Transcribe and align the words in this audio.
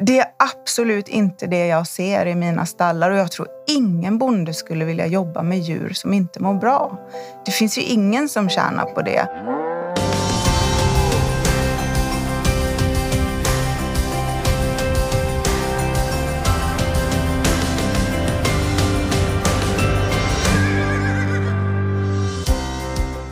det 0.00 0.18
är 0.18 0.26
absolut 0.36 1.08
inte 1.08 1.46
det 1.46 1.66
jag 1.66 1.86
ser 1.86 2.26
i 2.26 2.34
mina 2.34 2.66
stallar 2.66 3.10
och 3.10 3.18
jag 3.18 3.32
tror 3.32 3.48
ingen 3.66 4.18
bonde 4.18 4.54
skulle 4.54 4.84
vilja 4.84 5.06
jobba 5.06 5.42
med 5.42 5.58
djur 5.58 5.92
som 5.94 6.12
inte 6.12 6.40
mår 6.42 6.54
bra. 6.54 6.98
Det 7.46 7.50
finns 7.50 7.78
ju 7.78 7.82
ingen 7.82 8.28
som 8.28 8.48
tjänar 8.48 8.84
på 8.84 9.02
det. 9.02 9.28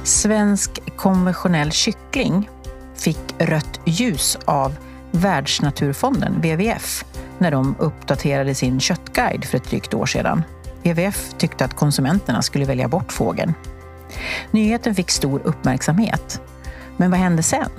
Svensk 0.04 0.96
konventionell 0.96 1.72
kyckling 1.72 2.50
fick 2.94 3.34
rött 3.38 3.80
ljus 3.84 4.38
av 4.44 4.74
Världsnaturfonden, 5.16 6.34
WWF, 6.40 7.04
när 7.38 7.50
de 7.50 7.76
uppdaterade 7.78 8.54
sin 8.54 8.80
köttguide 8.80 9.44
för 9.44 9.56
ett 9.56 9.70
drygt 9.70 9.94
år 9.94 10.06
sedan. 10.06 10.42
WWF 10.82 11.34
tyckte 11.38 11.64
att 11.64 11.74
konsumenterna 11.74 12.42
skulle 12.42 12.64
välja 12.64 12.88
bort 12.88 13.12
fågeln. 13.12 13.54
Nyheten 14.50 14.94
fick 14.94 15.10
stor 15.10 15.40
uppmärksamhet. 15.44 16.40
Men 16.96 17.10
vad 17.10 17.20
hände 17.20 17.42
sen? 17.42 17.70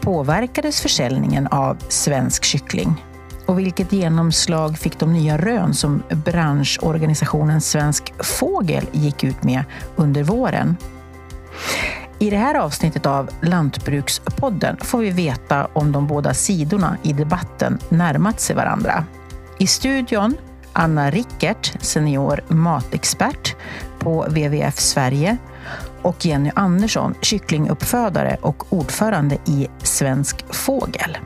Påverkades 0.00 0.80
försäljningen 0.80 1.46
av 1.46 1.76
svensk 1.88 2.44
kyckling? 2.44 3.04
Och 3.46 3.58
vilket 3.58 3.92
genomslag 3.92 4.78
fick 4.78 4.98
de 4.98 5.12
nya 5.12 5.38
rön 5.38 5.74
som 5.74 6.02
branschorganisationen 6.08 7.60
Svensk 7.60 8.12
Fågel 8.18 8.84
gick 8.92 9.24
ut 9.24 9.42
med 9.42 9.64
under 9.96 10.22
våren? 10.22 10.76
I 12.22 12.30
det 12.30 12.36
här 12.36 12.54
avsnittet 12.54 13.06
av 13.06 13.30
Lantbrukspodden 13.40 14.76
får 14.76 14.98
vi 14.98 15.10
veta 15.10 15.68
om 15.72 15.92
de 15.92 16.06
båda 16.06 16.34
sidorna 16.34 16.96
i 17.02 17.12
debatten 17.12 17.78
närmat 17.88 18.40
sig 18.40 18.56
varandra. 18.56 19.04
I 19.58 19.66
studion 19.66 20.36
Anna 20.72 21.10
Rickert, 21.10 21.76
senior 21.80 22.40
matexpert 22.48 23.56
på 23.98 24.22
WWF 24.22 24.78
Sverige 24.78 25.36
och 26.02 26.26
Jenny 26.26 26.50
Andersson, 26.54 27.14
kycklinguppfödare 27.20 28.36
och 28.40 28.72
ordförande 28.72 29.38
i 29.46 29.68
Svensk 29.78 30.54
Fågel. 30.54 31.18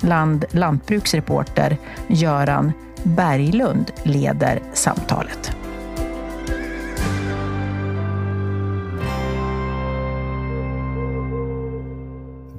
Land 0.00 0.44
lantbruksreporter 0.50 1.78
Göran 2.08 2.72
Berglund 3.02 3.90
leder 4.02 4.62
samtalet. 4.72 5.61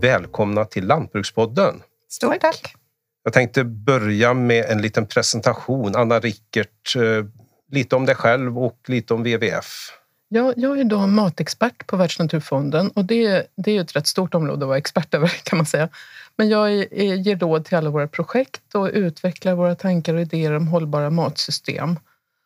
Välkomna 0.03 0.65
till 0.65 0.87
Lantbrukspodden. 0.87 1.81
Stort 2.09 2.39
tack. 2.39 2.75
Jag 3.23 3.33
tänkte 3.33 3.63
börja 3.63 4.33
med 4.33 4.65
en 4.65 4.81
liten 4.81 5.05
presentation. 5.05 5.95
Anna 5.95 6.19
Rickert, 6.19 6.95
eh, 6.95 7.25
lite 7.71 7.95
om 7.95 8.05
dig 8.05 8.15
själv 8.15 8.59
och 8.59 8.79
lite 8.87 9.13
om 9.13 9.23
WWF. 9.23 9.89
Jag, 10.29 10.53
jag 10.57 10.79
är 10.79 10.83
då 10.83 11.07
matexpert 11.07 11.87
på 11.87 11.97
Världsnaturfonden 11.97 12.89
och 12.89 13.05
det, 13.05 13.47
det 13.55 13.77
är 13.77 13.81
ett 13.81 13.95
rätt 13.95 14.07
stort 14.07 14.33
område 14.33 14.61
att 14.61 14.67
vara 14.67 14.77
expert 14.77 15.13
över 15.13 15.27
kan 15.43 15.57
man 15.57 15.65
säga. 15.65 15.89
Men 16.35 16.49
jag 16.49 16.71
är, 16.73 16.93
är, 16.93 17.15
ger 17.15 17.37
råd 17.37 17.65
till 17.65 17.77
alla 17.77 17.89
våra 17.89 18.07
projekt 18.07 18.75
och 18.75 18.89
utvecklar 18.93 19.53
våra 19.55 19.75
tankar 19.75 20.13
och 20.13 20.21
idéer 20.21 20.53
om 20.53 20.67
hållbara 20.67 21.09
matsystem. 21.09 21.99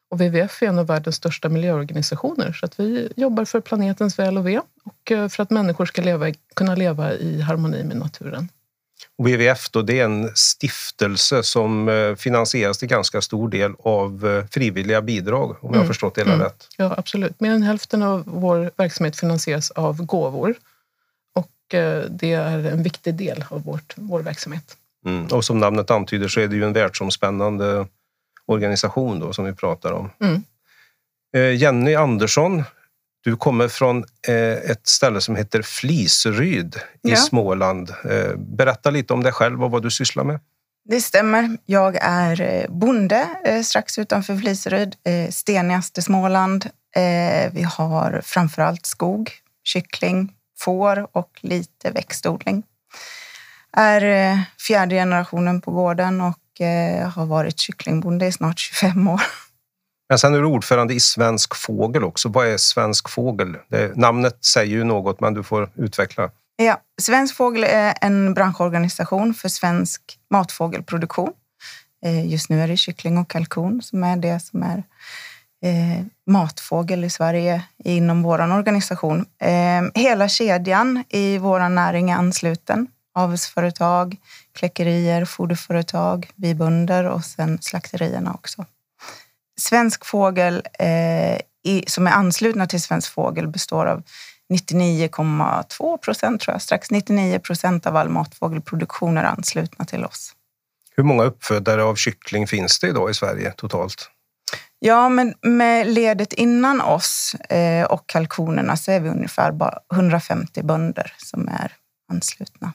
Och 0.09 0.17
WWF 0.21 0.61
är 0.63 0.67
en 0.67 0.79
av 0.79 0.87
världens 0.87 1.15
största 1.15 1.49
miljöorganisationer 1.49 2.53
så 2.53 2.65
att 2.65 2.79
vi 2.79 3.09
jobbar 3.15 3.45
för 3.45 3.59
planetens 3.61 4.19
väl 4.19 4.37
och 4.37 4.47
ve 4.47 4.59
och 4.83 5.11
eh, 5.11 5.27
för 5.27 5.43
att 5.43 5.49
människor 5.49 5.85
ska 5.85 6.01
leva, 6.01 6.31
kunna 6.55 6.75
leva 6.75 7.13
i 7.13 7.41
harmoni 7.41 7.83
med 7.83 7.97
naturen. 7.97 8.49
Och 9.17 9.25
WWF 9.25 9.69
då, 9.69 9.81
det 9.81 9.99
är 9.99 10.05
en 10.05 10.35
stiftelse 10.35 11.43
som 11.43 11.89
eh, 11.89 12.15
finansieras 12.15 12.77
till 12.77 12.87
ganska 12.87 13.21
stor 13.21 13.49
del 13.49 13.73
av 13.79 14.27
eh, 14.27 14.45
frivilliga 14.51 15.01
bidrag, 15.01 15.49
om 15.49 15.57
jag 15.61 15.67
har 15.69 15.75
Mm. 15.75 15.87
förstått 15.87 16.15
det 16.15 16.21
hela 16.21 16.33
Mm. 16.33 16.45
rätt. 16.45 16.67
Ja, 16.77 16.93
absolut. 16.97 17.39
Mer 17.39 17.51
än 17.51 17.63
hälften 17.63 18.03
av 18.03 18.23
vår 18.25 18.71
verksamhet 18.77 19.19
finansieras 19.19 19.71
av 19.71 20.05
gåvor. 20.05 20.55
Och 21.35 21.51
det 22.09 22.31
är 22.33 22.65
en 22.65 22.83
viktig 22.83 23.13
del 23.15 23.45
av 23.49 23.63
vårt, 23.63 23.93
vår 23.95 24.19
verksamhet. 24.21 24.77
Mm. 25.05 25.25
Och 25.25 25.45
som 25.45 25.59
namnet 25.59 25.91
antyder 25.91 26.27
så 26.27 26.39
är 26.39 26.47
det 26.47 26.55
ju 26.55 26.63
en 26.63 26.73
världsomspännande 26.73 27.87
organisation 28.47 29.19
då, 29.19 29.33
som 29.33 29.45
vi 29.45 29.53
pratar 29.53 29.91
om. 29.91 30.09
Mm. 30.21 30.43
Eh, 31.35 31.55
Jenny 31.61 31.95
Andersson, 31.95 32.63
du 33.23 33.35
kommer 33.35 33.67
från 33.67 34.05
eh, 34.27 34.71
ett 34.71 34.87
ställe 34.87 35.21
som 35.21 35.35
heter 35.35 35.61
Fliseryd 35.61 36.75
i 36.75 36.79
Ja. 37.01 37.15
Småland. 37.15 37.89
Eh, 38.09 38.35
Berätta 38.37 38.89
lite 38.89 39.13
om 39.13 39.23
dig 39.23 39.31
själv 39.31 39.63
och 39.63 39.71
vad 39.71 39.83
du 39.83 39.91
sysslar 39.91 40.23
med. 40.23 40.39
Det 40.89 41.01
stämmer. 41.01 41.57
Jag 41.65 41.97
är 42.01 42.65
bonde 42.69 43.27
strax 43.63 43.97
utanför 43.97 44.37
Fliseryd, 44.37 44.95
stenigaste 45.29 46.01
Småland. 46.01 46.69
Vi 47.51 47.63
har 47.63 48.21
framförallt 48.23 48.85
skog, 48.85 49.31
kyckling, 49.63 50.33
får 50.59 51.07
och 51.17 51.39
lite 51.41 51.91
växtodling. 51.91 52.63
Är 53.77 54.41
fjärde 54.67 54.95
generationen 54.95 55.61
på 55.61 55.71
gården 55.71 56.21
och 56.21 56.39
har 57.15 57.25
varit 57.25 57.59
kycklingbonde 57.59 58.27
i 58.27 58.31
snart 58.31 58.59
25 58.59 59.07
år. 59.07 59.21
Men 60.09 60.19
sen 60.19 60.33
är 60.33 60.39
du 60.39 60.45
ordförande 60.45 60.93
i 60.93 60.99
Svensk 60.99 61.55
Fågel 61.55 62.03
också. 62.03 62.29
Vad 62.29 62.47
är 62.47 62.57
Svensk 62.57 63.09
Fågel? 63.09 63.57
Det, 63.69 63.97
namnet 63.97 64.45
säger 64.45 64.75
ju 64.75 64.83
något, 64.83 65.19
men 65.19 65.33
du 65.33 65.43
får 65.43 65.69
utveckla. 65.75 66.29
Ja, 66.55 66.81
Svensk 67.01 67.35
Fågel 67.35 67.63
är 67.63 67.93
en 68.01 68.33
branschorganisation 68.33 69.33
för 69.33 69.49
svensk 69.49 70.01
matfågelproduktion. 70.29 71.31
Eh, 72.05 72.27
Just 72.31 72.49
nu 72.49 72.61
är 72.61 72.67
det 72.67 72.77
kyckling 72.77 73.17
och 73.17 73.29
kalkon 73.29 73.81
som 73.81 74.03
är 74.03 74.17
det 74.17 74.39
som 74.39 74.63
är 74.63 74.83
eh, 75.63 76.05
matfågel 76.27 77.03
i 77.03 77.09
Sverige 77.09 77.63
inom 77.83 78.23
vår 78.23 78.53
organisation. 78.53 79.25
Eh, 79.41 80.01
hela 80.01 80.29
kedjan 80.29 81.03
i 81.09 81.37
vår 81.37 81.69
näring 81.69 82.09
är 82.09 82.15
ansluten. 82.15 82.87
Avelsföretag, 83.17 84.15
kläckerier, 84.53 85.25
foderföretag, 85.25 86.29
vi 86.35 86.55
bönder 86.55 87.03
och 87.03 87.23
sen 87.23 87.57
slakterierna 87.61 88.33
också. 88.33 88.65
Svensk 89.59 90.05
fågel 90.05 90.63
eh, 90.79 91.39
i, 91.63 91.83
som 91.87 92.07
är 92.07 92.11
anslutna 92.11 92.67
till 92.67 92.81
Svensk 92.81 93.13
fågel 93.13 93.47
består 93.47 93.85
av 93.85 94.03
99,2 94.53 95.97
procent 95.97 96.41
tror 96.41 96.53
jag, 96.53 96.61
strax 96.61 96.91
99 96.91 97.39
procent 97.39 97.85
av 97.85 97.95
all 97.95 98.09
matfågelproduktion 98.09 99.17
är 99.17 99.23
anslutna 99.23 99.85
till 99.85 100.05
oss. 100.05 100.33
Hur 100.95 101.03
många 101.03 101.23
uppfödare 101.23 101.83
av 101.83 101.95
kyckling 101.95 102.47
finns 102.47 102.79
det 102.79 102.87
idag 102.87 103.09
i 103.09 103.13
Sverige 103.13 103.51
totalt? 103.51 104.09
Ja, 104.79 105.09
men 105.09 105.33
med 105.41 105.87
ledet 105.87 106.33
innan 106.33 106.81
oss 106.81 107.35
eh, 107.49 107.85
och 107.85 108.07
kalkonerna 108.07 108.77
så 108.77 108.91
är 108.91 108.99
vi 108.99 109.09
ungefär 109.09 109.51
bara 109.51 109.79
150 109.93 110.63
bönder 110.63 111.13
som 111.17 111.47
är 111.47 111.71
anslutna. 112.11 112.73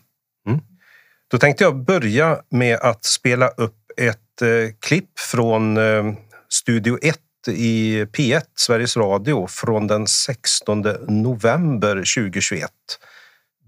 Då 1.32 1.38
tänkte 1.38 1.64
jag 1.64 1.84
börja 1.84 2.38
med 2.50 2.78
att 2.80 3.04
spela 3.04 3.48
upp 3.48 3.76
ett 3.96 4.42
eh, 4.42 4.48
klipp 4.80 5.18
från 5.18 5.76
eh, 5.76 6.04
Studio 6.48 6.98
1 7.02 7.18
i 7.48 8.04
P1, 8.04 8.42
Sveriges 8.56 8.96
Radio, 8.96 9.46
från 9.46 9.86
den 9.86 10.06
16 10.06 10.82
november 11.08 11.96
2021. 11.96 12.70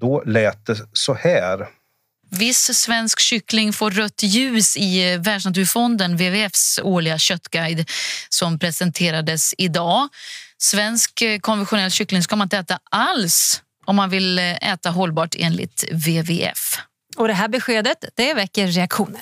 Då 0.01 0.23
lät 0.27 0.67
det 0.67 0.77
så 0.93 1.15
här. 1.15 1.67
Viss 2.31 2.79
svensk 2.79 3.21
kyckling 3.21 3.73
får 3.73 3.91
rött 3.91 4.23
ljus 4.23 4.77
i 4.77 5.13
eh, 5.13 5.21
Världsnaturfonden, 5.21 6.17
WWFs 6.17 6.81
årliga 6.83 7.19
köttguide 7.19 7.91
som 8.29 8.59
presenterades 8.59 9.55
idag. 9.59 10.09
Svensk 10.59 11.23
eh, 11.23 11.39
konventionell 11.39 11.91
kyckling 11.91 12.23
ska 12.23 12.37
man 12.37 12.47
inte 12.47 12.59
äta 12.59 12.79
alls 12.91 13.63
om 13.85 13.97
man 13.97 14.11
vill 14.11 14.39
eh, 14.39 14.73
äta 14.73 14.91
hållbart 14.91 15.35
enligt 15.39 15.85
WWF. 15.93 16.79
Och 17.17 17.29
det 17.29 17.35
här 17.35 17.49
beskedet 17.49 18.05
det 18.15 18.35
väcker 18.35 18.67
reaktioner. 18.67 19.21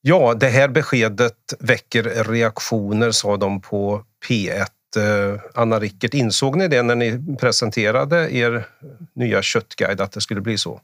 Ja, 0.00 0.34
det 0.34 0.48
här 0.48 0.68
beskedet 0.68 1.54
väcker 1.58 2.02
reaktioner, 2.02 3.10
sa 3.10 3.36
de 3.36 3.60
på 3.60 4.04
P1. 4.28 4.66
Eh, 4.96 5.40
Anna 5.54 5.78
Rickert, 5.80 6.14
insåg 6.14 6.56
ni 6.56 6.68
det 6.68 6.82
när 6.82 6.94
ni 6.94 7.36
presenterade 7.40 8.36
er 8.36 8.66
nya 9.14 9.42
köttguide 9.42 10.00
att 10.00 10.12
det 10.12 10.20
skulle 10.20 10.40
bli 10.40 10.58
så? 10.58 10.80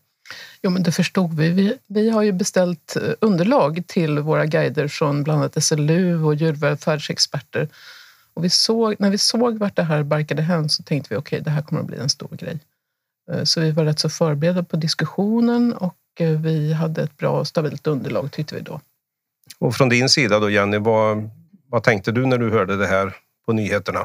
Jo, 0.63 0.71
men 0.71 0.83
det 0.83 0.93
förstod 0.93 1.37
vi. 1.37 1.51
vi. 1.51 1.79
Vi 1.87 2.11
har 2.11 2.23
ju 2.23 2.33
beställt 2.33 2.97
eh, 2.97 3.03
underlag 3.21 3.83
till 3.87 4.19
våra 4.19 4.47
guider 4.47 4.89
från 4.89 5.23
bland 5.23 5.41
annat 5.41 5.65
SLU 5.65 6.25
och 6.25 6.35
djurvälfärdsexperter. 6.35 7.69
Och 8.35 8.45
vi 8.45 8.51
såg, 8.51 8.95
när 8.99 9.11
vi 9.11 9.19
såg 9.19 9.59
vart 9.59 9.77
det 9.77 9.83
här 9.83 10.03
barkade 10.03 10.43
hän 10.43 10.69
så 10.69 10.83
tänkte 10.83 11.15
vi 11.15 11.17
okej, 11.17 11.37
okay, 11.37 11.45
det 11.45 11.51
här 11.51 11.63
kommer 11.63 11.81
att 11.81 11.87
bli 11.87 11.99
en 11.99 12.09
stor 12.09 12.37
grej. 12.37 12.59
Eh, 13.33 13.45
så 13.45 13.61
vi 13.61 13.71
var 13.71 13.85
rätt 13.85 13.99
så 13.99 14.09
förberedda 14.09 14.63
på 14.63 14.77
diskussionen 14.77 15.73
och 15.73 15.95
vi 16.27 16.73
hade 16.73 17.03
ett 17.03 17.17
bra 17.17 17.31
och 17.31 17.47
stabilt 17.47 17.87
underlag 17.87 18.33
tyckte 18.33 18.55
vi 18.55 18.61
då. 18.61 18.81
Och 19.59 19.75
från 19.75 19.89
din 19.89 20.09
sida 20.09 20.39
då 20.39 20.51
Jenny, 20.51 20.79
vad, 20.79 21.31
vad 21.69 21.83
tänkte 21.83 22.13
du 22.13 22.27
när 22.27 22.39
du 22.39 22.51
hörde 22.51 22.77
det 22.77 22.87
här 22.87 23.17
på 23.47 23.53
nyheterna? 23.53 24.01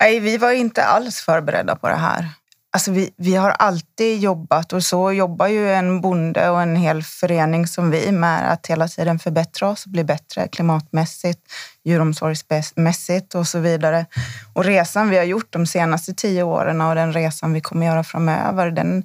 Nej, 0.00 0.20
vi 0.20 0.36
var 0.36 0.52
inte 0.52 0.84
alls 0.84 1.20
förberedda 1.20 1.76
på 1.76 1.88
det 1.88 1.94
här. 1.94 2.28
Alltså 2.72 2.92
vi, 2.92 3.10
vi 3.16 3.34
har 3.34 3.50
alltid 3.50 4.20
jobbat 4.20 4.72
och 4.72 4.82
så 4.82 5.12
jobbar 5.12 5.46
ju 5.46 5.72
en 5.72 6.00
bonde 6.00 6.50
och 6.50 6.62
en 6.62 6.76
hel 6.76 7.02
förening 7.02 7.66
som 7.66 7.90
vi 7.90 8.12
med 8.12 8.52
att 8.52 8.66
hela 8.66 8.88
tiden 8.88 9.18
förbättra 9.18 9.68
oss 9.68 9.84
och 9.84 9.92
bli 9.92 10.04
bättre 10.04 10.48
klimatmässigt, 10.48 11.40
djuromsorgsmässigt 11.84 13.34
och 13.34 13.46
så 13.46 13.58
vidare. 13.58 14.06
Och 14.54 14.64
resan 14.64 15.10
vi 15.10 15.16
har 15.16 15.24
gjort 15.24 15.52
de 15.52 15.66
senaste 15.66 16.14
tio 16.14 16.42
åren 16.42 16.80
och 16.80 16.94
den 16.94 17.12
resan 17.12 17.52
vi 17.52 17.60
kommer 17.60 17.86
göra 17.86 18.04
framöver, 18.04 18.70
den, 18.70 19.04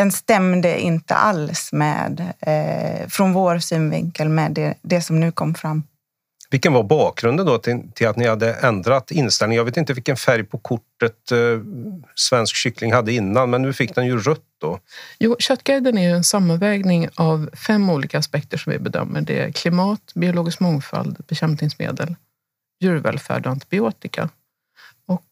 den 0.00 0.12
stämde 0.12 0.80
inte 0.80 1.14
alls 1.14 1.72
med, 1.72 2.32
eh, 2.40 3.08
från 3.08 3.32
vår 3.32 3.58
synvinkel 3.58 4.28
med 4.28 4.52
det, 4.52 4.74
det 4.82 5.00
som 5.00 5.20
nu 5.20 5.32
kom 5.32 5.54
fram. 5.54 5.82
Vilken 6.50 6.72
var 6.72 6.82
bakgrunden 6.82 7.46
då 7.46 7.58
till, 7.58 7.80
till, 7.94 8.08
att 8.08 8.16
ni 8.16 8.26
hade 8.26 8.52
ändrat 8.52 9.10
inställning? 9.10 9.56
Jag 9.56 9.64
vet 9.64 9.76
inte 9.76 9.92
vilken 9.92 10.16
färg 10.16 10.44
på 10.44 10.58
kortet 10.58 11.32
eh, 11.32 11.38
Svensk 12.14 12.56
Kyckling 12.56 12.92
hade 12.92 13.12
innan, 13.12 13.50
men 13.50 13.62
nu 13.62 13.72
fick 13.72 13.94
den 13.94 14.06
ju 14.06 14.18
rött 14.18 14.44
då. 14.60 14.78
Jo, 15.18 15.36
Köttguiden 15.38 15.98
är 15.98 16.08
ju 16.08 16.14
en 16.14 16.24
sammanvägning 16.24 17.08
av 17.14 17.50
fem 17.66 17.90
olika 17.90 18.18
aspekter 18.18 18.58
som 18.58 18.72
vi 18.72 18.78
bedömer. 18.78 19.20
Det 19.20 19.40
är 19.40 19.52
klimat, 19.52 20.12
biologisk 20.14 20.60
mångfald, 20.60 21.16
bekämpningsmedel, 21.28 22.16
djurvälfärd 22.80 23.46
och 23.46 23.52
antibiotika. 23.52 24.28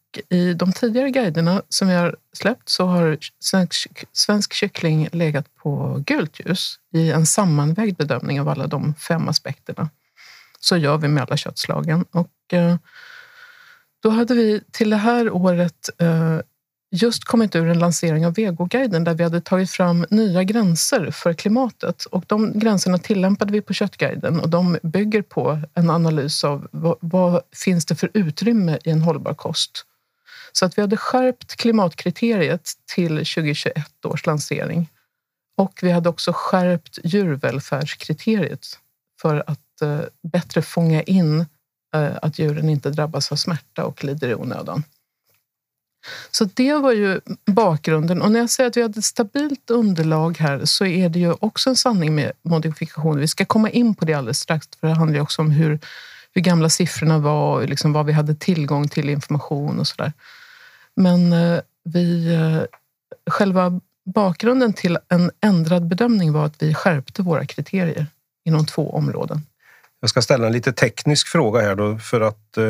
Och 0.09 0.33
i 0.33 0.53
de 0.53 0.71
tidigare 0.71 1.11
guiderna 1.11 1.61
som 1.69 1.87
vi 1.87 1.93
har 1.93 2.15
släppt 2.33 2.69
så 2.69 2.85
har 2.85 3.17
svensk, 3.39 4.05
svensk 4.13 4.53
kyckling 4.53 5.09
legat 5.11 5.55
på 5.55 6.03
gult 6.05 6.39
ljus 6.39 6.75
i 6.93 7.11
en 7.11 7.25
sammanvägd 7.25 7.97
bedömning 7.97 8.41
av 8.41 8.49
alla 8.49 8.67
de 8.67 8.95
fem 8.95 9.29
aspekterna. 9.29 9.89
Så 10.59 10.77
gör 10.77 10.97
vi 10.97 11.07
med 11.07 11.23
alla 11.23 11.37
köttslagen. 11.37 12.05
Och 12.11 12.53
eh, 12.53 12.75
då 14.03 14.09
hade 14.09 14.33
vi 14.33 14.61
till 14.71 14.89
det 14.89 14.97
här 14.97 15.31
året 15.31 15.89
eh, 15.97 16.39
just 16.91 17.23
kommit 17.23 17.55
ur 17.55 17.69
en 17.69 17.79
lansering 17.79 18.25
av 18.25 18.33
Vegoguiden 18.33 19.03
där 19.03 19.13
vi 19.13 19.23
hade 19.23 19.41
tagit 19.41 19.71
fram 19.71 20.05
nya 20.09 20.43
gränser 20.43 21.11
för 21.11 21.33
klimatet. 21.33 22.05
Och 22.05 22.23
de 22.27 22.59
gränserna 22.59 22.97
tillämpade 22.97 23.51
vi 23.51 23.61
på 23.61 23.73
Köttguiden 23.73 24.39
och 24.39 24.49
de 24.49 24.77
bygger 24.83 25.21
på 25.21 25.61
en 25.73 25.89
analys 25.89 26.43
av 26.43 26.67
vad, 26.71 26.97
vad 26.99 27.41
finns 27.55 27.85
det 27.85 27.95
för 27.95 28.09
utrymme 28.13 28.79
i 28.83 28.89
en 28.89 29.01
hållbar 29.01 29.33
kost. 29.33 29.85
Så 30.51 30.65
att 30.65 30.77
vi 30.77 30.81
hade 30.81 30.97
skärpt 30.97 31.55
klimatkriteriet 31.55 32.71
till 32.95 33.09
2021 33.09 34.05
års 34.05 34.25
lansering. 34.25 34.89
Och 35.57 35.79
vi 35.81 35.91
hade 35.91 36.09
också 36.09 36.31
skärpt 36.35 36.99
djurvälfärdskriteriet 37.03 38.65
för 39.21 39.43
att 39.47 39.59
Eh, 39.81 40.01
bättre 40.23 40.61
fånga 40.61 41.01
in 41.01 41.45
eh, 41.95 42.11
att 42.21 42.39
djuren 42.39 42.69
inte 42.69 42.89
drabbas 42.89 43.31
av 43.31 43.35
smärta 43.35 43.85
och 43.85 44.03
lider 44.03 44.29
i 44.29 44.35
onödan. 44.35 44.83
Så 46.31 46.45
det 46.53 46.73
var 46.73 46.91
ju 46.91 47.21
bakgrunden. 47.45 48.21
Och 48.21 48.31
när 48.31 48.39
jag 48.39 48.49
säger 48.49 48.69
att 48.69 48.77
vi 48.77 48.81
hade 48.81 48.99
ett 48.99 49.05
stabilt 49.05 49.69
underlag 49.69 50.37
här 50.37 50.65
så 50.65 50.85
är 50.85 51.09
det 51.09 51.19
ju 51.19 51.33
också 51.39 51.69
en 51.69 51.75
sanning 51.75 52.15
med 52.15 52.31
modifikation. 52.41 53.19
Vi 53.19 53.27
ska 53.27 53.45
komma 53.45 53.69
in 53.69 53.95
på 53.95 54.05
det 54.05 54.13
alldeles 54.13 54.39
strax, 54.39 54.67
för 54.79 54.87
det 54.87 54.93
handlar 54.93 55.15
ju 55.15 55.21
också 55.21 55.41
om 55.41 55.51
hur, 55.51 55.79
hur 56.33 56.41
gamla 56.41 56.69
siffrorna 56.69 57.17
var 57.17 57.55
och 57.55 57.69
liksom 57.69 57.93
vad 57.93 58.05
vi 58.05 58.13
hade 58.13 58.35
tillgång 58.35 58.87
till 58.87 59.09
information 59.09 59.79
och 59.79 59.87
sådär. 59.87 60.13
Men 60.99 61.33
eh, 61.33 61.59
vi, 61.83 62.33
eh, 62.33 62.63
själva 63.31 63.81
bakgrunden 64.05 64.73
till 64.73 64.97
en 65.09 65.31
ändrad 65.41 65.87
bedömning 65.87 66.31
var 66.33 66.45
att 66.45 66.63
vi 66.63 66.73
skärpte 66.73 67.21
våra 67.21 67.45
kriterier 67.45 68.07
inom 68.45 68.65
två 68.65 68.91
områden. 68.91 69.41
Jag 69.99 70.09
ska 70.09 70.21
ställa 70.21 70.47
en 70.47 70.53
lite 70.53 70.73
teknisk 70.73 71.27
fråga 71.27 71.61
här 71.61 71.75
då 71.75 71.97
för 71.97 72.21
att 72.21 72.57
eh, 72.57 72.65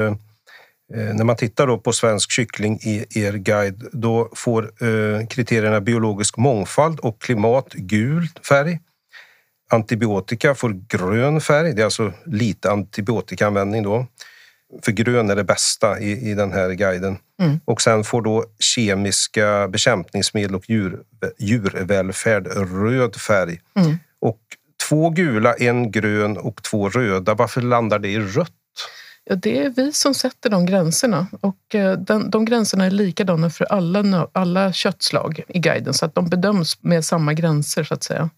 eh, 0.94 1.14
när 1.14 1.24
man 1.24 1.36
tittar 1.36 1.68
då 1.68 1.78
på 1.78 1.94
svensk 1.94 2.32
kyckling 2.32 2.80
i 2.82 3.06
er 3.10 3.34
guide, 3.34 3.90
då 3.92 4.30
får 4.36 4.64
eh, 4.64 5.28
kriterierna 5.28 5.82
biologisk 5.82 6.38
mångfald 6.38 7.00
och 7.00 7.22
klimat 7.22 7.74
gul 7.74 8.28
färg. 8.50 8.80
Antibiotika 9.72 10.56
får 10.56 10.70
grön 10.88 11.42
färg. 11.42 11.74
Det 11.74 11.82
är 11.82 11.86
alltså 11.86 12.14
lite 12.26 12.72
antibiotikaanvändning 12.72 13.84
då. 13.84 14.08
För 14.82 14.92
grön 14.92 15.30
är 15.30 15.36
det 15.36 15.44
bästa 15.44 16.00
i, 16.00 16.32
i 16.32 16.34
den 16.34 16.52
här 16.52 16.70
guiden. 16.70 17.18
Mm. 17.42 17.60
Och 17.66 17.82
sen 17.82 18.04
får 18.04 18.22
då 18.22 18.46
kemiska 18.60 19.68
bekämpningsmedel 19.68 20.56
och 20.56 20.70
djur, 20.70 21.00
djurvälfärd 21.40 22.48
röd 22.48 23.16
färg. 23.16 23.60
Mm. 23.76 23.98
Och 24.22 24.40
två 24.90 25.10
gula, 25.10 25.54
en 25.54 25.92
grön 25.92 26.38
och 26.38 26.64
två 26.64 26.90
röda. 26.90 27.34
Varför 27.34 27.62
landar 27.62 28.00
det 28.00 28.10
i 28.10 28.20
rött? 28.20 28.54
Ja, 29.24 29.36
det 29.36 29.58
är 29.58 29.70
vi 29.70 29.92
som 29.92 30.14
sätter 30.14 30.50
de 30.50 30.66
gränserna 30.66 31.28
och 31.42 31.76
eh, 31.76 31.98
den, 31.98 32.30
de 32.30 32.46
gränserna 32.46 32.86
är 32.86 32.92
likadana 32.92 33.50
för 33.50 33.66
alla, 33.66 34.28
alla 34.32 34.74
köttslag 34.74 35.44
i 35.48 35.60
guiden 35.60 35.94
så 35.94 36.06
att 36.06 36.16
de 36.16 36.30
bedöms 36.30 36.78
med 36.82 37.06
samma 37.06 37.34
gränser 37.34 37.84
så 37.84 37.94
att 37.94 38.04
säga. 38.04 38.30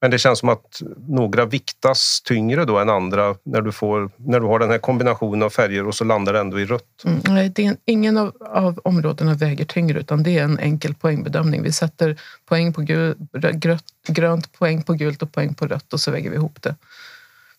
Men 0.00 0.10
det 0.10 0.18
känns 0.18 0.38
som 0.38 0.48
att 0.48 0.82
några 1.08 1.46
viktas 1.46 2.22
tyngre 2.24 2.64
då 2.64 2.78
än 2.78 2.88
andra 2.88 3.34
när 3.42 3.62
du, 3.62 3.72
får, 3.72 4.10
när 4.16 4.40
du 4.40 4.46
har 4.46 4.58
den 4.58 4.70
här 4.70 4.78
kombinationen 4.78 5.42
av 5.42 5.50
färger 5.50 5.86
och 5.86 5.94
så 5.94 6.04
landar 6.04 6.32
det 6.32 6.40
ändå 6.40 6.60
i 6.60 6.64
rött. 6.64 7.04
Mm, 7.04 7.20
nej, 7.28 7.48
det 7.48 7.66
är, 7.66 7.76
ingen 7.84 8.18
av, 8.18 8.36
av 8.40 8.80
områdena 8.84 9.34
väger 9.34 9.64
tyngre 9.64 10.00
utan 10.00 10.22
det 10.22 10.38
är 10.38 10.44
en 10.44 10.58
enkel 10.58 10.94
poängbedömning. 10.94 11.62
Vi 11.62 11.72
sätter 11.72 12.20
poäng 12.46 12.72
på 12.72 12.80
gul, 12.80 13.16
grönt, 13.32 13.84
grönt, 14.08 14.52
poäng 14.52 14.82
på 14.82 14.92
gult 14.92 15.22
och 15.22 15.32
poäng 15.32 15.54
på 15.54 15.66
rött 15.66 15.92
och 15.92 16.00
så 16.00 16.10
väger 16.10 16.30
vi 16.30 16.36
ihop 16.36 16.62
det. 16.62 16.74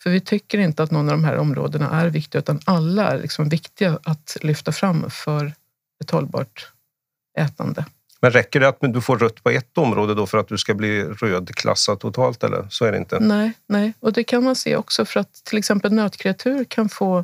För 0.03 0.09
vi 0.09 0.19
tycker 0.19 0.57
inte 0.57 0.83
att 0.83 0.91
någon 0.91 1.09
av 1.09 1.17
de 1.17 1.23
här 1.23 1.37
områdena 1.37 2.01
är 2.01 2.09
viktiga 2.09 2.39
utan 2.39 2.59
alla 2.65 3.11
är 3.11 3.21
liksom 3.21 3.49
viktiga 3.49 3.99
att 4.03 4.37
lyfta 4.41 4.71
fram 4.71 5.09
för 5.09 5.53
ett 6.03 6.11
hållbart 6.11 6.71
ätande. 7.37 7.85
Men 8.21 8.31
räcker 8.31 8.59
det 8.59 8.67
att 8.67 8.77
du 8.79 9.01
får 9.01 9.17
rött 9.17 9.43
på 9.43 9.49
ett 9.49 9.77
område 9.77 10.15
då 10.15 10.27
för 10.27 10.37
att 10.37 10.47
du 10.47 10.57
ska 10.57 10.73
bli 10.73 11.03
rödklassad 11.03 11.99
totalt? 11.99 12.43
Eller? 12.43 12.67
Så 12.69 12.85
är 12.85 12.91
det 12.91 12.97
inte. 12.97 13.19
Nej, 13.19 13.53
nej, 13.67 13.93
och 13.99 14.13
det 14.13 14.23
kan 14.23 14.43
man 14.43 14.55
se 14.55 14.75
också 14.75 15.05
för 15.05 15.19
att 15.19 15.33
till 15.43 15.57
exempel 15.57 15.93
nötkreatur 15.93 16.63
kan 16.63 16.89
få 16.89 17.23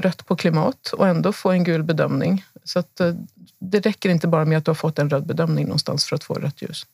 rött 0.00 0.26
på 0.26 0.36
klimat 0.36 0.92
och 0.92 1.08
ändå 1.08 1.32
få 1.32 1.50
en 1.50 1.64
gul 1.64 1.82
bedömning. 1.82 2.44
Så 2.64 2.78
att 2.78 3.00
eh, 3.00 3.14
det 3.60 3.80
räcker 3.80 4.08
inte 4.08 4.28
bara 4.28 4.44
med 4.44 4.58
att 4.58 4.64
du 4.64 4.70
har 4.70 4.76
fått 4.76 4.98
en 4.98 5.10
röd 5.10 5.26
bedömning 5.26 5.64
någonstans 5.64 6.06
för 6.06 6.16
att 6.16 6.24
få 6.24 6.34
rött 6.34 6.62
ljus. 6.62 6.86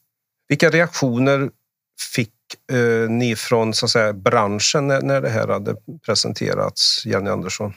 Vilka 0.49 0.71
reaktioner 0.71 1.51
fick 2.15 2.33
eh, 2.73 3.11
ni 3.11 3.37
från 3.37 3.75
så 3.75 3.87
att 3.87 3.91
säga, 3.91 4.13
branschen 4.13 4.87
när, 4.87 5.03
när 5.03 5.21
det 5.21 5.31
här 5.31 5.49
hade 5.49 5.77
presenterats, 6.07 7.03
Jenny 7.07 7.31
Andersson? 7.31 7.75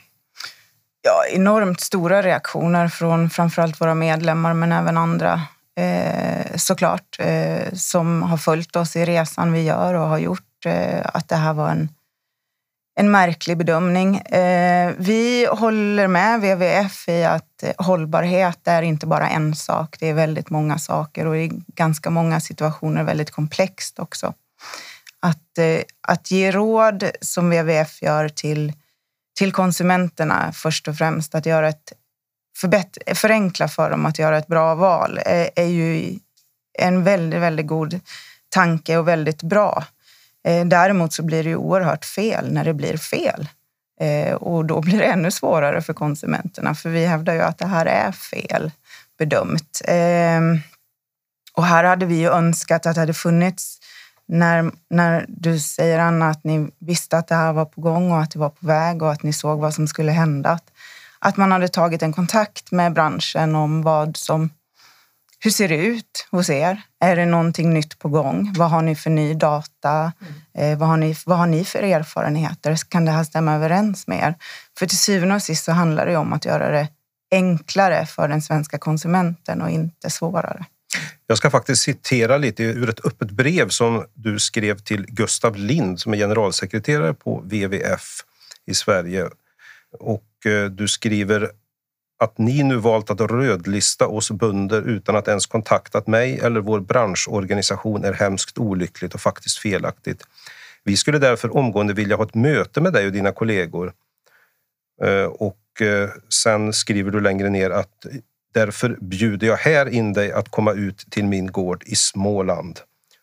Ja, 1.01 1.25
enormt 1.31 1.81
stora 1.81 2.21
reaktioner 2.21 2.87
från 2.87 3.29
framförallt 3.29 3.81
våra 3.81 3.95
medlemmar 3.95 4.53
men 4.53 4.71
även 4.71 4.97
andra 4.97 5.41
Eh, 5.77 6.55
såklart, 6.55 7.17
eh, 7.19 7.73
som 7.73 8.23
har 8.23 8.37
följt 8.37 8.75
oss 8.75 8.95
i 8.95 9.05
resan 9.05 9.51
vi 9.51 9.61
gör 9.61 9.93
och 9.93 10.07
har 10.07 10.17
gjort 10.17 10.65
eh, 10.65 11.01
att 11.03 11.29
det 11.29 11.35
här 11.35 11.53
var 11.53 11.69
en, 11.69 11.89
en 12.99 13.11
märklig 13.11 13.57
bedömning. 13.57 14.17
Eh, 14.17 14.93
vi 14.97 15.47
håller 15.51 16.07
med 16.07 16.39
WWF 16.39 17.09
i 17.09 17.23
att 17.23 17.63
eh, 17.63 17.71
hållbarhet 17.77 18.67
är 18.67 18.81
inte 18.81 19.07
bara 19.07 19.29
en 19.29 19.55
sak, 19.55 19.97
det 19.99 20.07
är 20.07 20.13
väldigt 20.13 20.49
många 20.49 20.77
saker 20.77 21.27
och 21.27 21.37
i 21.37 21.51
ganska 21.67 22.09
många 22.09 22.39
situationer 22.39 23.03
väldigt 23.03 23.31
komplext 23.31 23.99
också. 23.99 24.33
Att, 25.19 25.57
eh, 25.57 25.81
att 26.07 26.31
ge 26.31 26.51
råd 26.51 27.03
som 27.21 27.49
WWF 27.49 28.01
gör 28.01 28.29
till 28.29 28.73
till 29.37 29.51
konsumenterna 29.51 30.51
först 30.53 30.87
och 30.87 30.97
främst. 30.97 31.35
Att 31.35 31.45
göra 31.45 31.69
ett 31.69 31.93
förenkla 33.15 33.67
för 33.67 33.89
dem 33.89 34.05
att 34.05 34.19
göra 34.19 34.37
ett 34.37 34.47
bra 34.47 34.75
val 34.75 35.19
är, 35.25 35.49
är 35.55 35.65
ju 35.65 36.19
en 36.79 37.03
väldigt, 37.03 37.41
väldigt 37.41 37.67
god 37.67 37.99
tanke 38.49 38.97
och 38.97 39.07
väldigt 39.07 39.43
bra. 39.43 39.83
Eh, 40.47 40.65
däremot 40.65 41.13
så 41.13 41.23
blir 41.23 41.43
det 41.43 41.49
ju 41.49 41.55
oerhört 41.55 42.05
fel 42.05 42.53
när 42.53 42.65
det 42.65 42.73
blir 42.73 42.97
fel. 42.97 43.47
Eh, 44.01 44.33
och 44.33 44.65
då 44.65 44.81
blir 44.81 44.97
det 44.97 45.05
ännu 45.05 45.31
svårare 45.31 45.81
för 45.81 45.93
konsumenterna, 45.93 46.75
för 46.75 46.89
vi 46.89 47.05
hävdar 47.05 47.33
ju 47.33 47.41
att 47.41 47.57
det 47.57 47.67
här 47.67 47.85
är 47.85 48.11
fel 48.11 48.71
bedömt. 49.17 49.81
Och 51.53 51.65
här 51.65 51.83
hade 51.83 52.05
vi 52.05 52.15
ju 52.15 52.29
önskat 52.29 52.85
att 52.85 52.95
det 52.95 53.01
hade 53.01 53.13
funnits, 53.13 53.77
när, 54.27 54.71
när 54.89 55.25
du 55.27 55.59
säger 55.59 55.99
Anna, 55.99 56.29
att 56.29 56.43
ni 56.43 56.69
visste 56.79 57.17
att 57.17 57.27
det 57.27 57.35
här 57.35 57.53
var 57.53 57.65
på 57.65 57.81
gång 57.81 58.11
och 58.11 58.21
att 58.21 58.31
det 58.31 58.39
var 58.39 58.49
på 58.49 58.67
väg 58.67 59.01
och 59.01 59.11
att 59.11 59.23
ni 59.23 59.33
såg 59.33 59.59
vad 59.59 59.73
som 59.73 59.87
skulle 59.87 60.11
hända. 60.11 60.49
Att 60.49 60.71
att 61.19 61.37
man 61.37 61.51
hade 61.51 61.67
tagit 61.67 62.01
en 62.01 62.13
kontakt 62.13 62.71
med 62.71 62.93
branschen 62.93 63.55
om 63.55 63.81
vad 63.81 64.17
som 64.17 64.49
hur 65.39 65.51
ser 65.51 65.67
det 65.67 65.77
ut 65.77 66.27
hos 66.31 66.49
er? 66.49 66.81
Är 66.99 67.15
det 67.15 67.25
någonting 67.25 67.73
nytt 67.73 67.99
på 67.99 68.09
gång? 68.09 68.53
Vad 68.57 68.69
har 68.69 68.81
ni 68.81 68.95
för 68.95 69.09
ny 69.09 69.33
data? 69.33 70.11
Eh, 70.57 70.77
vad, 70.77 70.89
har 70.89 70.97
ni, 70.97 71.15
vad 71.25 71.37
har 71.37 71.47
ni 71.47 71.65
för 71.65 71.83
erfarenheter? 71.83 72.77
Kan 72.89 73.05
det 73.05 73.11
här 73.11 73.23
stämma 73.23 73.55
överens 73.55 74.07
med 74.07 74.17
er? 74.17 74.35
För 74.79 74.85
till 74.85 74.97
syvende 74.97 75.35
och 75.35 75.43
sist 75.43 75.65
så 75.65 75.71
handlar 75.71 76.05
det 76.05 76.17
om 76.17 76.33
att 76.33 76.45
göra 76.45 76.71
det 76.71 76.87
enklare 77.31 78.05
för 78.05 78.27
den 78.27 78.41
svenska 78.41 78.77
konsumenten 78.77 79.61
och 79.61 79.69
inte 79.69 80.09
svårare. 80.09 80.65
Jag 81.27 81.37
ska 81.37 81.49
faktiskt 81.49 81.81
citera 81.81 82.37
lite 82.37 82.63
ur 82.63 82.89
ett 82.89 83.05
öppet 83.05 83.31
brev 83.31 83.69
som 83.69 84.05
du 84.13 84.39
skrev 84.39 84.79
till 84.79 85.05
Gustav 85.05 85.55
Lind 85.55 85.99
som 85.99 86.13
är 86.13 86.17
generalsekreterare 86.17 87.13
på 87.13 87.39
WWF 87.39 88.21
i 88.65 88.73
Sverige. 88.73 89.29
Och 89.99 90.23
Eh, 90.47 90.65
du 90.65 90.87
skriver 90.87 91.51
att 92.19 92.37
ni 92.37 92.63
nu 92.63 92.75
valt 92.75 93.09
att 93.09 93.21
rödlista 93.21 94.07
oss 94.07 94.31
bönder 94.31 94.81
utan 94.81 95.15
att 95.15 95.27
ens 95.27 95.45
kontaktat 95.45 96.07
mig 96.07 96.39
eller 96.39 96.59
vår 96.59 96.79
branschorganisation 96.79 98.03
är 98.03 98.13
hemskt 98.13 98.57
olyckligt 98.57 99.13
och 99.13 99.21
faktiskt 99.21 99.57
felaktigt. 99.57 100.23
Vi 100.83 100.97
skulle 100.97 101.19
därför 101.19 101.57
omgående 101.57 101.93
vilja 101.93 102.15
ha 102.15 102.23
ett 102.23 102.35
möte 102.35 102.81
med 102.81 102.93
dig 102.93 103.05
och 103.05 103.11
dina 103.11 103.31
kollegor. 103.31 103.93
Eh, 105.03 105.25
och 105.25 105.81
eh, 105.81 106.09
sen 106.29 106.73
skriver 106.73 107.11
du 107.11 107.21
längre 107.21 107.49
ner 107.49 107.69
att 107.69 108.05
därför 108.53 108.97
bjuder 109.01 109.47
jag 109.47 109.57
här 109.57 109.89
in 109.89 110.13
dig 110.13 110.31
att 110.31 110.49
komma 110.49 110.73
ut 110.73 110.97
till 111.09 111.25
min 111.25 111.51
gård 111.51 111.83
i 111.85 111.95
Småland 111.95 112.79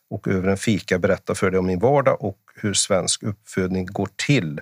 och 0.09 0.27
över 0.27 0.49
en 0.49 0.57
fika 0.57 0.99
berätta 0.99 1.35
för 1.35 1.51
dig 1.51 1.59
om 1.59 1.65
min 1.65 1.79
vardag 1.79 2.23
och 2.23 2.39
hur 2.55 2.73
svensk 2.73 3.23
uppfödning 3.23 3.85
går 3.85 4.09
till. 4.15 4.59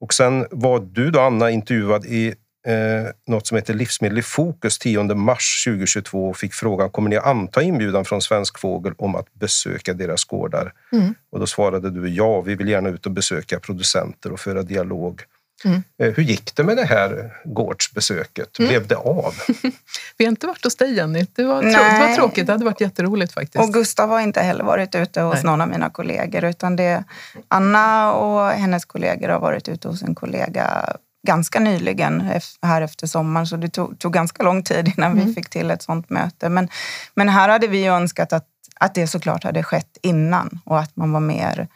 Och 0.00 0.14
sen 0.14 0.46
var 0.50 0.80
du 0.80 1.10
då, 1.10 1.20
Anna, 1.20 1.50
intervjuad 1.50 2.04
i 2.04 2.34
eh, 2.66 3.10
något 3.26 3.46
som 3.46 3.56
heter 3.56 3.74
Livsmedel 3.74 4.18
i 4.18 4.22
fokus 4.22 4.78
10 4.78 5.14
mars 5.14 5.64
2022 5.66 6.28
och 6.28 6.36
fick 6.36 6.54
frågan 6.54 6.90
kommer 6.90 7.10
ni 7.10 7.16
anta 7.16 7.62
inbjudan 7.62 8.04
från 8.04 8.22
Svensk 8.22 8.58
Fågel 8.58 8.92
om 8.98 9.14
att 9.14 9.34
besöka 9.34 9.94
deras 9.94 10.24
gårdar? 10.24 10.72
Mm. 10.92 11.14
Och 11.32 11.40
då 11.40 11.46
svarade 11.46 11.90
du 11.90 12.08
ja, 12.08 12.40
vi 12.40 12.54
vill 12.54 12.68
gärna 12.68 12.88
ut 12.88 13.06
och 13.06 13.12
besöka 13.12 13.60
producenter 13.60 14.32
och 14.32 14.40
föra 14.40 14.62
dialog. 14.62 15.22
Mm. 15.64 15.82
Eh, 16.02 16.12
hur 16.14 16.22
gick 16.22 16.56
det 16.56 16.64
med 16.64 16.76
det 16.76 16.84
här 16.84 17.32
gårdsbesöket? 17.44 18.58
Mm. 18.58 18.68
Blev 18.68 18.86
det 18.86 18.96
av? 18.96 19.34
vi 20.16 20.24
har 20.24 20.30
inte 20.30 20.46
varit 20.46 20.64
hos 20.64 20.76
dig 20.76 20.94
Jenny. 20.94 21.26
Det 21.32 21.44
var, 21.44 21.62
det 21.62 22.08
var 22.08 22.14
tråkigt. 22.14 22.46
Det 22.46 22.52
hade 22.52 22.64
varit 22.64 22.80
jätteroligt 22.80 23.32
faktiskt. 23.32 23.64
Och 23.64 23.72
Gustav 23.72 24.08
har 24.08 24.20
inte 24.20 24.40
heller 24.40 24.64
varit 24.64 24.94
ute 24.94 25.20
hos 25.20 25.34
Nej. 25.34 25.44
någon 25.44 25.60
av 25.60 25.68
mina 25.68 25.90
kollegor 25.90 26.44
utan 26.44 26.76
det 26.76 27.04
Anna 27.48 28.12
och 28.12 28.50
hennes 28.50 28.84
kollegor 28.84 29.28
har 29.28 29.40
varit 29.40 29.68
ute 29.68 29.88
hos 29.88 30.02
en 30.02 30.14
kollega 30.14 30.96
ganska 31.26 31.60
nyligen 31.60 32.30
här 32.62 32.82
efter 32.82 33.06
sommaren 33.06 33.46
så 33.46 33.56
det 33.56 33.68
tog, 33.68 33.98
tog 33.98 34.12
ganska 34.12 34.42
lång 34.42 34.62
tid 34.62 34.92
innan 34.96 35.12
mm. 35.12 35.26
vi 35.26 35.34
fick 35.34 35.50
till 35.50 35.70
ett 35.70 35.82
sånt 35.82 36.10
möte. 36.10 36.48
Men, 36.48 36.68
men 37.14 37.28
här 37.28 37.48
hade 37.48 37.66
vi 37.66 37.86
önskat 37.86 38.32
att, 38.32 38.46
att 38.80 38.94
det 38.94 39.06
såklart 39.06 39.44
hade 39.44 39.62
skett 39.62 39.98
innan 40.02 40.60
och 40.64 40.78
att 40.78 40.96
man 40.96 41.12
var 41.12 41.20
mer 41.20 41.68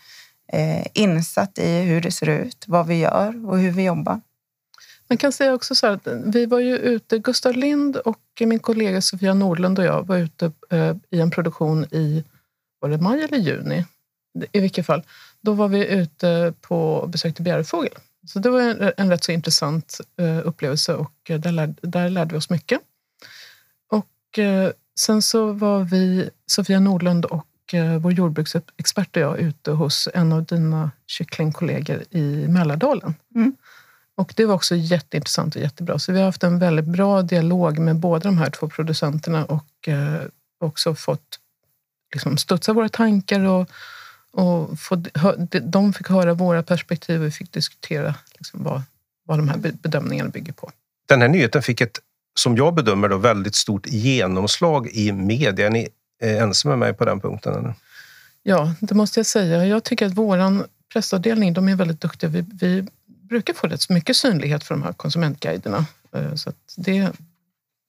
eh, 0.53 0.87
insatt 0.93 1.59
i 1.59 1.81
hur 1.81 2.01
det 2.01 2.11
ser 2.11 2.29
ut, 2.29 2.65
vad 2.67 2.87
vi 2.87 2.99
gör 2.99 3.49
och 3.49 3.59
hur 3.59 3.71
vi 3.71 3.85
jobbar. 3.85 4.21
Man 5.09 5.19
kan 5.19 5.33
säga 5.33 5.55
också 5.55 5.75
så 5.75 5.87
här 5.87 5.95
att 5.95 6.07
vi 6.27 6.47
var 6.47 6.61
ju 6.61 6.77
ute, 6.77 7.19
Gustav 7.19 7.53
Lind 7.53 7.97
och 7.97 8.19
min 8.41 8.59
kollega 8.59 9.01
Sofia 9.01 9.35
Nordlund 9.35 9.79
och 9.79 9.85
jag 9.85 10.07
var 10.07 10.17
ute 10.17 10.53
eh, 10.71 10.97
i 11.11 11.21
en 11.21 11.31
produktion 11.31 11.85
i, 11.85 12.25
var 12.81 12.89
det 12.89 12.99
maj 12.99 13.23
eller 13.23 13.39
juni? 13.39 13.85
I 14.53 14.61
vilket 14.61 14.87
fall. 14.87 15.03
Då 15.41 15.53
var 15.53 15.69
vi 15.69 15.87
ute 15.87 16.55
på 16.61 16.95
och 16.95 17.09
besökte 17.09 17.43
Bjärefågel. 17.43 17.95
så 18.27 18.39
det 18.39 18.51
var 18.51 18.61
en, 18.61 18.93
en 18.97 19.11
rätt 19.11 19.25
så 19.25 19.33
intressant 19.33 20.01
eh, 20.17 20.47
upplevelse 20.47 20.95
och 20.95 21.13
eh, 21.29 21.41
där, 21.41 21.53
lär, 21.53 21.75
där 21.83 22.11
lärde 22.11 22.33
vi 22.33 22.39
oss 22.39 22.51
mycket. 22.51 22.81
Och 23.91 24.39
eh, 24.39 24.71
sen 25.01 25.23
så 25.23 25.53
var 25.53 25.81
vi, 25.81 26.31
Sofia 26.47 26.81
Nordlund 26.81 27.25
och 27.25 27.47
vår 28.01 28.13
jordbruksexpert 28.13 29.17
och 29.17 29.23
jag 29.23 29.39
ute 29.39 29.71
hos 29.71 30.09
en 30.15 30.33
av 30.33 30.45
dina 30.45 30.91
kycklingkollegor 31.07 32.03
i 32.11 32.49
Mälardalen. 32.49 33.15
Mm. 33.35 33.57
Och 34.17 34.33
det 34.37 34.47
var 34.47 34.55
också 34.55 34.77
jätteintressant 34.77 35.57
och 35.57 35.63
jättebra. 35.63 35.99
Så 35.99 36.13
vi 36.13 36.19
har 36.19 36.27
haft 36.27 36.43
en 36.43 36.59
väldigt 36.59 36.85
bra 36.85 37.23
dialog 37.23 37.79
med 37.79 37.97
båda 37.97 38.25
de 38.25 38.39
här 38.39 38.51
två 38.51 38.69
producenterna 38.69 39.45
och 39.45 39.89
också 40.61 40.95
fått 40.95 41.39
liksom, 42.15 42.37
studsa 42.37 42.73
våra 42.73 42.89
tankar 42.89 43.41
och 43.41 43.71
och 44.35 44.79
få, 44.79 45.03
de 45.63 45.93
fick 45.93 46.09
höra 46.09 46.35
våra 46.35 46.63
perspektiv 46.63 47.21
och 47.21 47.27
vi 47.27 47.31
fick 47.31 47.53
diskutera 47.53 48.15
liksom 48.39 48.63
vad, 48.63 48.83
vad 49.25 49.39
de 49.39 49.49
här 49.49 49.59
bedömningarna 49.59 50.31
bygger 50.31 50.53
på. 50.53 50.71
Den 51.07 51.21
här 51.21 51.29
nyheten 51.29 51.63
fick 51.63 51.81
ett, 51.81 51.99
som 52.35 52.57
jag 52.57 52.75
bedömer 52.75 53.09
det, 53.09 53.17
väldigt 53.17 53.55
stort 53.55 53.87
genomslag 53.87 54.89
i 54.89 55.13
media. 55.13 55.71
Är 56.25 56.33
ni 56.33 56.39
ensamma 56.39 56.77
med 56.77 56.79
mig 56.79 56.95
på 56.95 57.05
den 57.05 57.21
punkten? 57.21 57.55
Eller? 57.55 57.75
Ja, 58.43 58.75
det 58.81 58.95
måste 58.95 59.19
jag 59.21 59.27
säga. 59.27 59.67
Jag 59.67 59.85
tycker 59.85 60.07
att 60.07 60.15
vår 60.15 60.67
pressavdelning 60.93 61.53
de 61.53 61.69
är 61.69 61.77
väldigt 61.77 62.01
duktiga. 62.01 62.31
Vi, 62.31 62.45
vi 62.61 62.87
brukar 63.07 63.55
få 63.55 63.67
rätt 63.67 63.81
så 63.81 63.93
mycket 63.93 64.17
synlighet 64.17 64.65
för 64.65 64.75
de 64.75 64.83
här 64.83 64.93
konsumentguiderna. 64.93 65.87
Eh, 66.13 66.35
så 66.35 66.53
det, 66.77 67.11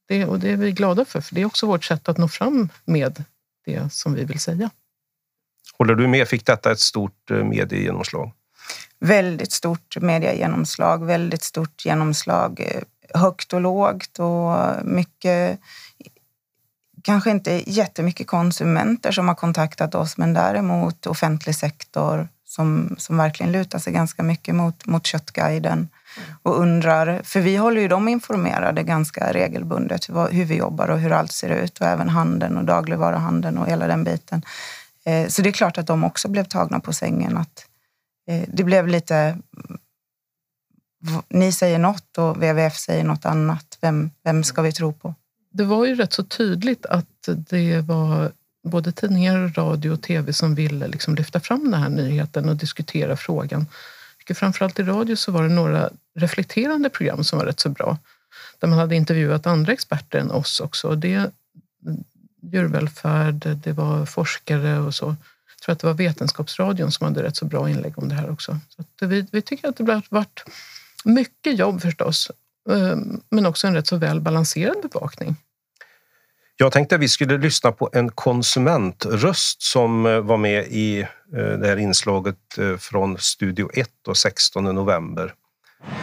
det, 0.07 0.25
och 0.25 0.39
det 0.39 0.51
är 0.51 0.57
vi 0.57 0.71
glada 0.71 1.05
för, 1.05 1.21
för 1.21 1.35
det 1.35 1.41
är 1.41 1.45
också 1.45 1.67
vårt 1.67 1.83
sätt 1.83 2.09
att 2.09 2.17
nå 2.17 2.27
fram 2.27 2.69
med 2.85 3.23
det 3.65 3.93
som 3.93 4.13
vi 4.13 4.23
vill 4.25 4.39
säga. 4.39 4.69
Håller 5.77 5.95
du 5.95 6.07
med? 6.07 6.27
Fick 6.27 6.45
detta 6.45 6.71
ett 6.71 6.79
stort 6.79 7.31
eh, 7.31 7.43
mediegenomslag? 7.43 8.31
Väldigt 8.99 9.51
stort 9.51 9.97
mediegenomslag, 10.01 11.05
väldigt 11.05 11.43
stort 11.43 11.85
genomslag. 11.85 12.59
Eh, 12.59 12.81
högt 13.21 13.53
och 13.53 13.61
lågt 13.61 14.19
och 14.19 14.85
mycket 14.85 15.59
kanske 17.05 17.31
inte 17.31 17.71
jättemycket 17.71 18.27
konsumenter 18.27 19.11
som 19.11 19.27
har 19.27 19.35
kontaktat 19.35 19.95
oss, 19.95 20.17
men 20.17 20.33
däremot 20.33 21.07
offentlig 21.07 21.55
sektor 21.55 22.27
som, 22.45 22.95
som 22.97 23.17
verkligen 23.17 23.51
lutar 23.51 23.79
sig 23.79 23.93
ganska 23.93 24.23
mycket 24.23 24.55
mot, 24.55 24.85
mot 24.85 25.05
Köttguiden 25.05 25.89
och 26.43 26.59
undrar, 26.59 27.21
för 27.23 27.39
vi 27.39 27.55
håller 27.55 27.81
ju 27.81 27.87
dem 27.87 28.07
informerade 28.07 28.83
ganska 28.83 29.33
regelbundet 29.33 30.09
hur 30.09 30.45
vi 30.45 30.55
jobbar 30.55 30.87
och 30.87 30.99
hur 30.99 31.11
allt 31.11 31.31
ser 31.31 31.49
ut 31.49 31.79
och 31.79 31.87
även 31.87 32.09
handeln 32.09 32.57
och 32.57 32.65
dagligvaruhandeln 32.65 33.57
och 33.57 33.67
hela 33.67 33.87
den 33.87 34.03
biten. 34.03 34.41
Eh, 35.05 35.27
så 35.27 35.41
det 35.41 35.49
är 35.49 35.53
klart 35.53 35.77
att 35.77 35.87
de 35.87 36.03
också 36.03 36.27
blev 36.27 36.43
tagna 36.43 36.79
på 36.79 36.93
sängen. 36.93 37.37
Att 37.37 37.65
eh, 38.27 38.43
det 38.47 38.63
blev 38.63 38.87
lite... 38.87 39.37
Ni 41.29 41.51
säger 41.51 41.79
något 41.79 42.17
och 42.17 42.37
WWF 42.37 42.77
säger 42.77 43.03
något 43.03 43.25
annat. 43.25 43.77
Vem, 43.81 44.11
vem 44.23 44.43
ska 44.43 44.61
vi 44.61 44.71
tro 44.71 44.93
på? 44.93 45.15
Det 45.57 45.63
var 45.63 45.85
ju 45.85 45.95
rätt 45.95 46.13
så 46.13 46.23
tydligt 46.23 46.85
att 46.85 47.29
det 47.49 47.81
var 47.81 48.31
både 48.63 48.91
tidningar, 48.91 49.53
radio 49.55 49.89
och 49.91 50.01
tv 50.01 50.33
som 50.33 50.55
ville 50.55 50.87
liksom 50.87 51.15
lyfta 51.15 51.39
fram 51.39 51.71
den 51.71 51.81
här 51.81 51.89
nyheten 51.89 52.49
och 52.49 52.55
diskutera 52.55 53.17
frågan. 53.17 53.67
Framförallt 54.35 54.79
i 54.79 54.83
radio 54.83 55.15
så 55.15 55.31
var 55.31 55.43
det 55.43 55.49
några 55.49 55.89
reflekterande 56.15 56.89
program 56.89 57.23
som 57.23 57.39
var 57.39 57.45
rätt 57.45 57.59
så 57.59 57.69
bra. 57.69 57.97
Där 58.59 58.67
man 58.67 58.79
hade 58.79 58.95
intervjuat 58.95 59.47
andra 59.47 59.73
experter 59.73 60.19
än 60.19 60.31
oss 60.31 60.59
också. 60.59 60.95
Det, 60.95 61.13
mm, 61.13 61.31
djurvälfärd, 62.41 63.57
det 63.63 63.71
var 63.71 64.05
forskare 64.05 64.79
och 64.79 64.95
så. 64.95 65.05
Jag 65.05 65.61
tror 65.65 65.73
att 65.73 65.79
det 65.79 65.87
var 65.87 65.93
Vetenskapsradion 65.93 66.91
som 66.91 67.05
hade 67.05 67.23
rätt 67.23 67.35
så 67.35 67.45
bra 67.45 67.69
inlägg 67.69 67.99
om 67.99 68.09
det 68.09 68.15
här 68.15 68.29
också. 68.29 68.59
Så 68.99 69.05
vi, 69.05 69.27
vi 69.31 69.41
tycker 69.41 69.67
att 69.67 69.77
det 69.77 69.93
har 69.93 70.03
varit 70.09 70.43
mycket 71.05 71.59
jobb 71.59 71.81
förstås, 71.81 72.31
men 73.29 73.45
också 73.45 73.67
en 73.67 73.73
rätt 73.73 73.87
så 73.87 73.97
väl 73.97 74.21
balanserad 74.21 74.77
bevakning. 74.91 75.35
Jag 76.57 76.71
tänkte 76.71 76.95
att 76.95 77.01
vi 77.01 77.07
skulle 77.07 77.37
lyssna 77.37 77.71
på 77.71 77.89
en 77.93 78.11
konsumentröst 78.11 79.61
som 79.61 80.05
eh, 80.05 80.19
var 80.19 80.37
med 80.37 80.67
i 80.67 80.99
eh, 80.99 81.07
det 81.33 81.67
här 81.67 81.77
inslaget 81.77 82.57
eh, 82.57 82.77
från 82.77 83.17
Studio 83.17 83.69
1 83.73 83.89
och 84.07 84.17
16 84.17 84.63
november. 84.63 85.33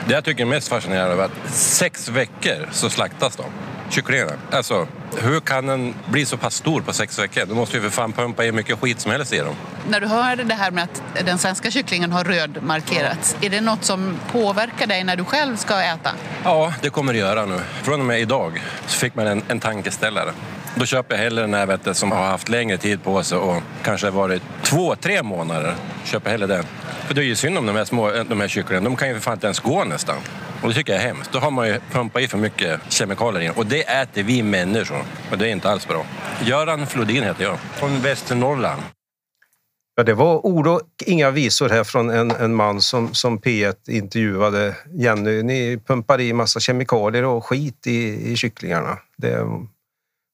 Det 0.06 0.14
jag 0.14 0.24
tycker 0.24 0.42
är 0.42 0.48
mest 0.48 0.68
fascinerande 0.68 1.22
är 1.22 1.26
att 1.26 1.52
sex 1.52 2.08
veckor 2.08 2.68
så 2.72 2.90
slaktas 2.90 3.36
de 3.36 3.44
kycklingarna. 3.92 4.32
Alltså, 4.50 4.86
hur 5.16 5.40
kan 5.40 5.66
den 5.66 5.94
bli 6.10 6.26
så 6.26 6.36
pass 6.36 6.54
stor 6.54 6.80
på 6.80 6.92
sex 6.92 7.18
veckor? 7.18 7.46
Du 7.46 7.54
måste 7.54 7.76
ju 7.76 7.82
för 7.82 7.90
fan 7.90 8.12
pumpa 8.12 8.44
i 8.44 8.52
mycket 8.52 8.78
skit 8.78 9.00
som 9.00 9.12
helst 9.12 9.32
i 9.32 9.38
dem. 9.38 9.54
När 9.88 10.00
du 10.00 10.06
hör 10.06 10.36
det 10.36 10.54
här 10.54 10.70
med 10.70 10.84
att 10.84 11.02
den 11.26 11.38
svenska 11.38 11.70
kycklingen 11.70 12.12
har 12.12 12.24
röd 12.24 12.58
markerats, 12.62 13.36
är 13.40 13.50
det 13.50 13.60
något 13.60 13.84
som 13.84 14.18
påverkar 14.32 14.86
dig 14.86 15.04
när 15.04 15.16
du 15.16 15.24
själv 15.24 15.56
ska 15.56 15.82
äta? 15.82 16.10
Ja, 16.44 16.74
det 16.82 16.90
kommer 16.90 17.12
det 17.12 17.18
göra 17.18 17.46
nu. 17.46 17.60
Från 17.82 18.00
och 18.00 18.06
med 18.06 18.20
idag 18.20 18.62
så 18.86 18.98
fick 18.98 19.14
man 19.14 19.26
en, 19.26 19.42
en 19.48 19.60
tankeställare. 19.60 20.32
Då 20.74 20.86
köper 20.86 21.14
jag 21.14 21.22
hellre 21.22 21.42
den 21.42 21.54
här 21.54 21.66
vet, 21.66 21.96
som 21.96 22.12
har 22.12 22.26
haft 22.26 22.48
längre 22.48 22.76
tid 22.76 23.04
på 23.04 23.22
sig 23.22 23.38
och 23.38 23.62
kanske 23.82 24.10
varit 24.10 24.42
två, 24.62 24.96
tre 24.96 25.22
månader. 25.22 25.74
Köper 26.04 26.30
hellre 26.30 26.46
den. 26.46 26.64
För 27.06 27.14
det 27.14 27.20
är 27.20 27.24
ju 27.24 27.36
synd 27.36 27.58
om 27.58 27.66
de 27.66 27.76
här, 27.76 27.84
små, 27.84 28.10
de 28.10 28.40
här 28.40 28.48
kycklingarna. 28.48 28.84
De 28.84 28.96
kan 28.96 29.08
ju 29.08 29.14
för 29.14 29.20
fan 29.20 29.32
inte 29.32 29.46
ens 29.46 29.60
gå 29.60 29.84
nästan. 29.84 30.16
Och 30.62 30.68
det 30.68 30.74
tycker 30.74 30.92
jag 30.92 31.02
är 31.02 31.06
hemskt. 31.06 31.32
Då 31.32 31.38
har 31.38 31.50
man 31.50 31.68
ju 31.68 31.80
pumpat 31.90 32.22
i 32.22 32.28
för 32.28 32.38
mycket 32.38 32.80
kemikalier 32.88 33.40
in. 33.40 33.50
Och 33.56 33.66
det 33.66 33.82
äter 33.82 34.22
vi 34.22 34.42
människor. 34.42 35.04
Och 35.30 35.38
det 35.38 35.48
är 35.48 35.52
inte 35.52 35.70
alls 35.70 35.88
bra. 35.88 36.06
Göran 36.44 36.86
Flodin 36.86 37.22
heter 37.22 37.44
jag, 37.44 37.58
från 37.58 38.00
Västernorrland. 38.00 38.82
Ja, 39.94 40.02
det 40.02 40.14
var 40.14 40.46
ord 40.46 40.66
och 40.66 40.80
inga 41.06 41.30
visor 41.30 41.68
här 41.68 41.84
från 41.84 42.10
en, 42.10 42.30
en 42.30 42.54
man 42.54 42.80
som, 42.80 43.14
som 43.14 43.38
P1 43.38 43.90
intervjuade. 43.90 44.76
Jenny, 44.92 45.42
ni 45.42 45.78
pumpar 45.86 46.20
i 46.20 46.32
massa 46.32 46.60
kemikalier 46.60 47.24
och 47.24 47.44
skit 47.44 47.86
i, 47.86 48.32
i 48.32 48.36
kycklingarna. 48.36 48.98
Det, 49.16 49.46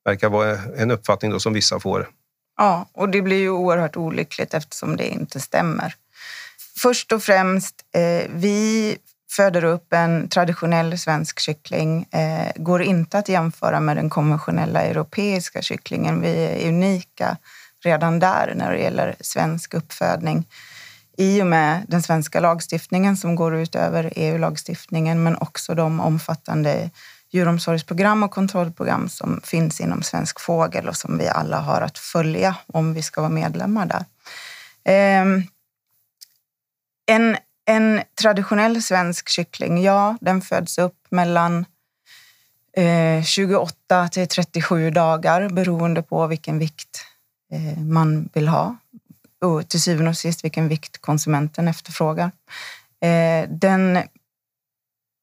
verkar 0.08 0.28
vara 0.28 0.58
en 0.76 0.90
uppfattning 0.90 1.30
då 1.30 1.40
som 1.40 1.52
vissa 1.52 1.80
får. 1.80 2.08
Ja, 2.56 2.88
och 2.92 3.08
det 3.08 3.22
blir 3.22 3.36
ju 3.36 3.50
oerhört 3.50 3.96
olyckligt 3.96 4.54
eftersom 4.54 4.96
det 4.96 5.08
inte 5.08 5.40
stämmer. 5.40 5.94
Först 6.82 7.12
och 7.12 7.22
främst, 7.22 7.74
eh, 7.94 8.30
vi 8.34 8.96
föder 9.30 9.64
upp 9.64 9.92
en 9.92 10.28
traditionell 10.28 10.98
svensk 10.98 11.40
kyckling. 11.40 12.06
Eh, 12.10 12.52
går 12.56 12.82
inte 12.82 13.18
att 13.18 13.28
jämföra 13.28 13.80
med 13.80 13.96
den 13.96 14.10
konventionella 14.10 14.82
europeiska 14.82 15.62
kycklingen. 15.62 16.20
Vi 16.20 16.44
är 16.44 16.68
unika 16.68 17.36
redan 17.84 18.18
där 18.18 18.52
när 18.56 18.72
det 18.72 18.78
gäller 18.78 19.16
svensk 19.20 19.74
uppfödning 19.74 20.46
i 21.18 21.42
och 21.42 21.46
med 21.46 21.84
den 21.88 22.02
svenska 22.02 22.40
lagstiftningen 22.40 23.16
som 23.16 23.36
går 23.36 23.56
utöver 23.56 24.12
EU-lagstiftningen 24.16 25.22
men 25.22 25.36
också 25.36 25.74
de 25.74 26.00
omfattande 26.00 26.90
djuromsorgsprogram 27.30 28.22
och 28.22 28.30
kontrollprogram 28.30 29.08
som 29.08 29.40
finns 29.44 29.80
inom 29.80 30.02
Svensk 30.02 30.40
Fågel 30.40 30.88
och 30.88 30.96
som 30.96 31.18
vi 31.18 31.28
alla 31.28 31.60
har 31.60 31.80
att 31.80 31.98
följa 31.98 32.56
om 32.66 32.94
vi 32.94 33.02
ska 33.02 33.20
vara 33.20 33.30
medlemmar 33.30 33.86
där. 33.86 34.04
Eh, 34.84 35.42
en, 37.06 37.36
en 37.68 38.02
traditionell 38.22 38.82
svensk 38.82 39.28
kyckling, 39.28 39.82
ja, 39.82 40.16
den 40.20 40.40
föds 40.40 40.78
upp 40.78 41.06
mellan 41.10 41.64
eh, 42.76 43.22
28 43.24 44.08
till 44.08 44.28
37 44.28 44.90
dagar 44.90 45.48
beroende 45.48 46.02
på 46.02 46.26
vilken 46.26 46.58
vikt 46.58 47.04
eh, 47.52 47.78
man 47.78 48.28
vill 48.32 48.48
ha 48.48 48.76
och 49.40 49.68
till 49.68 49.82
syvende 49.82 50.10
och 50.10 50.16
sist 50.16 50.44
vilken 50.44 50.68
vikt 50.68 51.00
konsumenten 51.00 51.68
efterfrågar. 51.68 52.30
Eh, 53.00 53.48
den, 53.48 53.98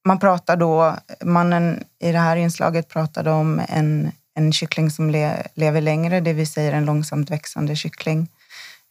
man 0.08 0.20
pratar 0.20 0.58
då, 0.58 0.96
mannen 1.22 1.84
i 2.00 2.12
det 2.12 2.20
här 2.20 2.36
inslaget 2.36 2.88
pratade 2.88 3.32
om 3.32 3.62
en, 3.70 4.12
en 4.34 4.54
kyckling 4.54 4.92
som 4.92 5.10
le, 5.10 5.48
lever 5.54 5.82
längre, 5.82 6.20
det 6.20 6.34
vill 6.34 6.48
säga 6.48 6.76
en 6.76 6.86
långsamt 6.86 7.32
växande 7.32 7.76
kyckling. 7.76 8.28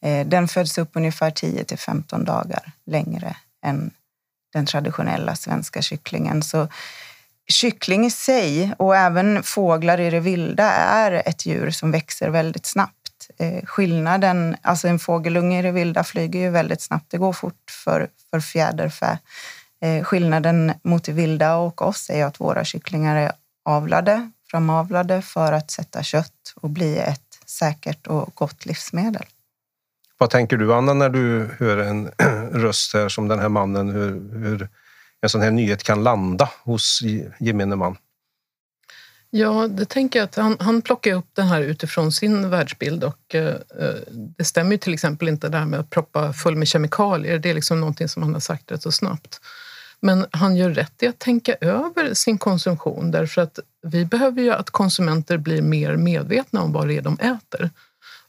Eh, 0.02 0.26
den 0.26 0.49
föds 0.49 0.78
upp 0.78 0.90
ungefär 0.92 1.30
10 1.30 1.64
till 1.64 1.78
15 1.78 2.25
dagar 2.25 2.73
längre 2.87 3.37
än 3.64 3.90
den 4.52 4.66
traditionella 4.66 5.37
svenska 5.37 5.83
kycklingen. 5.83 6.42
Så 6.42 6.68
kyckling 7.49 8.06
i 8.06 8.11
sig 8.11 8.75
och 8.78 8.97
även 8.97 9.42
fåglar 9.42 10.00
i 10.00 10.11
det 10.11 10.21
vilda 10.21 10.71
är 10.73 11.23
ett 11.26 11.47
djur 11.47 11.71
som 11.71 11.90
växer 11.90 12.30
väldigt 12.30 12.66
snabbt. 12.66 13.30
Eh, 13.38 13.64
skillnaden, 13.64 14.56
alltså 14.62 14.88
en 14.88 14.99
fågelunge 14.99 15.59
i 15.59 15.62
det 15.62 15.71
vilda 15.73 16.04
flyger 16.04 16.40
ju 16.40 16.50
väldigt 16.50 16.80
snabbt. 16.80 17.11
Det 17.11 17.18
går 17.18 17.33
fort 17.33 17.71
för, 17.85 18.09
för 18.30 18.40
fjäderfä. 18.40 19.18
Eh, 19.80 20.04
skillnaden 20.04 20.73
mot 20.83 21.04
det 21.04 21.12
vilda 21.12 21.56
och 21.56 21.83
oss 21.83 22.11
är 22.11 22.25
att 22.25 22.40
våra 22.40 22.64
kycklingar 22.64 23.16
är 23.16 23.33
avlade, 23.64 24.30
framavlade 24.50 25.23
för 25.23 25.52
att 25.52 25.71
sätta 25.71 26.02
kött 26.02 26.54
och 26.54 26.71
bli 26.71 26.99
ett 26.99 27.21
säkert 27.47 28.06
och 28.06 28.35
gott 28.35 28.66
livsmedel. 28.66 29.25
Vad 30.24 30.30
tänker 30.30 30.56
du 30.56 30.74
Anna 30.74 30.94
när 30.94 31.08
du 31.08 31.48
hör 31.58 31.76
en 31.76 32.10
röst 32.52 32.94
här 32.94 33.08
som 33.08 33.28
den 33.28 33.38
här 33.38 33.48
mannen, 33.48 33.88
hur, 33.90 34.38
hur 34.38 34.68
en 35.20 35.28
sån 35.28 35.40
här 35.40 35.50
nyhet 35.50 35.82
kan 35.82 36.04
landa 36.04 36.50
hos 36.62 37.00
gemene 37.40 37.76
man? 37.76 37.96
Ja, 39.30 39.68
det 39.68 39.84
tänker 39.84 40.18
jag 40.18 40.24
att 40.24 40.34
han, 40.34 40.56
han 40.60 40.82
plockar 40.82 41.14
upp 41.14 41.28
det 41.32 41.42
här 41.42 41.60
utifrån 41.60 42.12
sin 42.12 42.50
världsbild 42.50 43.04
och 43.04 43.34
eh, 43.34 43.46
eh, 43.48 43.94
det 44.10 44.44
stämmer 44.44 44.72
ju 44.72 44.78
till 44.78 44.94
exempel 44.94 45.28
inte 45.28 45.48
det 45.48 45.58
här 45.58 45.66
med 45.66 45.80
att 45.80 45.90
proppa 45.90 46.32
full 46.32 46.56
med 46.56 46.68
kemikalier. 46.68 47.38
Det 47.38 47.50
är 47.50 47.54
liksom 47.54 47.80
någonting 47.80 48.08
som 48.08 48.22
han 48.22 48.32
har 48.32 48.40
sagt 48.40 48.72
rätt 48.72 48.82
så 48.82 48.92
snabbt. 48.92 49.40
Men 50.00 50.26
han 50.30 50.56
gör 50.56 50.70
rätt 50.70 51.02
i 51.02 51.06
att 51.06 51.18
tänka 51.18 51.54
över 51.60 52.14
sin 52.14 52.38
konsumtion 52.38 53.10
därför 53.10 53.42
att 53.42 53.58
vi 53.82 54.04
behöver 54.04 54.42
ju 54.42 54.50
att 54.50 54.70
konsumenter 54.70 55.36
blir 55.36 55.62
mer 55.62 55.96
medvetna 55.96 56.62
om 56.62 56.72
vad 56.72 56.88
det 56.88 56.96
är 56.96 57.02
de 57.02 57.18
äter. 57.18 57.70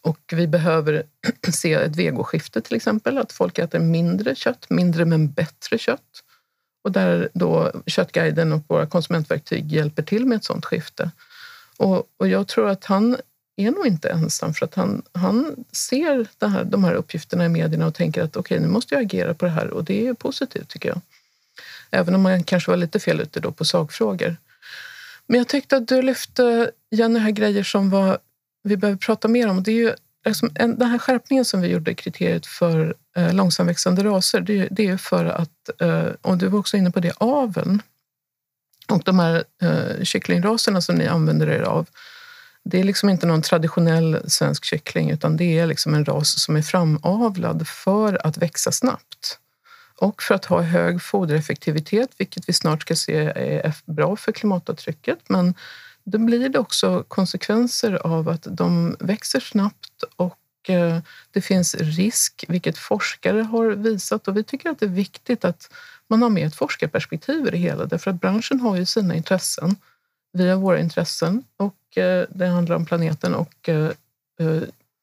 Och 0.06 0.34
vi 0.34 0.48
behöver 0.48 1.04
se 1.54 1.74
ett 1.74 1.96
vegoskifte 1.96 2.62
till 2.62 2.76
exempel, 2.76 3.18
att 3.18 3.32
folk 3.32 3.60
äter 3.60 3.80
mindre 3.80 4.36
kött, 4.36 4.70
mindre 4.70 5.06
men 5.06 5.32
bättre 5.32 5.78
kött 5.78 6.24
och 6.84 6.92
där 6.92 7.30
då 7.34 7.72
Köttguiden 7.86 8.54
och 8.54 8.62
våra 8.68 8.86
konsumentverktyg 8.86 9.72
hjälper 9.72 10.04
till 10.04 10.26
med 10.26 10.36
ett 10.36 10.44
sådant 10.44 10.66
skifte. 10.66 11.12
Och, 11.78 12.08
och 12.18 12.28
jag 12.28 12.48
tror 12.48 12.70
att 12.70 12.86
han 12.86 13.18
är 13.56 13.72
nog 13.72 13.88
inte 13.88 14.10
ensam 14.10 14.54
för 14.54 14.66
att 14.66 14.76
han, 14.76 15.02
han 15.12 15.66
ser 15.72 16.28
det 16.38 16.48
här, 16.48 16.64
de 16.64 16.84
här 16.84 16.94
uppgifterna 16.94 17.46
i 17.46 17.50
medierna 17.50 17.88
och 17.88 17.96
tänker 17.96 18.24
att 18.24 18.38
okej, 18.38 18.56
okay, 18.56 18.68
nu 18.68 18.74
måste 18.74 18.96
jag 18.96 19.04
agera 19.04 19.34
på 19.34 19.46
det 19.46 19.52
här 19.52 19.70
och 19.70 19.84
det 19.84 20.08
är 20.08 20.14
positivt 20.14 20.70
tycker 20.70 20.90
jag. 20.90 21.02
Även 21.92 22.16
om 22.16 22.22
man 22.22 22.44
kanske 22.44 22.72
var 22.72 22.78
lite 22.78 23.00
fel 23.00 23.22
ute 23.22 23.40
då 23.40 23.52
på 23.52 23.66
sakfrågor. 23.66 24.36
Men 25.28 25.38
jag 25.38 25.48
tyckte 25.48 25.78
att 25.78 25.88
du 25.88 26.02
lyfte, 26.02 26.72
Jenny, 26.92 27.20
här 27.20 27.32
grejer 27.32 27.64
som 27.64 27.90
var, 27.90 28.20
vi 28.66 28.78
behöver 28.78 28.98
prata 28.98 29.28
mer 29.28 29.48
om. 29.48 29.64
Det 29.64 29.72
är 29.72 29.76
ju 29.76 29.94
liksom 30.26 30.52
en, 30.56 30.80
den 30.80 30.90
här 30.90 30.98
skärpningen 30.98 31.46
som 31.46 31.62
vi 31.62 31.68
gjorde 31.68 31.92
i 31.92 31.96
kriteriet 31.96 32.46
för 32.46 32.96
eh, 33.16 33.34
långsamväxande 33.34 34.04
raser, 34.04 34.42
det, 34.42 34.68
det 34.72 34.88
är 34.88 34.98
för 34.98 35.26
att, 35.26 35.82
eh, 35.82 36.08
och 36.22 36.38
du 36.38 36.48
var 36.48 36.60
också 36.60 36.78
inne 36.78 36.92
på 36.92 37.00
det, 37.00 37.14
aveln 37.18 37.82
och 38.88 39.02
de 39.06 39.20
här 39.20 39.44
eh, 39.62 40.04
kycklingraserna 40.04 40.82
som 40.82 40.96
ni 40.96 41.08
använder 41.08 41.50
er 41.50 41.62
av, 41.62 41.88
det 42.64 42.80
är 42.80 42.84
liksom 42.84 43.10
inte 43.10 43.28
någon 43.28 43.42
traditionell 43.42 44.20
svensk 44.28 44.66
kyckling 44.66 45.12
utan 45.12 45.38
det 45.38 45.60
är 45.60 45.66
liksom 45.66 45.94
en 45.94 46.06
ras 46.06 46.40
som 46.40 46.56
är 46.56 46.62
framavlad 46.62 47.68
för 47.68 48.28
att 48.28 48.38
växa 48.38 48.72
snabbt 48.72 49.40
och 49.98 50.24
för 50.24 50.36
att 50.36 50.46
ha 50.46 50.62
hög 50.62 51.02
fodereffektivitet, 51.02 52.10
vilket 52.18 52.50
vi 52.50 52.54
snart 52.54 52.82
ska 52.82 52.96
se 52.96 53.16
är 53.36 53.74
bra 53.86 54.16
för 54.16 54.32
klimatavtrycket. 54.32 55.20
Men 55.28 55.54
då 56.06 56.18
blir 56.18 56.50
det 56.50 56.60
också 56.60 57.04
konsekvenser 57.08 57.94
av 57.94 58.30
att 58.30 58.48
de 58.52 58.98
växer 59.00 59.40
snabbt 59.40 60.04
och 60.16 60.70
eh, 60.70 61.00
det 61.32 61.42
finns 61.42 61.76
risk, 61.76 62.46
vilket 62.48 62.78
forskare 62.78 63.42
har 63.42 63.66
visat. 63.72 64.28
Och 64.28 64.38
vi 64.38 64.44
tycker 64.44 64.70
att 64.70 64.80
det 64.80 64.86
är 64.86 64.90
viktigt 64.90 65.46
att 65.46 65.70
man 66.08 66.22
har 66.22 66.30
med 66.30 66.48
ett 66.48 66.56
forskarperspektiv 66.56 67.48
i 67.48 67.50
det 67.50 67.58
hela, 67.58 67.86
därför 67.86 68.12
att 68.12 68.22
branschen 68.22 68.60
har 68.60 68.76
ju 68.76 68.86
sina 68.86 69.16
intressen. 69.16 69.76
Vi 70.34 70.50
har 70.50 70.58
våra 70.58 70.80
intressen 70.80 71.44
och 71.58 71.98
eh, 71.98 72.26
det 72.30 72.48
handlar 72.48 72.76
om 72.76 72.86
planeten. 72.86 73.36
Och 73.36 73.70
eh, 73.70 73.92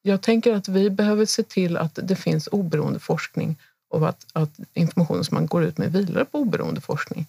jag 0.03 0.23
tänker 0.23 0.55
att 0.55 0.69
vi 0.69 0.91
behöver 0.91 1.25
se 1.25 1.43
till 1.43 1.77
att 1.77 1.99
det 2.03 2.17
finns 2.17 2.47
oberoende 2.47 2.99
forskning 2.99 3.59
och 3.89 4.09
att, 4.09 4.27
att 4.33 4.61
informationen 4.75 5.25
som 5.25 5.35
man 5.35 5.47
går 5.47 5.65
ut 5.65 5.79
med 5.79 5.93
vilar 5.93 6.25
på 6.25 6.39
oberoende 6.39 6.81
forskning. 6.81 7.27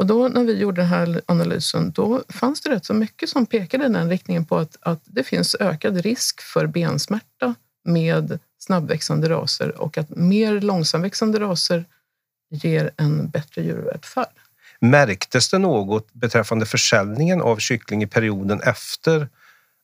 Och 0.00 0.06
då 0.06 0.28
när 0.28 0.44
vi 0.44 0.58
gjorde 0.58 0.80
den 0.80 0.88
här 0.88 1.20
analysen, 1.26 1.90
då 1.90 2.22
fanns 2.28 2.60
det 2.60 2.70
rätt 2.70 2.84
så 2.84 2.94
mycket 2.94 3.28
som 3.28 3.46
pekade 3.46 3.86
i 3.86 3.88
den 3.88 4.10
riktningen 4.10 4.44
på 4.44 4.56
att, 4.56 4.76
att 4.80 5.00
det 5.04 5.22
finns 5.22 5.56
ökad 5.60 5.96
risk 5.96 6.40
för 6.40 6.66
bensmärta 6.66 7.54
med 7.84 8.38
snabbväxande 8.58 9.28
raser 9.28 9.80
och 9.80 9.98
att 9.98 10.10
mer 10.10 10.60
långsamväxande 10.60 11.40
raser 11.40 11.84
ger 12.50 12.90
en 12.96 13.30
bättre 13.30 13.62
djurvälfärd. 13.62 14.34
Märktes 14.80 15.50
det 15.50 15.58
något 15.58 16.12
beträffande 16.12 16.66
försäljningen 16.66 17.40
av 17.40 17.56
kyckling 17.56 18.02
i 18.02 18.06
perioden 18.06 18.60
efter 18.60 19.28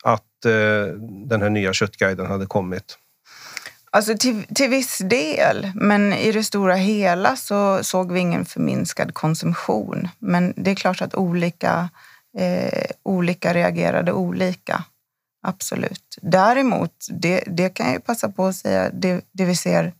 att 0.05 0.44
eh, 0.44 0.87
den 1.26 1.42
här 1.42 1.50
nya 1.50 1.72
köttguiden 1.72 2.26
hade 2.26 2.46
kommit? 2.46 2.98
Alltså 3.96 4.16
till, 4.18 4.46
till 4.54 4.70
viss 4.70 4.98
del, 4.98 5.72
men 5.74 6.12
i 6.12 6.32
det 6.32 6.44
stora 6.44 6.74
hela 6.74 7.37
så 7.37 7.85
såg 7.85 8.12
vi 8.12 8.20
ingen 8.20 8.44
förminskad 8.44 9.14
konsumtion. 9.14 10.09
Men 10.18 10.54
det 10.56 10.70
är 10.70 10.74
klart 10.74 11.02
att 11.02 11.14
olika, 11.14 11.88
eh, 12.38 12.85
olika 13.02 13.54
reagerade 13.54 14.12
olika. 14.12 14.85
Absolut. 15.42 16.18
Däremot, 16.22 17.06
det, 17.11 17.44
det 17.46 17.68
kan 17.68 17.87
jag 17.87 17.94
ju 17.94 18.00
passa 18.00 18.28
på 18.28 18.46
att 18.46 18.56
säga, 18.56 18.90
det, 18.92 19.24
det 19.32 19.44
vi 19.44 19.56
ser 19.56 19.92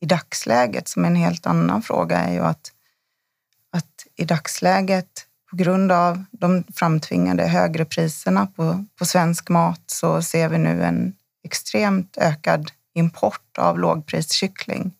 i 0.00 0.06
dagsläget 0.06 0.88
som 0.88 1.04
är 1.04 1.08
en 1.08 1.16
helt 1.16 1.46
annan 1.46 1.82
fråga 1.82 2.18
är 2.18 2.32
ju 2.32 2.40
att, 2.40 2.72
att 3.72 4.06
i 4.16 4.24
dagsläget 4.24 5.26
på 5.50 5.56
grund 5.56 5.92
av 5.92 6.24
de 6.30 6.64
framtvingade 6.74 7.46
högre 7.46 7.84
priserna 7.84 8.46
på, 8.46 8.84
på 8.98 9.04
svensk 9.04 9.48
mat 9.48 9.82
så 9.86 10.22
ser 10.22 10.48
vi 10.48 10.58
nu 10.58 10.84
en 10.84 11.14
extremt 11.44 12.16
ökad 12.20 12.70
import 12.94 13.58
av 13.58 13.78
lågpriskyckling 13.78 14.92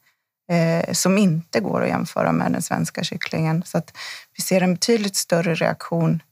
eh, 0.53 0.93
som 0.93 1.19
inte 1.19 1.61
går 1.61 1.83
att 1.83 1.89
jämföra 1.89 2.33
med 2.33 2.53
den 2.53 2.63
svenska 2.63 3.05
kycklingen. 3.05 3.63
Så 3.67 3.79
att 3.79 3.97
vi 4.37 4.43
ser 4.43 4.61
en 4.61 4.75
betydligt 4.75 5.17
större 5.17 5.55
reaktion 5.55 6.23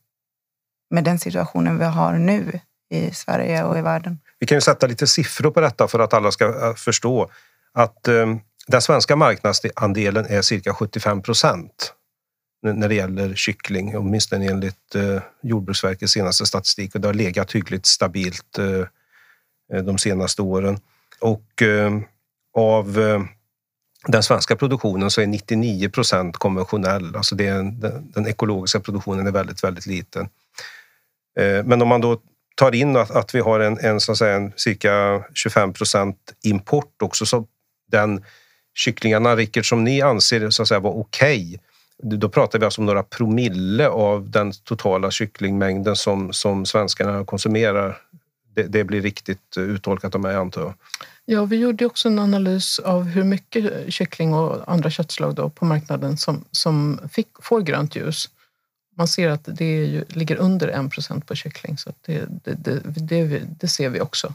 med 0.91 1.05
den 1.05 1.19
situationen 1.19 1.79
vi 1.79 1.85
har 1.85 2.13
nu 2.13 2.61
i 2.91 3.11
Sverige 3.11 3.65
och 3.65 3.79
i 3.79 3.83
världen. 3.83 4.19
Vi 4.39 4.47
kan 4.47 4.57
ju 4.57 4.61
sätta 4.61 4.87
lite 4.87 5.07
siffror 5.07 5.51
på 5.51 5.61
detta 5.61 5.89
för 5.89 5.99
att 5.99 6.15
alla 6.15 6.31
ska 6.31 6.45
eh, 6.45 6.75
förstå 6.75 7.31
att 7.73 8.09
eh, 8.09 8.27
den 8.67 8.83
svenska 8.83 9.17
marknadsandelen 9.17 10.27
är 10.27 10.43
cirka 10.43 10.75
75 10.75 11.23
procent 11.23 11.95
när 12.63 12.89
det 12.89 12.95
gäller 12.95 13.35
kyckling, 13.35 13.97
åtminstone 13.97 14.47
enligt 14.47 14.95
eh, 14.95 15.23
Jordbruksverkets 15.43 16.13
senaste 16.13 16.47
statistik 16.47 16.95
och 16.95 17.01
det 17.01 17.09
har 17.09 17.15
legat 17.15 17.53
hyggligt 17.53 17.87
stabilt 17.87 18.59
eh, 18.59 18.81
eh 19.73 19.85
de 19.85 19.99
senaste 19.99 20.43
åren. 20.43 20.79
Och 21.21 21.63
eh, 21.63 21.99
av 22.57 23.01
eh, 23.01 23.23
den 24.07 24.23
svenska 24.23 24.57
produktionen 24.57 25.11
så 25.11 25.21
är 25.21 25.27
99 25.27 25.89
procent 25.89 26.37
konventionell. 26.37 27.17
Alltså 27.17 27.35
det 27.35 27.47
är, 27.47 27.63
den, 27.63 28.13
den 28.15 28.27
ekologiska 28.27 28.81
produktionen 28.81 29.27
är 29.27 29.33
väldigt, 29.33 29.65
väldigt 29.65 29.87
liten. 29.87 30.29
Eh, 31.39 31.65
men 31.65 31.83
om 31.83 31.89
man 31.89 32.01
då 32.01 32.21
tar 32.57 32.75
in 32.75 32.97
att, 32.97 33.11
att 33.11 33.35
vi 33.35 33.41
har 33.41 33.61
en, 33.61 33.79
en, 33.79 34.01
så 34.01 34.13
att 34.13 34.19
säga, 34.19 34.37
en 34.37 34.53
cirka 34.57 35.25
25 35.35 35.73
procent 35.73 36.17
import 36.43 37.03
också. 37.03 37.27
Så 37.27 37.47
den 37.91 38.25
kycklingarna, 38.75 39.37
Rickard, 39.37 39.69
som 39.69 39.85
ni 39.85 40.03
anser 40.03 40.51
så 40.51 40.63
att 40.63 40.69
säga, 40.69 40.81
var 40.81 40.99
okej, 40.99 41.59
okay, 42.03 42.19
då 42.19 42.29
pratar 42.29 42.59
vi 42.59 42.65
alltså 42.65 42.81
om 42.81 42.87
några 42.87 43.03
promille 43.03 43.89
av 43.89 44.31
den 44.31 44.53
totala 44.65 45.11
kycklingmängden 45.11 45.97
som, 45.97 46.33
som 46.33 46.67
svenskarna 46.67 47.25
konsumerar. 47.25 47.99
Det, 48.59 48.69
det 48.69 48.85
blir 48.85 49.03
riktigt 49.03 49.57
uttolkat 49.57 50.15
av 50.15 50.21
mig, 50.21 50.37
antar 50.37 50.61
jag. 50.61 50.75
Ja, 51.25 51.45
vi 51.45 51.57
gjorde 51.57 51.87
också 51.87 52.09
en 52.09 52.19
analys 52.19 52.79
av 52.79 53.05
hur 53.05 53.25
mycket 53.25 53.93
kyckling 53.93 54.35
och 54.35 54.73
andra 54.73 54.91
köttslag 54.91 55.35
då 55.35 55.51
på 55.51 55.65
marknaden 55.65 56.17
som, 56.17 56.45
som 56.51 57.01
fick, 57.13 57.29
får 57.43 57.61
grönt 57.61 57.97
ljus. 57.97 58.29
Man 58.97 59.09
ser 59.09 59.29
att 59.29 59.45
det 59.45 59.65
ju, 59.65 60.05
ligger 60.09 60.37
under 60.37 60.69
1 60.69 60.91
procent 60.91 61.27
på 61.27 61.35
kyckling, 61.35 61.79
så 61.79 61.93
det, 62.07 62.25
det, 62.45 62.81
det, 62.85 63.43
det, 63.61 63.69
ser 63.69 63.89
vi 63.89 64.01
också. 64.01 64.35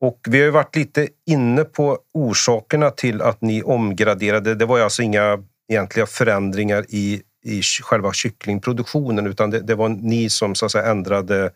Och 0.00 0.18
vi 0.28 0.38
har 0.38 0.44
ju 0.44 0.50
varit 0.50 0.76
lite 0.76 1.08
inne 1.26 1.64
på 1.64 1.98
orsakerna 2.14 2.90
till 2.90 3.22
att 3.22 3.42
ni 3.42 3.62
omgraderade. 3.62 4.54
Det 4.54 4.66
var 4.66 4.76
ju 4.76 4.84
alltså 4.84 5.02
inga 5.02 5.44
egentliga 5.68 6.06
förändringar 6.06 6.84
i, 6.88 7.22
i 7.44 7.62
själva 7.62 8.12
kycklingproduktionen 8.12 9.26
utan 9.26 9.50
det, 9.50 9.60
det 9.60 9.74
var 9.74 9.88
ni 9.88 10.30
som 10.30 10.54
så 10.54 10.66
att 10.66 10.72
säga, 10.72 10.90
ändrade 10.90 11.50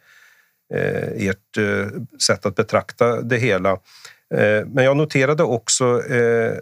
eh, 0.74 1.29
ert 1.29 1.57
eh, 1.59 2.00
sätt 2.26 2.46
att 2.46 2.55
betrakta 2.55 3.20
det 3.20 3.37
hela. 3.37 3.70
Eh, 4.35 4.66
men 4.66 4.85
jag 4.85 4.96
noterade 4.96 5.42
också 5.42 6.02
eh, 6.11 6.52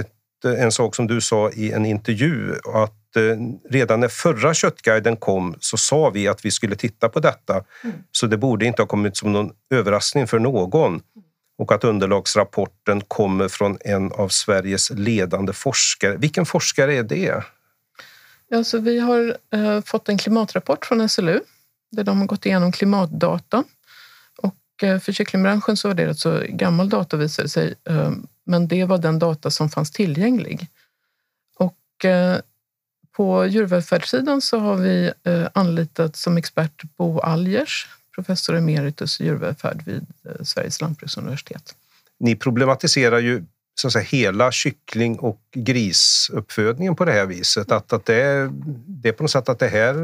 ett, 0.00 0.44
en 0.44 0.72
sak 0.72 0.94
som 0.94 1.06
du 1.06 1.20
sa 1.20 1.50
i 1.50 1.72
en 1.72 1.86
intervju 1.86 2.54
att 2.74 2.94
redan 3.70 4.00
när 4.00 4.08
förra 4.08 4.54
köttguiden 4.54 5.16
kom 5.16 5.54
så 5.60 5.76
sa 5.76 6.10
vi 6.10 6.28
att 6.28 6.44
vi 6.44 6.50
skulle 6.50 6.76
titta 6.76 7.08
på 7.08 7.20
detta. 7.20 7.64
Mm. 7.84 7.96
Så 8.12 8.26
det 8.26 8.36
borde 8.36 8.66
inte 8.66 8.82
ha 8.82 8.86
kommit 8.86 9.16
som 9.16 9.32
någon 9.32 9.50
överraskning 9.70 10.26
för 10.26 10.38
någon. 10.38 11.00
Och 11.58 11.72
att 11.72 11.84
underlagsrapporten 11.84 13.00
kommer 13.00 13.48
från 13.48 13.78
en 13.80 14.12
av 14.12 14.28
Sveriges 14.28 14.90
ledande 14.90 15.52
forskare. 15.52 16.16
Vilken 16.16 16.46
forskare 16.46 16.94
är 16.94 17.02
det? 17.02 17.44
Ja, 18.48 18.64
så 18.64 18.78
vi 18.78 18.98
har 18.98 19.36
eh, 19.52 19.80
fått 19.80 20.08
en 20.08 20.18
klimatrapport 20.18 20.86
från 20.86 21.08
SLU 21.08 21.40
där 21.90 22.04
de 22.04 22.18
har 22.18 22.26
gått 22.26 22.46
igenom 22.46 22.72
klimatdata. 22.72 23.64
Och 24.36 24.84
eh, 24.84 24.98
för 24.98 25.12
kycklingbranschen 25.12 25.76
så 25.76 25.88
var 25.88 25.94
det 25.94 26.06
rätt 26.06 26.18
så 26.18 26.42
gammal 26.48 26.88
data 26.88 27.16
visade 27.16 27.48
sig, 27.48 27.74
eh, 27.84 28.12
men 28.44 28.68
det 28.68 28.84
var 28.84 28.98
den 28.98 29.18
data 29.18 29.50
som 29.50 29.70
fanns 29.70 29.90
tillgänglig. 29.90 30.68
Och 31.56 32.04
eh, 32.04 32.38
på 33.16 33.46
djurvälfärdssidan 33.46 34.40
så 34.40 34.58
har 34.58 34.76
vi 34.76 35.12
anlitat 35.52 36.16
som 36.16 36.36
expert 36.36 36.82
Bo 36.96 37.20
Algers, 37.20 37.88
professor 38.14 38.56
emeritus 38.56 39.20
i 39.20 39.24
djurvälfärd 39.24 39.82
vid 39.84 40.06
Sveriges 40.42 40.80
lantbruksuniversitet. 40.80 41.74
Ni 42.18 42.36
problematiserar 42.36 43.18
ju 43.18 43.44
så 43.80 43.86
att 43.86 43.92
säga, 43.92 44.04
hela 44.04 44.52
kyckling 44.52 45.18
och 45.18 45.40
grisuppfödningen 45.52 46.96
på 46.96 47.04
det 47.04 47.12
här 47.12 47.26
viset. 47.26 47.72
Att, 47.72 47.92
att 47.92 48.04
det, 48.04 48.22
är, 48.22 48.50
det 48.86 49.08
är 49.08 49.12
på 49.12 49.22
något 49.22 49.30
sätt 49.30 49.48
att 49.48 49.58
det 49.58 49.68
här 49.68 49.94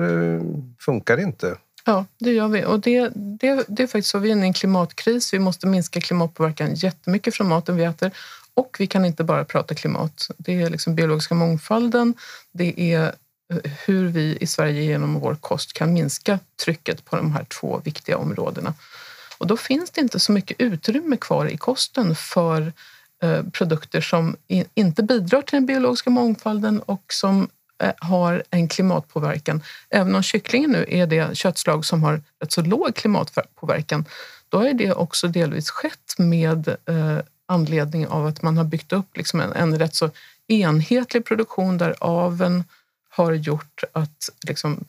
funkar 0.80 1.20
inte. 1.20 1.56
Ja, 1.84 2.06
det 2.18 2.32
gör 2.32 2.48
vi. 2.48 2.64
Och 2.64 2.80
det, 2.80 3.08
det, 3.14 3.64
det 3.68 3.82
är 3.82 3.86
faktiskt 3.86 4.08
så. 4.08 4.18
Vi 4.18 4.28
är 4.28 4.32
inne 4.32 4.44
i 4.44 4.48
en 4.48 4.54
klimatkris. 4.54 5.34
Vi 5.34 5.38
måste 5.38 5.66
minska 5.66 6.00
klimatpåverkan 6.00 6.74
jättemycket 6.74 7.34
från 7.34 7.48
maten 7.48 7.76
vi 7.76 7.84
äter 7.84 8.10
och 8.54 8.76
vi 8.78 8.86
kan 8.86 9.04
inte 9.04 9.24
bara 9.24 9.44
prata 9.44 9.74
klimat. 9.74 10.28
Det 10.36 10.62
är 10.62 10.70
liksom 10.70 10.94
biologiska 10.94 11.34
mångfalden, 11.34 12.14
det 12.52 12.92
är 12.94 13.04
eh, 13.52 13.70
hur 13.86 14.08
vi 14.08 14.38
i 14.40 14.46
Sverige 14.46 14.82
genom 14.82 15.20
vår 15.20 15.34
kost 15.34 15.72
kan 15.72 15.92
minska 15.92 16.38
trycket 16.64 17.04
på 17.04 17.16
de 17.16 17.32
här 17.32 17.44
två 17.44 17.80
viktiga 17.84 18.18
områdena. 18.18 18.74
Och 19.38 19.46
då 19.46 19.56
finns 19.56 19.90
det 19.90 20.00
inte 20.00 20.20
så 20.20 20.32
mycket 20.32 20.60
utrymme 20.60 21.16
kvar 21.16 21.46
i 21.46 21.56
kosten 21.56 22.16
för 22.16 22.72
eh, 23.22 23.42
produkter 23.52 24.00
som 24.00 24.36
inte 24.74 25.02
bidrar 25.02 25.42
till 25.42 25.56
den 25.56 25.66
biologiska 25.66 26.10
mångfalden 26.10 26.80
och 26.80 27.04
som 27.08 27.48
Eh, 27.82 27.92
har 27.98 28.42
en 28.50 28.68
klimatpåverkan. 28.68 29.62
Även 29.90 30.14
om 30.14 30.22
kycklingen 30.22 30.70
nu 30.70 30.86
är 30.88 31.06
det 31.06 31.36
köttslag 31.36 31.84
som 31.84 32.02
har 32.02 32.22
rätt 32.40 32.52
så 32.52 32.62
låg 32.62 32.94
klimatpåverkan, 32.94 34.04
då 34.48 34.60
är 34.60 34.74
det 34.74 34.92
också 34.92 35.28
delvis 35.28 35.70
skett 35.70 36.14
med 36.18 36.68
eh, 36.68 37.18
anledning 37.46 38.06
av 38.06 38.26
att 38.26 38.42
man 38.42 38.56
har 38.56 38.64
byggt 38.64 38.92
upp 38.92 39.16
liksom 39.16 39.40
en, 39.40 39.52
en 39.52 39.78
rätt 39.78 39.94
så 39.94 40.10
enhetlig 40.48 41.24
produktion 41.24 41.78
där 41.78 41.94
aven 42.00 42.64
har 43.10 43.32
gjort 43.32 43.84
att 43.92 44.30
liksom, 44.46 44.84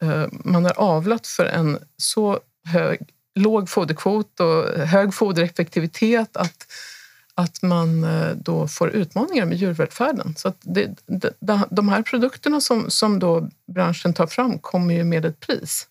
eh, 0.00 0.26
man 0.30 0.64
har 0.64 0.78
avlat 0.78 1.26
för 1.26 1.44
en 1.44 1.78
så 1.96 2.40
hög, 2.64 3.00
låg 3.34 3.68
foderkvot 3.68 4.40
och 4.40 4.64
hög 4.86 5.14
fodereffektivitet 5.14 6.36
att, 6.36 6.66
att 7.40 7.62
man 7.62 8.04
eh, 8.04 8.30
då 8.30 8.68
får 8.68 8.90
utmaningar 8.90 9.46
med 9.46 9.56
djurvälfärden. 9.56 10.34
Så 10.36 10.48
att 10.48 10.56
det, 10.60 10.90
de, 11.40 11.64
de 11.70 11.88
här 11.88 12.02
produkterna 12.02 12.60
som, 12.60 12.90
som 12.90 13.18
då 13.18 13.48
branschen 13.74 14.14
tar 14.14 14.26
fram 14.26 14.58
kommer 14.58 14.94
ju 14.94 15.04
med 15.04 15.24
ett 15.24 15.40
pris. 15.40 15.86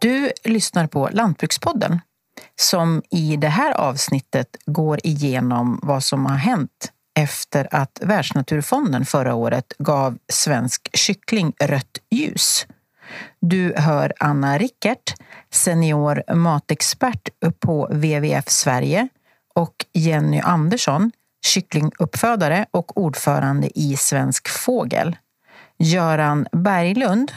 Du 0.00 0.32
lyssnar 0.44 0.86
på 0.86 1.08
Lantbrukspodden 1.12 2.00
som 2.60 3.02
i 3.10 3.36
det 3.36 3.48
här 3.48 3.72
avsnittet 3.72 4.56
går 4.66 4.98
igenom 5.02 5.80
vad 5.82 6.04
som 6.04 6.26
har 6.26 6.36
hänt 6.36 6.92
efter 7.18 7.68
att 7.70 8.00
Världsnaturfonden 8.02 9.04
förra 9.04 9.34
året 9.34 9.72
gav 9.78 10.18
svensk 10.32 10.88
kyckling 10.92 11.52
rött 11.60 11.98
ljus. 12.10 12.66
Du 13.40 13.74
hör 13.76 14.12
Anna 14.20 14.58
Rickert, 14.58 15.14
senior 15.50 16.34
matexpert 16.34 17.28
på 17.60 17.88
WWF 17.90 18.48
Sverige 18.48 19.08
och 19.54 19.74
Jenny 19.92 20.40
Andersson, 20.40 21.10
kycklinguppfödare 21.46 22.66
och 22.70 22.98
ordförande 22.98 23.78
i 23.78 23.96
Svensk 23.96 24.48
Fågel. 24.48 25.16
Göran 25.78 26.46
Berglund, 26.52 27.32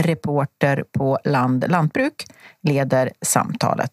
reporter 0.00 0.84
på 0.92 1.18
Land 1.24 1.64
Lantbruk, 1.70 2.26
leder 2.62 3.10
samtalet. 3.22 3.92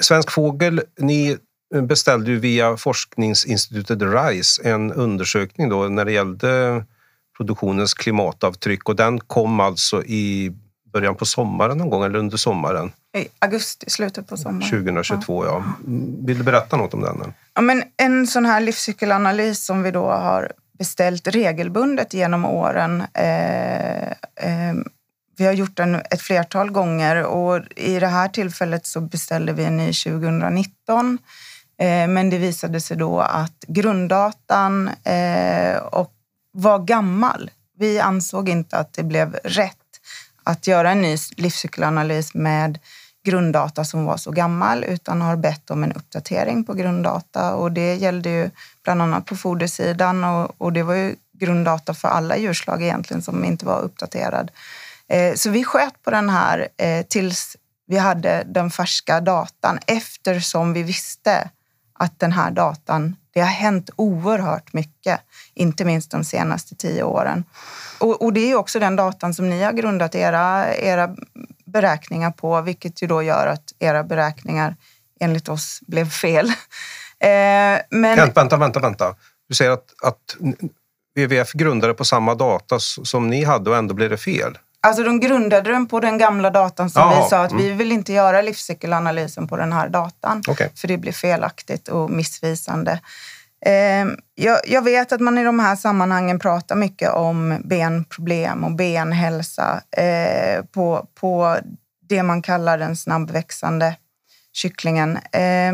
Svensk 0.00 0.30
Fågel, 0.30 0.82
ni 0.98 1.36
beställde 1.80 2.30
ju 2.30 2.38
via 2.38 2.76
forskningsinstitutet 2.76 3.98
RISE 4.02 4.68
en 4.68 4.92
undersökning 4.92 5.68
då 5.68 5.88
när 5.88 6.04
det 6.04 6.12
gällde 6.12 6.84
produktionens 7.36 7.94
klimatavtryck 7.94 8.88
och 8.88 8.96
den 8.96 9.20
kom 9.20 9.60
alltså 9.60 10.04
i 10.04 10.52
början 10.92 11.14
på 11.14 11.26
sommaren 11.26 11.78
någon 11.78 11.90
gång 11.90 12.04
eller 12.04 12.18
under 12.18 12.36
sommaren. 12.36 12.92
I 13.16 13.26
augusti, 13.38 13.90
slutet 13.90 14.28
på 14.28 14.36
sommaren. 14.36 14.70
2022, 14.70 15.44
ja. 15.44 15.50
ja. 15.50 15.72
Vill 16.26 16.38
du 16.38 16.44
berätta 16.44 16.76
något 16.76 16.94
om 16.94 17.00
den? 17.00 17.34
Ja, 17.54 17.60
men 17.60 17.82
en 17.96 18.26
sån 18.26 18.46
här 18.46 18.60
livscykelanalys 18.60 19.64
som 19.64 19.82
vi 19.82 19.90
då 19.90 20.06
har 20.06 20.52
beställt 20.78 21.28
regelbundet 21.28 22.14
genom 22.14 22.44
åren 22.44 23.02
eh, 23.14 24.08
eh, 24.10 24.74
vi 25.36 25.46
har 25.46 25.52
gjort 25.52 25.76
den 25.76 25.94
ett 25.94 26.22
flertal 26.22 26.70
gånger 26.70 27.24
och 27.24 27.62
i 27.76 27.98
det 27.98 28.06
här 28.06 28.28
tillfället 28.28 28.86
så 28.86 29.00
beställde 29.00 29.52
vi 29.52 29.64
en 29.64 29.76
ny 29.76 29.92
2019. 29.92 31.18
Eh, 31.78 32.08
men 32.08 32.30
det 32.30 32.38
visade 32.38 32.80
sig 32.80 32.96
då 32.96 33.20
att 33.20 33.64
grunddatan 33.68 34.88
eh, 34.88 35.76
och 35.76 36.12
var 36.52 36.78
gammal. 36.78 37.50
Vi 37.78 38.00
ansåg 38.00 38.48
inte 38.48 38.76
att 38.76 38.92
det 38.92 39.02
blev 39.02 39.34
rätt 39.44 39.76
att 40.44 40.66
göra 40.66 40.90
en 40.90 41.02
ny 41.02 41.16
livscykelanalys 41.36 42.34
med 42.34 42.78
grunddata 43.24 43.84
som 43.84 44.04
var 44.04 44.16
så 44.16 44.30
gammal 44.30 44.84
utan 44.84 45.22
har 45.22 45.36
bett 45.36 45.70
om 45.70 45.84
en 45.84 45.92
uppdatering 45.92 46.64
på 46.64 46.74
grunddata 46.74 47.54
och 47.54 47.72
det 47.72 47.94
gällde 47.94 48.30
ju 48.30 48.50
bland 48.84 49.02
annat 49.02 49.26
på 49.26 49.36
fodersidan 49.36 50.24
och, 50.24 50.54
och 50.58 50.72
det 50.72 50.82
var 50.82 50.94
ju 50.94 51.16
grunddata 51.38 51.94
för 51.94 52.08
alla 52.08 52.36
djurslag 52.36 52.82
egentligen 52.82 53.22
som 53.22 53.44
inte 53.44 53.66
var 53.66 53.80
uppdaterad. 53.80 54.50
Eh, 55.08 55.34
så 55.34 55.50
vi 55.50 55.64
sköt 55.64 56.02
på 56.02 56.10
den 56.10 56.30
här 56.30 56.68
eh, 56.76 57.06
tills 57.06 57.56
vi 57.86 57.98
hade 57.98 58.42
den 58.46 58.70
färska 58.70 59.20
datan 59.20 59.78
eftersom 59.86 60.72
vi 60.72 60.82
visste 60.82 61.50
att 62.02 62.18
den 62.18 62.32
här 62.32 62.50
datan, 62.50 63.16
det 63.34 63.40
har 63.40 63.46
hänt 63.46 63.90
oerhört 63.96 64.72
mycket, 64.72 65.20
inte 65.54 65.84
minst 65.84 66.10
de 66.10 66.24
senaste 66.24 66.74
tio 66.74 67.02
åren. 67.02 67.44
Och, 67.98 68.22
och 68.22 68.32
det 68.32 68.50
är 68.50 68.54
också 68.54 68.78
den 68.78 68.96
datan 68.96 69.34
som 69.34 69.50
ni 69.50 69.62
har 69.62 69.72
grundat 69.72 70.14
era, 70.14 70.74
era 70.74 71.16
beräkningar 71.64 72.30
på, 72.30 72.60
vilket 72.60 73.02
ju 73.02 73.06
då 73.06 73.22
gör 73.22 73.46
att 73.46 73.72
era 73.78 74.04
beräkningar 74.04 74.76
enligt 75.20 75.48
oss 75.48 75.80
blev 75.86 76.10
fel. 76.10 76.52
Eh, 77.22 77.80
men... 77.90 78.16
Vänta, 78.34 78.56
vänta, 78.56 78.80
vänta. 78.80 79.14
Du 79.48 79.54
säger 79.54 79.70
att, 79.70 79.94
att 80.02 80.36
WWF 81.16 81.52
grundade 81.52 81.94
på 81.94 82.04
samma 82.04 82.34
data 82.34 82.78
som 82.80 83.28
ni 83.28 83.44
hade 83.44 83.70
och 83.70 83.76
ändå 83.76 83.94
blev 83.94 84.10
det 84.10 84.16
fel? 84.16 84.58
Alltså 84.86 85.02
de 85.02 85.20
grundade 85.20 85.72
den 85.72 85.86
på 85.86 86.00
den 86.00 86.18
gamla 86.18 86.50
datan 86.50 86.90
som 86.90 87.02
Aha, 87.02 87.22
vi 87.22 87.30
sa 87.30 87.44
att 87.44 87.52
mm. 87.52 87.64
vi 87.64 87.72
vill 87.72 87.92
inte 87.92 88.12
göra 88.12 88.42
livscykelanalysen 88.42 89.48
på 89.48 89.56
den 89.56 89.72
här 89.72 89.88
datan. 89.88 90.42
Okay. 90.48 90.68
För 90.74 90.88
det 90.88 90.98
blir 90.98 91.12
felaktigt 91.12 91.88
och 91.88 92.10
missvisande. 92.10 93.00
Eh, 93.66 94.06
jag, 94.34 94.60
jag, 94.66 94.84
vet 94.84 95.12
att 95.12 95.20
man 95.20 95.38
i 95.38 95.44
de 95.44 95.60
här 95.60 95.76
sammanhangen 95.76 96.38
pratar 96.38 96.76
mycket 96.76 97.10
om 97.10 97.58
benproblem 97.64 98.64
och 98.64 98.72
benhälsa 98.72 99.82
eh, 99.96 100.64
på, 100.64 101.08
på 101.14 101.58
det 102.08 102.22
man 102.22 102.42
kallar 102.42 102.78
den 102.78 102.96
snabbväxande 102.96 103.96
kycklingen. 104.52 105.16
Eh, 105.16 105.72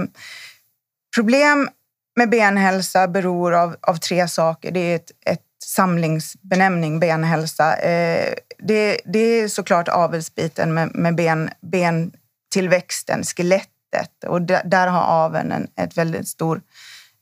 problem 1.14 1.68
med 2.16 2.30
benhälsa 2.30 3.08
beror 3.08 3.54
av, 3.54 3.76
av 3.80 3.96
tre 3.96 4.28
saker. 4.28 4.70
Det 4.70 4.80
är 4.80 4.96
ett, 4.96 5.10
ett 5.26 5.42
samlingsbenämning, 5.68 7.00
benhälsa. 7.00 7.76
Eh, 7.76 8.34
det, 8.58 9.00
det, 9.04 9.18
är 9.18 9.48
såklart 9.48 9.88
avelsbiten 9.88 10.74
med, 10.74 10.94
med 10.94 11.14
ben, 11.14 11.50
bentillväxten, 11.60 13.22
skelettet. 13.22 14.24
Och 14.26 14.42
där, 14.42 14.62
där 14.64 14.86
har 14.86 15.02
aveln 15.02 15.52
en, 15.52 15.68
ett 15.76 15.98
väldigt 15.98 16.28
stort 16.28 16.62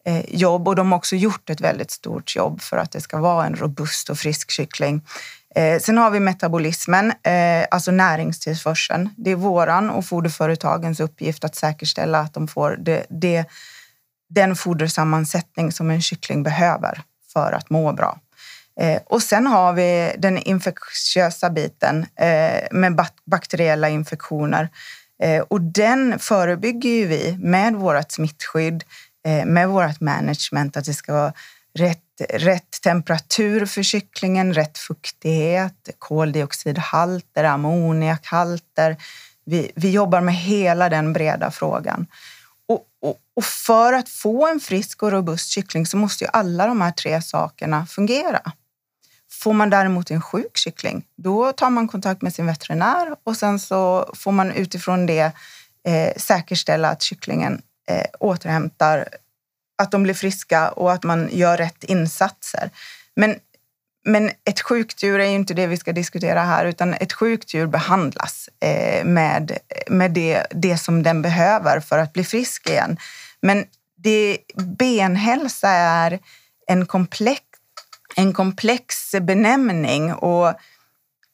eh, 0.05 0.35
jobb 0.35 0.69
och 0.69 0.77
de 0.77 0.93
har 0.93 0.99
också 0.99 1.17
gjort 1.17 1.51
ett 1.51 1.61
väldigt 1.61 1.91
stort 1.91 2.37
jobb 2.37 2.61
för 2.61 2.77
att 2.77 2.93
det 2.93 3.01
ska 3.01 3.19
vara 3.19 3.47
en 3.47 3.57
robust 3.57 4.11
och 4.11 4.19
frisk 4.19 4.51
kyckling. 4.51 5.07
Eh, 5.55 5.81
sen 5.81 5.99
har 5.99 6.11
vi 6.11 6.21
metabolismen, 6.21 7.13
alltså 7.71 7.91
näringstillförseln. 7.91 9.09
Det 9.17 9.31
är 9.31 9.37
våran 9.37 9.91
och 9.91 10.07
foderföretagens 10.07 11.01
uppgift 11.01 11.45
att 11.45 11.55
säkerställa 11.55 12.19
att 12.19 12.35
de 12.35 12.49
får 12.49 12.77
det, 12.81 13.07
det, 13.09 13.45
den 14.29 14.57
fodersammansättning 14.57 15.73
som 15.73 15.91
en 15.91 16.03
kyckling 16.03 16.43
behöver 16.43 17.03
för 17.33 17.53
att 17.53 17.71
må 17.71 17.93
bra. 17.93 18.19
Eh, 18.81 19.03
och 19.07 19.23
sen 19.23 19.47
har 19.47 19.73
vi 19.73 20.15
den 20.19 20.39
infektiösa 20.39 21.51
biten 21.51 22.07
eh, 22.17 22.69
med 22.71 23.01
bakteriella 23.25 23.89
infektioner. 23.89 24.69
Eh, 25.23 25.43
och 25.43 25.61
den 25.61 26.19
förebygger 26.19 27.07
vi 27.07 27.37
med 27.41 27.75
vårt 27.75 28.13
smittskydd, 28.13 28.85
eh, 29.27 29.45
med 29.45 29.69
vårt 29.69 30.01
management, 30.01 30.77
att 30.77 30.85
det 30.85 30.95
ska 30.95 31.13
vara 31.13 31.33
rätt, 31.79 32.21
rätt 32.31 32.83
temperatur 32.83 33.67
för 33.67 33.83
kycklingen, 33.83 34.55
rätt 34.55 34.79
fuktighet, 34.79 35.89
koldioxidhalter, 35.99 37.45
ammoniakhalter. 37.45 38.97
Vi, 39.45 39.73
vi 39.75 39.91
jobbar 39.91 40.21
med 40.21 40.35
hela 40.35 40.89
den 40.89 41.13
breda 41.13 41.51
frågan. 41.51 42.07
Och, 42.69 42.85
och, 43.03 43.17
och, 43.37 43.45
för 43.45 43.93
att 43.93 44.09
få 44.09 44.47
en 44.47 44.61
frisk 44.61 45.03
och 45.03 45.13
robust 45.13 45.51
kyckling 45.51 45.87
så 45.87 45.97
måste 45.97 46.25
ju 46.25 46.31
alla 46.33 46.67
de 46.67 46.81
här 46.81 46.93
tre 46.93 47.23
sakerna 47.23 47.87
fungera. 47.87 48.53
Får 49.43 49.53
man 49.53 49.71
däremot 49.71 50.11
en 50.11 50.23
sjuk 50.23 50.57
kyckling, 50.57 51.05
då 51.17 51.53
tar 51.53 51.71
man 51.71 51.89
kontakt 51.89 52.23
med 52.23 52.35
sin 52.35 52.47
veterinär 52.47 53.17
och 53.25 53.37
sen 53.37 53.59
så 53.59 54.11
får 54.15 54.33
man 54.33 54.53
utifrån 54.53 55.07
det 55.07 55.33
eh, 55.89 56.13
säkerställa 56.17 56.89
att 56.89 57.03
kycklingen 57.03 57.63
eh, 57.89 58.07
återhämtar 58.21 59.09
att 59.79 59.91
de 59.91 60.03
blir 60.03 60.15
friska 60.15 60.69
och 60.69 60.93
att 60.93 61.03
man 61.03 61.29
gör 61.33 61.57
rätt 61.57 61.85
insatser. 61.85 62.71
Men, 63.17 63.35
men 64.05 64.31
ett 64.45 64.61
sjukt 64.61 65.03
djur 65.03 65.21
är 65.21 65.29
ju 65.29 65.35
inte 65.35 65.55
det 65.55 65.67
vi 65.67 65.77
ska 65.77 65.93
diskutera 65.93 66.43
här, 66.43 66.65
utan 66.65 66.95
ett 66.95 67.13
sjukt 67.13 67.55
djur 67.55 67.67
behandlas 67.67 68.49
eh, 68.61 69.05
med, 69.05 69.59
med 69.89 70.11
det, 70.11 70.47
det 70.51 70.79
som 70.79 71.03
den 71.03 71.23
behöver 71.23 71.81
för 71.81 71.99
att 71.99 72.13
bli 72.13 72.25
frisk 72.25 72.71
igen. 72.71 72.97
Men 73.41 73.65
det, 73.97 74.39
benhälsa 74.79 75.69
är 75.71 76.19
en 76.67 76.87
komplex, 76.87 77.43
en 78.17 78.33
komplex 78.33 79.15
benämning 79.21 80.15
och 80.15 80.55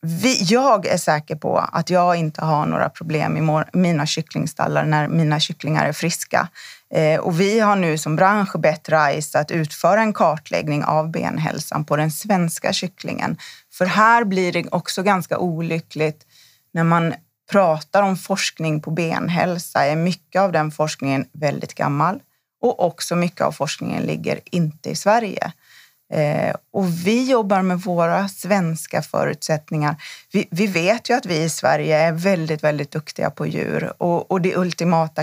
vi, 0.06 0.42
jag 0.42 0.86
är 0.86 0.96
säker 0.96 1.36
på 1.36 1.58
att 1.58 1.90
jag 1.90 2.16
inte 2.16 2.44
har 2.44 2.66
några 2.66 2.88
problem 2.88 3.36
i 3.36 3.64
mina 3.78 4.06
kycklingstallar 4.06 4.84
när 4.84 5.08
mina 5.08 5.40
kycklingar 5.40 5.86
är 5.86 5.92
friska. 5.92 6.48
Eh, 6.94 7.20
och 7.20 7.40
vi 7.40 7.60
har 7.60 7.76
nu 7.76 7.98
som 7.98 8.16
bransch 8.16 8.58
bett 8.58 8.88
RISE 8.88 9.38
att 9.38 9.50
utföra 9.50 10.00
en 10.00 10.12
kartläggning 10.12 10.84
av 10.84 11.10
benhälsan 11.10 11.84
på 11.84 11.96
den 11.96 12.10
svenska 12.10 12.72
kycklingen. 12.72 13.36
För 13.72 13.84
här 13.84 14.24
blir 14.24 14.52
det 14.52 14.68
också 14.68 15.02
ganska 15.02 15.38
olyckligt 15.38 16.26
när 16.72 16.84
man 16.84 17.14
pratar 17.50 18.02
om 18.02 18.16
forskning 18.16 18.80
på 18.80 18.90
benhälsa. 18.90 19.86
Är 19.86 19.96
mycket 19.96 20.42
av 20.42 20.52
den 20.52 20.70
forskningen 20.70 21.26
väldigt 21.32 21.74
gammal 21.74 22.20
och 22.62 22.84
också 22.84 23.16
mycket 23.16 23.40
av 23.40 23.52
forskningen 23.52 24.02
ligger 24.02 24.40
inte 24.44 24.90
i 24.90 24.94
Sverige. 24.94 25.52
Eh, 26.12 26.54
och 26.72 26.88
vi 27.06 27.30
jobbar 27.30 27.62
med 27.62 27.80
våra 27.80 28.28
svenska 28.28 29.02
förutsättningar. 29.02 29.96
Vi, 30.32 30.48
vi, 30.50 30.66
vet 30.66 31.10
ju 31.10 31.14
att 31.14 31.26
vi 31.26 31.42
i 31.42 31.48
Sverige 31.48 31.98
är 31.98 32.12
väldigt, 32.12 32.64
väldigt 32.64 32.90
duktiga 32.90 33.30
på 33.30 33.46
djur 33.46 33.92
och, 33.98 34.30
och 34.30 34.40
det 34.40 34.56
ultimata 34.56 35.22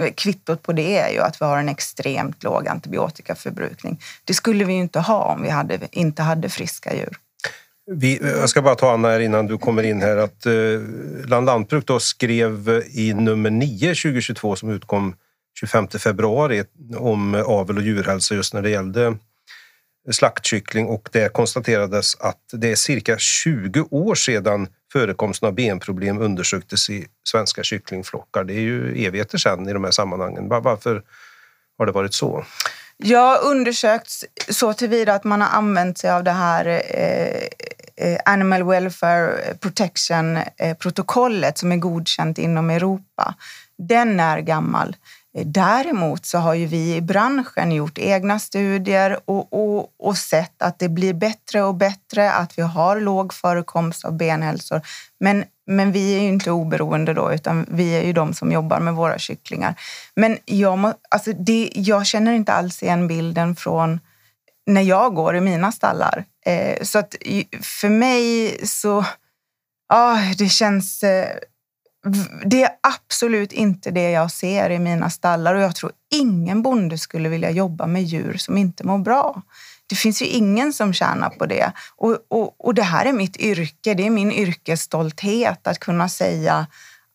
eh, 0.00 0.12
kvittot 0.14 0.62
på 0.62 0.72
det 0.72 0.98
är 0.98 1.12
ju 1.12 1.20
att 1.20 1.40
vi 1.40 1.44
har 1.44 1.58
en 1.58 1.68
extremt 1.68 2.42
låg 2.42 2.68
antibiotikaförbrukning. 2.68 4.00
Det 4.24 4.34
skulle 4.34 4.64
vi 4.64 4.72
ju 4.72 4.80
inte 4.80 5.00
ha 5.00 5.24
om 5.24 5.42
vi 5.42 5.48
hade, 5.48 5.78
inte 5.90 6.22
hade 6.22 6.48
friska 6.48 6.94
djur. 6.94 7.16
Vi, 7.90 8.20
jag 8.22 8.48
ska 8.48 8.62
bara 8.62 8.74
ta 8.74 8.92
Anna 8.92 9.08
här 9.08 9.20
innan 9.20 9.46
du 9.46 9.58
kommer 9.58 9.82
in 9.82 10.00
här 10.00 10.16
att 10.16 10.46
eh, 10.46 10.52
Land 11.28 11.46
Lantbruk 11.46 11.86
då 11.86 12.00
skrev 12.00 12.82
i 12.90 13.14
nummer 13.14 13.50
9 13.50 13.88
2022 13.88 14.56
som 14.56 14.70
utkom 14.70 15.14
25 15.60 15.88
februari 15.88 16.64
om 16.96 17.34
avel 17.34 17.76
och 17.76 17.82
djurhälsa 17.82 18.34
just 18.34 18.54
när 18.54 18.62
det 18.62 18.70
gällde 18.70 19.14
slaktkyckling 20.10 20.86
och 20.86 21.08
det 21.12 21.32
konstaterades 21.32 22.20
att 22.20 22.40
det 22.52 22.70
är 22.70 22.76
cirka 22.76 23.18
20 23.18 23.88
år 23.90 24.14
sedan 24.14 24.68
förekomsten 24.92 25.46
av 25.46 25.54
benproblem 25.54 26.20
undersöktes 26.20 26.90
i 26.90 27.06
svenska 27.28 27.62
kycklingflockar. 27.62 28.44
Det 28.44 28.54
är 28.54 28.60
ju 28.60 29.06
evigheter 29.06 29.38
sedan 29.38 29.68
i 29.68 29.72
de 29.72 29.84
här 29.84 29.90
sammanhangen. 29.90 30.48
Varför 30.48 31.02
har 31.78 31.86
det 31.86 31.92
varit 31.92 32.14
så? 32.14 32.44
Ja, 32.96 33.40
undersökts 33.44 34.24
så 34.48 34.72
tillvida 34.72 35.14
att 35.14 35.24
man 35.24 35.40
har 35.40 35.48
använt 35.48 35.98
sig 35.98 36.10
av 36.10 36.24
det 36.24 36.30
här 36.30 36.66
eh, 36.66 37.48
eh 37.96 38.18
Animal 38.24 38.62
Welfare 38.62 39.54
Protection-protokollet 39.60 41.56
eh, 41.56 41.60
som 41.60 41.72
är 41.72 41.76
godkänt 41.76 42.38
inom 42.38 42.70
Europa. 42.70 43.34
Den 43.78 44.20
är 44.20 44.40
gammal. 44.40 44.96
Eh, 45.36 45.46
däremot 45.46 46.26
så 46.26 46.38
har 46.38 46.54
ju 46.54 46.66
vi 46.66 46.96
i 46.96 47.00
branschen 47.00 47.72
gjort 47.72 47.98
egna 47.98 48.38
studier 48.38 49.20
och, 49.24 49.52
och, 49.52 49.92
och, 49.98 50.16
sett 50.16 50.62
att 50.62 50.78
det 50.78 50.88
blir 50.88 51.14
bättre 51.14 51.62
och 51.62 51.74
bättre, 51.74 52.32
att 52.32 52.58
vi 52.58 52.62
har 52.62 53.00
låg 53.00 53.34
förekomst 53.34 54.04
av 54.04 54.16
benhälsor. 54.16 54.80
Men, 55.20 55.44
men 55.66 55.92
vi 55.92 56.16
är 56.16 56.20
ju 56.20 56.28
inte 56.28 56.50
oberoende 56.50 57.14
då, 57.14 57.32
utan 57.32 57.66
vi 57.68 57.90
är 57.90 58.02
ju 58.02 58.12
de 58.12 58.34
som 58.34 58.52
jobbar 58.52 58.80
med 58.80 58.94
våra 58.94 59.18
kycklingar. 59.18 59.74
Men 60.16 60.38
jag, 60.44 60.78
må, 60.78 60.94
alltså 61.10 61.32
det, 61.32 61.70
jag 61.74 62.06
känner 62.06 62.32
inte 62.32 62.52
alls 62.52 62.82
igen 62.82 63.08
bilden 63.08 63.56
från 63.56 64.00
när 64.66 64.82
jag 64.82 65.14
går 65.14 65.36
i 65.36 65.40
mina 65.40 65.72
stallar. 65.72 66.24
Eh, 66.46 66.82
så 66.82 66.98
att 66.98 67.14
för 67.62 67.88
mig 67.88 68.56
så, 68.66 69.04
ja, 69.88 70.18
det 70.38 70.48
känns 70.48 71.02
eh, 71.02 71.36
det 72.44 72.62
är 72.62 72.70
absolut 72.82 73.52
inte 73.52 73.90
det 73.90 74.10
jag 74.10 74.30
ser 74.30 74.70
i 74.70 74.78
mina 74.78 75.10
stallar 75.10 75.54
och 75.54 75.60
jag 75.60 75.76
tror 75.76 75.92
ingen 76.10 76.62
bonde 76.62 76.98
skulle 76.98 77.28
vilja 77.28 77.50
jobba 77.50 77.86
med 77.86 78.02
djur 78.02 78.36
som 78.36 78.58
inte 78.58 78.84
mår 78.86 78.98
bra. 78.98 79.42
Det 79.86 79.94
finns 79.94 80.22
ju 80.22 80.26
ingen 80.26 80.72
som 80.72 80.92
tjänar 80.92 81.30
på 81.30 81.46
det. 81.46 81.72
Och, 81.96 82.18
och, 82.28 82.66
och 82.66 82.74
det 82.74 82.82
här 82.82 83.04
är 83.04 83.12
mitt 83.12 83.36
yrke, 83.36 83.94
det 83.94 84.06
är 84.06 84.10
min 84.10 84.32
yrkesstolthet 84.32 85.66
att 85.66 85.78
kunna 85.78 86.08
säga 86.08 86.66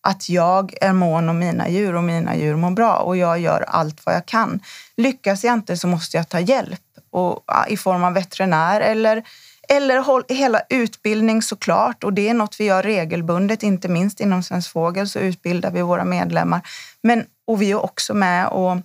att 0.02 0.30
jag 0.30 0.74
är 0.82 0.94
mån 0.94 1.30
om 1.30 1.40
mina 1.40 1.70
djur 1.70 1.96
och 1.96 2.04
mina 2.04 2.36
djur 2.36 2.56
mår 2.56 2.72
bra 2.72 2.96
och 2.96 3.18
jag 3.18 3.40
gör 3.40 3.62
allt 3.62 4.06
vad 4.06 4.16
jag 4.16 4.26
kan. 4.26 4.60
Lyckas 4.98 5.44
jag 5.44 5.54
inte 5.54 5.78
så 5.78 5.88
måste 5.88 6.18
jag 6.18 6.30
ta 6.30 6.40
hjälp 6.40 6.82
och, 7.12 7.46
i 7.68 7.78
form 7.78 8.04
av 8.04 8.14
veterinär 8.14 8.82
eller 8.82 9.24
eller 9.70 10.34
hela 10.34 10.62
utbildning 10.70 11.42
såklart 11.42 12.04
och 12.04 12.14
det 12.14 12.30
är 12.30 12.34
något 12.34 12.60
vi 12.60 12.66
gör 12.66 12.84
regelbundet, 12.84 13.64
inte 13.64 13.88
minst 13.88 14.20
inom 14.20 14.44
Svensk 14.44 14.72
Fågel 14.72 15.10
så 15.10 15.20
utbildar 15.20 15.72
vi 15.72 15.82
våra 15.82 16.06
medlemmar. 16.06 16.62
Men, 17.02 17.26
och 17.48 17.62
vi 17.62 17.72
är 17.72 17.84
också 17.84 18.14
med 18.14 18.48
och 18.48 18.78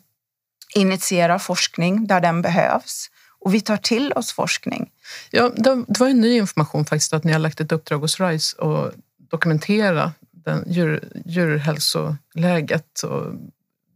initierar 0.74 1.38
forskning 1.38 2.06
där 2.06 2.20
den 2.20 2.42
behövs 2.42 3.10
och 3.40 3.54
vi 3.54 3.60
tar 3.60 3.76
till 3.76 4.12
oss 4.12 4.32
forskning. 4.32 4.90
Ja, 5.30 5.50
det 5.56 5.84
var 5.98 6.08
ju 6.08 6.14
ny 6.14 6.36
information 6.36 6.84
faktiskt 6.84 7.12
att 7.12 7.24
ni 7.24 7.32
har 7.32 7.38
lagt 7.38 7.60
ett 7.60 7.72
uppdrag 7.72 7.98
hos 7.98 8.20
RISE 8.20 8.56
och 8.58 8.92
dokumentera 9.30 10.12
den 10.30 10.64
djur, 10.66 11.08
djurhälsoläget. 11.24 13.02
Och 13.02 13.34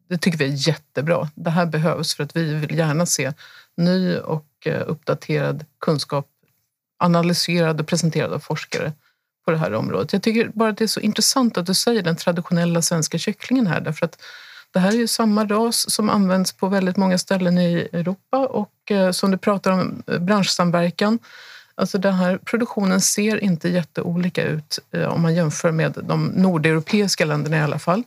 det 0.09 0.19
tycker 0.19 0.39
vi 0.39 0.45
är 0.45 0.69
jättebra. 0.69 1.31
Det 1.35 1.51
här 1.51 1.67
behövs 1.67 2.15
för 2.15 2.25
att 2.25 2.37
vi 2.37 2.55
vill 2.55 2.79
gärna 2.79 3.07
se 3.07 3.33
ny 3.77 4.17
och 4.17 4.47
eh, 4.65 4.83
uppdaterad 4.87 5.65
kunskap 5.81 6.29
analyserad 7.03 7.81
och 7.81 7.87
presenterad 7.87 8.33
av 8.33 8.39
forskare 8.39 8.93
på 9.45 9.51
det 9.51 9.57
här 9.57 9.75
området. 9.75 10.13
Jag 10.13 10.23
tycker 10.23 10.51
bara 10.55 10.71
att 10.71 10.79
det 10.79 10.85
är 10.85 10.89
så 10.89 11.01
intressant 11.01 11.59
att 11.59 11.67
du 11.67 11.75
säger 11.75 12.03
den 12.03 12.17
traditionella 12.17 12.83
svenska 12.83 13.19
kycklingen 13.19 13.67
här 13.67 13.81
därför 13.81 14.07
att 14.07 14.23
det 14.73 14.81
här 14.81 14.89
är 14.89 14.97
ju 14.97 15.07
samma 15.07 15.45
ras 15.45 15.91
som 15.91 16.11
används 16.11 16.53
på 16.53 16.69
väldigt 16.69 16.97
många 16.97 17.19
ställen 17.19 17.59
i 17.59 17.89
Europa 17.93 18.47
och 18.47 18.91
eh, 18.91 19.11
som 19.11 19.31
du 19.31 19.39
pratar 19.39 19.71
om 19.71 20.03
eh, 20.07 20.19
branschsamverkan. 20.19 21.19
Alltså 21.75 21.99
den 21.99 22.15
här 22.15 22.39
produktionen 22.39 23.01
ser 23.01 23.45
inte 23.45 23.69
jätteolika 23.69 24.43
ut 24.45 24.79
eh, 24.91 25.05
om 25.05 25.23
man 25.23 25.35
jämför 25.35 25.73
med 25.73 25.99
de 26.03 26.27
nordeuropeiska 26.27 27.25
länderna 27.25 27.57
i 27.57 27.61
alla 27.61 27.79
fall. 27.79 28.03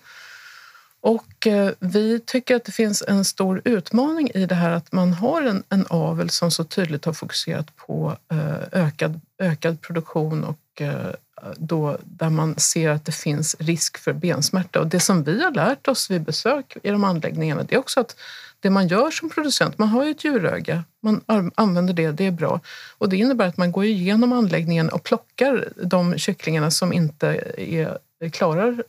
Och 1.05 1.47
eh, 1.47 1.71
vi 1.79 2.19
tycker 2.19 2.55
att 2.55 2.65
det 2.65 2.71
finns 2.71 3.03
en 3.07 3.25
stor 3.25 3.61
utmaning 3.65 4.29
i 4.33 4.45
det 4.45 4.55
här 4.55 4.71
att 4.71 4.91
man 4.91 5.13
har 5.13 5.41
en, 5.41 5.63
en 5.69 5.85
avel 5.89 6.29
som 6.29 6.51
så 6.51 6.63
tydligt 6.63 7.05
har 7.05 7.13
fokuserat 7.13 7.75
på 7.75 8.17
eh, 8.31 8.81
ökad, 8.85 9.21
ökad 9.39 9.81
produktion 9.81 10.43
och 10.43 10.81
eh, 10.81 11.13
då, 11.55 11.97
där 12.03 12.29
man 12.29 12.59
ser 12.59 12.89
att 12.89 13.05
det 13.05 13.11
finns 13.11 13.55
risk 13.59 13.97
för 13.97 14.13
bensmärta. 14.13 14.79
Och 14.79 14.87
det 14.87 14.99
som 14.99 15.23
vi 15.23 15.43
har 15.43 15.51
lärt 15.51 15.87
oss 15.87 16.11
vid 16.11 16.21
besök 16.21 16.77
i 16.83 16.89
de 16.89 17.03
anläggningarna 17.03 17.63
det 17.63 17.75
är 17.75 17.79
också 17.79 17.99
att 17.99 18.15
det 18.59 18.69
man 18.69 18.87
gör 18.87 19.11
som 19.11 19.29
producent, 19.29 19.77
man 19.77 19.87
har 19.87 20.05
ju 20.05 20.11
ett 20.11 20.23
djuröga, 20.23 20.83
man 21.01 21.51
använder 21.55 21.93
det, 21.93 22.11
det 22.11 22.25
är 22.25 22.31
bra. 22.31 22.59
Och 22.97 23.09
det 23.09 23.17
innebär 23.17 23.47
att 23.47 23.57
man 23.57 23.71
går 23.71 23.85
igenom 23.85 24.33
anläggningen 24.33 24.89
och 24.89 25.03
plockar 25.03 25.69
de 25.83 26.17
kycklingarna 26.17 26.71
som 26.71 26.93
inte 26.93 27.27
är, 27.57 27.97
klarar 28.31 28.83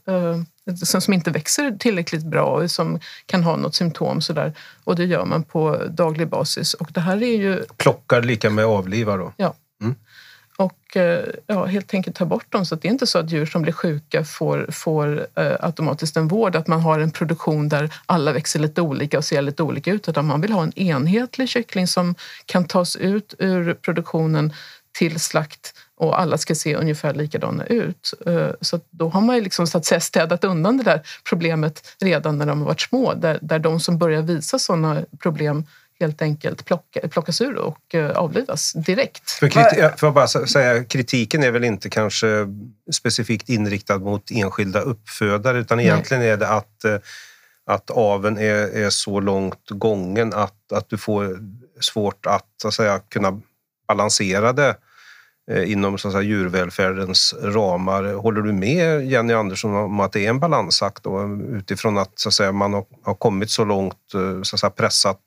som 0.85 1.15
inte 1.15 1.31
växer 1.31 1.77
tillräckligt 1.79 2.25
bra 2.25 2.45
och 2.45 2.71
som 2.71 3.01
kan 3.27 3.43
ha 3.43 3.57
något 3.57 3.75
symptom. 3.75 4.21
Sådär. 4.21 4.53
Och 4.85 4.97
det 4.97 5.05
gör 5.05 5.25
man 5.25 5.43
på 5.43 5.83
daglig 5.91 6.29
basis. 6.29 6.75
Och 6.75 6.89
det 6.93 7.01
här 7.01 7.23
är 7.23 7.37
ju... 7.37 7.65
Plockar 7.77 8.23
lika 8.23 8.51
med 8.51 8.65
avliva 8.65 9.17
då? 9.17 9.33
Ja. 9.37 9.55
Och 10.57 10.97
eh, 10.97 11.25
ja, 11.47 11.65
helt 11.65 11.95
enkelt 11.95 12.17
ta 12.17 12.25
bort 12.25 12.53
dem. 12.53 12.67
Så 12.67 12.75
det 12.75 12.89
är 12.89 12.93
inte 12.93 13.07
så 13.07 13.19
att 13.19 13.31
djur 13.31 13.47
som 13.47 13.63
blir 13.63 13.73
sjuka 13.73 14.25
får, 14.25 14.67
får 14.73 15.27
eh, 15.35 15.57
automatiskt 15.61 16.17
en 16.17 16.29
vård. 16.29 16.57
Att 16.57 16.67
man 16.67 16.81
har 16.81 16.99
en 16.99 17.11
produktion 17.11 17.69
där 17.69 17.95
alla 18.07 18.33
växer 18.33 18.61
lite 18.61 18.83
olika 18.83 19.19
och 19.19 19.25
ser 19.25 19.43
lite 19.43 19.63
olika 19.63 19.93
ut. 19.93 20.09
Utan 20.09 20.27
man 20.27 20.41
vill 20.41 20.53
ha 20.53 20.63
en 20.63 20.79
enhetlig 20.79 21.49
kyckling 21.49 21.87
som 21.87 22.15
kan 22.47 22.65
tas 22.65 22.97
ut 22.97 23.35
ur 23.39 23.75
produktionen 23.75 24.53
till 24.99 25.21
slakt 25.21 25.75
och 25.97 26.21
alla 26.21 26.39
ska 26.39 26.55
se 26.55 26.75
ungefär 26.75 27.15
likadana 27.15 27.65
ut. 27.67 28.15
Eh, 28.27 28.51
så 28.61 28.81
då 28.91 29.09
har 29.09 29.21
man 29.21 29.37
ju 29.37 29.43
liksom 29.43 29.67
så 29.67 29.79
att 29.79 29.85
säga 29.85 30.01
städat 30.01 30.45
undan 30.45 30.77
det 30.77 30.85
där 30.85 31.03
problemet 31.29 31.97
redan 32.01 32.39
när 32.39 32.47
de 32.47 32.59
har 32.59 32.67
varit 32.67 32.81
små. 32.81 33.15
Där, 33.15 33.39
där 33.43 33.59
de 33.59 33.81
som 33.81 33.99
börjar 33.99 34.23
visa 34.23 34.59
sådana 34.59 35.03
problem 35.19 35.65
helt 36.01 36.23
enkelt 36.23 36.65
plocka, 36.65 37.09
plockas 37.09 37.41
ur 37.41 37.57
och 37.57 37.95
eh, 37.95 38.11
avlivas 38.11 38.73
direkt. 38.73 39.31
För, 39.31 39.47
kriti- 39.47 39.97
för 39.97 40.11
bara 40.11 40.29
säga, 40.29 40.85
kritiken 40.85 41.43
är 41.43 41.51
väl 41.51 41.65
inte 41.65 41.91
kanske 41.91 42.27
specifikt 42.93 43.49
inriktad 43.49 43.99
mot 43.99 44.31
enskilda 44.31 44.81
uppfödare 44.81 45.59
utan 45.59 45.77
Nej. 45.77 45.87
egentligen 45.87 46.23
är 46.23 46.37
det 46.37 46.49
att, 46.49 46.85
eh, 46.85 46.97
att 47.67 47.91
aven 47.91 48.39
är, 48.39 48.77
är 48.77 48.91
så 48.91 49.21
långt 49.21 49.71
gången 49.71 50.33
att, 50.33 50.73
att 50.73 50.89
du 50.89 50.99
får 50.99 51.39
svårt 51.81 52.27
att, 52.27 52.47
så 52.63 52.69
att 52.69 52.75
säga, 52.75 52.99
kunna 52.99 53.41
balansera 53.89 54.53
det 54.53 54.77
Eh, 55.51 55.73
inom 55.73 55.99
så 55.99 56.09
att 56.09 56.15
säga, 56.15 56.23
djurvälfärdens 56.23 57.35
ramar. 57.43 58.15
Håller 58.15 58.43
du 58.43 58.53
med 58.53 59.07
Jenny 59.07 59.33
Andersson 59.33 59.75
om 59.75 60.01
att 60.01 60.13
det 60.13 60.27
är 60.27 60.31
en 60.31 60.41
balansakt 60.41 61.03
då, 61.03 61.39
utifrån 61.53 61.99
att, 61.99 62.13
så 62.15 62.29
att 62.29 62.35
säga, 62.35 62.53
man 62.53 62.73
har, 63.03 63.15
kommit 63.15 63.51
så 63.51 63.65
långt, 63.65 63.99
så 64.43 64.57
att 64.57 64.61
säga, 64.61 64.71
pressat 64.71 65.21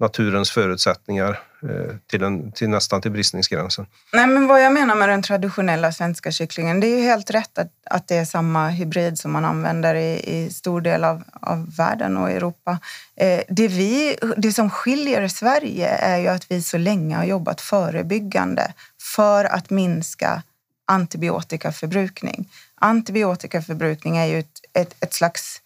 naturens 0.00 0.50
förutsättningar 0.50 1.40
eh, 1.62 1.96
till, 2.06 2.22
en, 2.22 2.52
till 2.52 2.68
nästan 2.68 3.02
till 3.02 3.10
bristningsgränsen. 3.10 3.86
Nej, 4.12 4.26
men 4.26 4.46
vad 4.46 4.62
jag 4.62 4.72
menar 4.72 4.94
med 4.94 5.08
den 5.08 5.22
traditionella 5.22 5.92
svenska 5.92 6.30
kycklingen, 6.30 6.80
det 6.80 6.86
är 6.86 6.98
ju 6.98 7.04
helt 7.04 7.30
rätt 7.30 7.58
att, 7.58 7.72
att 7.90 8.08
det 8.08 8.16
är 8.16 8.24
samma 8.24 8.68
hybrid 8.68 9.18
som 9.18 9.32
man 9.32 9.44
använder 9.44 9.94
i, 9.94 10.20
i 10.36 10.50
stor 10.50 10.80
del 10.80 11.04
av, 11.04 11.22
av 11.32 11.76
världen 11.76 12.16
och 12.16 12.30
Europa. 12.30 12.78
Eh, 13.16 13.40
det, 13.48 13.68
vi, 13.68 14.16
det 14.36 14.52
som 14.52 14.70
skiljer 14.70 15.28
Sverige 15.28 15.88
är 15.88 16.18
ju 16.18 16.28
att 16.28 16.50
vi 16.50 16.62
så 16.62 16.78
länge 16.78 17.16
har 17.16 17.24
jobbat 17.24 17.60
förebyggande 17.60 18.72
för 19.16 19.44
att 19.44 19.70
minska 19.70 20.42
antibiotikaförbrukning. 20.86 22.48
Antibiotikaförbrukning 22.74 24.16
är 24.16 24.26
ju 24.26 24.38
ett, 24.38 24.60
ett, 24.72 24.94
ett 25.00 25.14
slags 25.14 25.60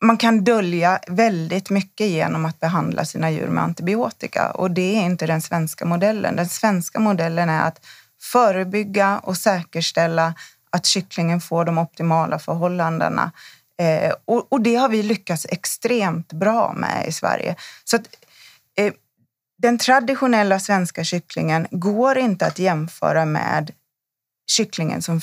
man 0.00 0.16
kan 0.16 0.44
dölja 0.44 1.00
väldigt 1.06 1.70
mycket 1.70 2.06
genom 2.06 2.46
att 2.46 2.60
behandla 2.60 3.04
sina 3.04 3.30
djur 3.30 3.48
med 3.48 3.64
antibiotika 3.64 4.50
och 4.50 4.70
det 4.70 4.96
är 4.96 5.02
inte 5.02 5.26
den 5.26 5.42
svenska 5.42 5.84
modellen. 5.84 6.36
Den 6.36 6.48
svenska 6.48 7.00
modellen 7.00 7.48
är 7.48 7.62
att 7.62 7.86
förebygga 8.22 9.18
och 9.18 9.36
säkerställa 9.36 10.34
att 10.70 10.86
kycklingen 10.86 11.40
får 11.40 11.64
de 11.64 11.78
optimala 11.78 12.38
förhållandena. 12.38 13.32
Eh, 13.78 14.12
och, 14.24 14.52
och, 14.52 14.60
det 14.60 14.76
har 14.76 14.88
vi 14.88 15.02
lyckats 15.02 15.46
extremt 15.48 16.32
bra 16.32 16.72
med 16.76 17.04
i 17.08 17.12
Sverige. 17.12 17.56
Så 17.84 17.96
att, 17.96 18.02
eh, 18.76 18.92
den 19.58 19.78
traditionella 19.78 20.60
svenska 20.60 21.04
kycklingen 21.04 21.66
går 21.70 22.18
inte 22.18 22.46
att 22.46 22.58
jämföra 22.58 23.24
med 23.24 23.70
kycklingen 24.50 25.02
som 25.02 25.20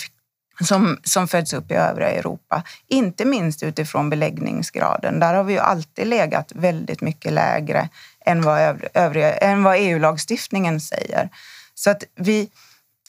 som, 0.64 1.00
som 1.04 1.28
föds 1.28 1.54
upp 1.54 1.72
i 1.72 1.74
övriga 1.74 2.12
Europa. 2.12 2.64
Inte 2.88 3.26
minst 3.26 3.64
utifrån 3.64 4.10
beläggningsgraden. 4.10 5.20
Där 5.20 5.34
har 5.34 5.44
vi 5.44 5.54
ju 5.54 5.60
alltid 5.60 6.08
legat 6.08 6.52
väldigt 6.56 7.02
mycket 7.02 7.34
lägre 7.34 7.90
än 8.26 8.42
vad, 8.42 8.82
övriga, 8.94 9.34
än 9.34 9.64
vad 9.64 9.76
EU-lagstiftningen 9.80 10.82
säger. 10.82 11.30
Så 11.74 11.90
att 11.90 12.04
vi... 12.16 12.50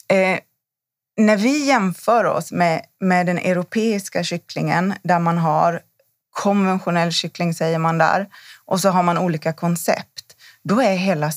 Eh, 0.07 0.39
när 1.17 1.37
vi 1.37 1.65
jämför 1.65 2.25
oss 2.25 2.51
med, 2.51 2.81
med 2.99 3.25
den 3.25 3.37
europeiska 3.37 4.23
kycklingen 4.23 4.93
där 5.03 5.19
man 5.19 5.37
har 5.37 5.81
konventionell 6.29 7.11
kyckling, 7.11 7.53
säger 7.53 7.79
man 7.79 7.97
där, 7.97 8.27
och 8.65 8.79
så 8.79 8.89
har 8.89 9.03
man 9.03 9.17
olika 9.17 9.53
koncept. 9.53 10.35
Då 10.63 10.81
är 10.81 10.95
hela 10.95 11.31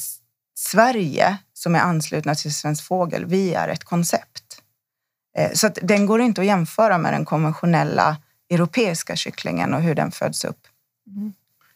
Sverige 0.55 1.37
som 1.55 1.75
är 1.75 1.81
anslutna 1.81 2.35
till 2.35 2.55
Svensk 2.55 2.85
Fågel, 2.85 3.25
vi 3.25 3.55
är 3.55 3.69
ett 3.69 3.85
koncept. 3.85 4.42
Eh, 5.39 5.53
så 5.53 5.67
att 5.67 5.79
den 5.83 6.07
går 6.07 6.21
inte 6.21 6.41
att 6.41 6.47
jämföra 6.47 6.99
med 6.99 7.13
den 7.13 7.25
konventionella 7.25 8.17
europeiska 8.51 9.17
kycklingen 9.17 9.75
och 9.75 9.83
hur 9.83 9.95
den 9.95 10.13
föds 10.13 10.45
upp. 10.45 10.67
Mm. 11.07 11.33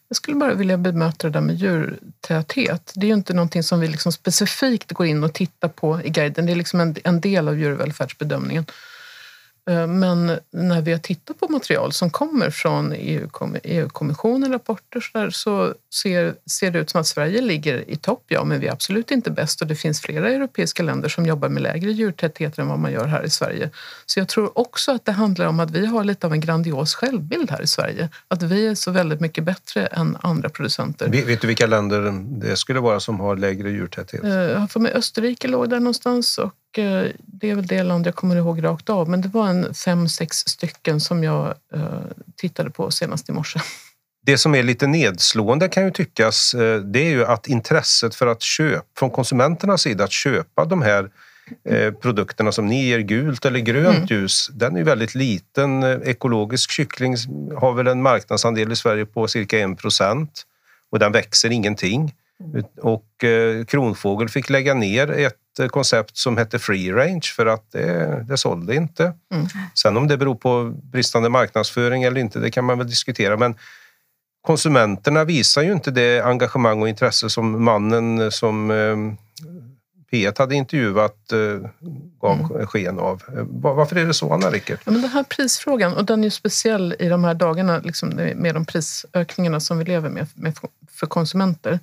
Jag 0.07 0.17
skulle 0.17 0.37
bara 0.37 0.53
vilja 0.53 0.77
bemöta 0.77 1.27
det 1.27 1.33
där 1.33 1.41
med 1.41 1.55
djurtäthet. 1.55 2.91
Det 2.95 3.05
är 3.05 3.07
ju 3.07 3.13
inte 3.13 3.33
någonting 3.33 3.63
som 3.63 3.79
vi 3.79 3.87
liksom 3.87 4.11
specifikt 4.11 4.91
går 4.91 5.05
in 5.05 5.23
och 5.23 5.33
tittar 5.33 5.67
på 5.67 6.01
i 6.03 6.09
guiden. 6.09 6.45
Det 6.45 6.51
är 6.51 6.55
liksom 6.55 6.79
en, 6.79 6.95
en 7.03 7.21
del 7.21 7.47
av 7.47 7.59
djurvälfärdsbedömningen. 7.59 8.65
Eh, 9.67 9.87
men 9.87 10.39
när 10.51 10.81
vi 10.81 10.91
har 10.91 10.99
tittat 10.99 11.39
på 11.39 11.47
material 11.47 11.91
som 11.91 12.09
kommer 12.09 12.49
från 12.49 12.93
EU-kommissionen, 13.63 14.51
rapporter 14.51 14.99
så, 14.99 15.17
där, 15.17 15.29
så 15.29 15.73
ser, 15.93 16.35
ser 16.45 16.71
det 16.71 16.79
ut 16.79 16.89
som 16.89 17.01
att 17.01 17.07
Sverige 17.07 17.41
ligger 17.41 17.89
i 17.89 17.95
topp. 17.95 18.23
Ja, 18.27 18.43
men 18.43 18.59
vi 18.59 18.67
är 18.67 18.71
absolut 18.71 19.11
inte 19.11 19.31
bäst 19.31 19.61
och 19.61 19.67
det 19.67 19.75
finns 19.75 20.01
flera 20.01 20.29
europeiska 20.29 20.83
länder 20.83 21.09
som 21.09 21.25
jobbar 21.25 21.49
med 21.49 21.63
lägre 21.63 21.91
djurtäthet 21.91 22.57
än 22.57 22.67
vad 22.67 22.79
man 22.79 22.91
gör 22.91 23.05
här 23.05 23.23
i 23.23 23.29
Sverige. 23.29 23.69
Så 24.05 24.19
jag 24.19 24.27
tror 24.27 24.59
också 24.59 24.91
att 24.91 25.05
det 25.05 25.11
handlar 25.11 25.45
om 25.45 25.59
att 25.59 25.71
vi 25.71 25.85
har 25.85 26.03
lite 26.03 26.27
av 26.27 26.33
en 26.33 26.39
grandios 26.39 26.95
självbild 26.95 27.51
här 27.51 27.61
i 27.61 27.67
Sverige. 27.67 28.09
Att 28.27 28.43
vi 28.43 28.67
är 28.67 28.75
så 28.75 28.91
väldigt 28.91 29.21
mycket 29.21 29.43
bättre 29.43 29.85
än 29.85 30.17
andra 30.21 30.49
producenter. 30.49 31.09
Vet 31.09 31.41
du 31.41 31.47
vilka 31.47 31.67
länder 31.67 32.25
det 32.39 32.55
skulle 32.55 32.79
vara 32.79 32.99
som 32.99 33.19
har 33.19 33.35
lägre 33.35 33.69
djurtäthet? 33.69 34.23
Eh, 34.23 34.29
jag 34.29 34.59
har 34.59 34.67
för 34.67 34.79
mig 34.79 34.93
Österrike 34.93 35.47
låg 35.47 35.69
där 35.69 35.79
någonstans 35.79 36.37
och 36.37 36.53
Eh, 36.77 37.11
det 37.17 37.49
är 37.49 37.55
väl 37.55 37.67
det 37.67 37.83
land 37.83 38.07
jag 38.07 38.15
kommer 38.15 38.35
ihåg 38.35 38.63
rakt 38.63 38.89
av, 38.89 39.09
men 39.09 39.21
det 39.21 39.27
var 39.27 39.47
en 39.47 39.73
fem, 39.73 40.09
sex 40.09 40.37
stycken 40.37 40.99
som 40.99 41.23
jag 41.23 41.55
eh, 41.73 41.81
tittade 42.35 42.69
på 42.69 42.91
senast 42.91 43.29
i 43.29 43.31
morse. 43.31 43.59
Det 44.25 44.37
som 44.37 44.55
är 44.55 44.63
lite 44.63 44.87
nedslående 44.87 45.67
kan 45.67 45.85
ju 45.85 45.91
tyckas, 45.91 46.53
eh, 46.53 46.79
det 46.79 46.99
är 46.99 47.09
ju 47.09 47.25
att 47.25 47.47
intresset 47.47 48.15
för 48.15 48.27
att 48.27 48.41
köpa, 48.41 48.85
från 48.97 49.09
konsumenternas 49.09 49.81
sida, 49.81 50.03
att 50.03 50.11
köpa 50.11 50.65
de 50.65 50.81
här 50.81 51.09
produkterna 52.01 52.51
som 52.51 52.65
ni 52.65 52.85
ger 52.85 52.99
gult 52.99 53.45
eller 53.45 53.59
grönt 53.59 53.97
mm. 53.97 54.07
ljus, 54.09 54.49
den 54.53 54.73
är 54.73 54.77
ju 54.77 54.83
väldigt 54.83 55.15
liten. 55.15 55.83
Ekologisk 55.83 56.71
kyckling 56.71 57.15
har 57.57 57.73
väl 57.73 57.87
en 57.87 58.01
marknadsandel 58.01 58.71
i 58.71 58.75
Sverige 58.75 59.05
på 59.05 59.27
cirka 59.27 59.59
en 59.59 59.75
procent 59.75 60.43
och 60.89 60.99
den 60.99 61.11
växer 61.11 61.51
ingenting. 61.51 62.13
Och 62.81 63.23
Kronfågel 63.67 64.29
fick 64.29 64.49
lägga 64.49 64.73
ner 64.73 65.11
ett 65.11 65.46
koncept 65.67 66.17
som 66.17 66.37
hette 66.37 66.59
Free 66.59 66.91
Range 66.91 67.21
för 67.35 67.45
att 67.45 67.71
det, 67.71 68.23
det 68.27 68.37
sålde 68.37 68.75
inte. 68.75 69.03
Mm. 69.33 69.47
Sen 69.73 69.97
om 69.97 70.07
det 70.07 70.17
beror 70.17 70.35
på 70.35 70.73
bristande 70.83 71.29
marknadsföring 71.29 72.03
eller 72.03 72.21
inte, 72.21 72.39
det 72.39 72.51
kan 72.51 72.65
man 72.65 72.77
väl 72.77 72.87
diskutera. 72.87 73.37
Men 73.37 73.55
konsumenterna 74.41 75.23
visar 75.23 75.61
ju 75.61 75.71
inte 75.71 75.91
det 75.91 76.21
engagemang 76.21 76.81
och 76.81 76.89
intresse 76.89 77.29
som 77.29 77.63
mannen 77.63 78.31
som 78.31 78.71
eh, 78.71 78.97
P1 80.11 80.39
hade 80.39 80.55
intervjuat 80.55 81.31
eh, 81.31 81.69
gav 82.21 82.39
mm. 82.39 82.67
sken 82.67 82.99
av. 82.99 83.23
Varför 83.49 83.95
är 83.95 84.05
det 84.05 84.13
så, 84.13 84.33
Anna 84.33 84.49
Rickert? 84.49 84.79
Ja, 84.85 84.91
men 84.91 85.01
den 85.01 85.11
här 85.11 85.23
prisfrågan, 85.23 85.93
och 85.93 86.05
den 86.05 86.19
är 86.19 86.23
ju 86.23 86.31
speciell 86.31 86.95
i 86.99 87.09
de 87.09 87.23
här 87.23 87.33
dagarna 87.33 87.79
liksom, 87.79 88.09
med 88.35 88.53
de 88.53 88.65
prisökningarna 88.65 89.59
som 89.59 89.77
vi 89.77 89.85
lever 89.85 90.09
med, 90.09 90.27
med 90.35 90.57
för 90.91 91.07
konsumenter. 91.07 91.79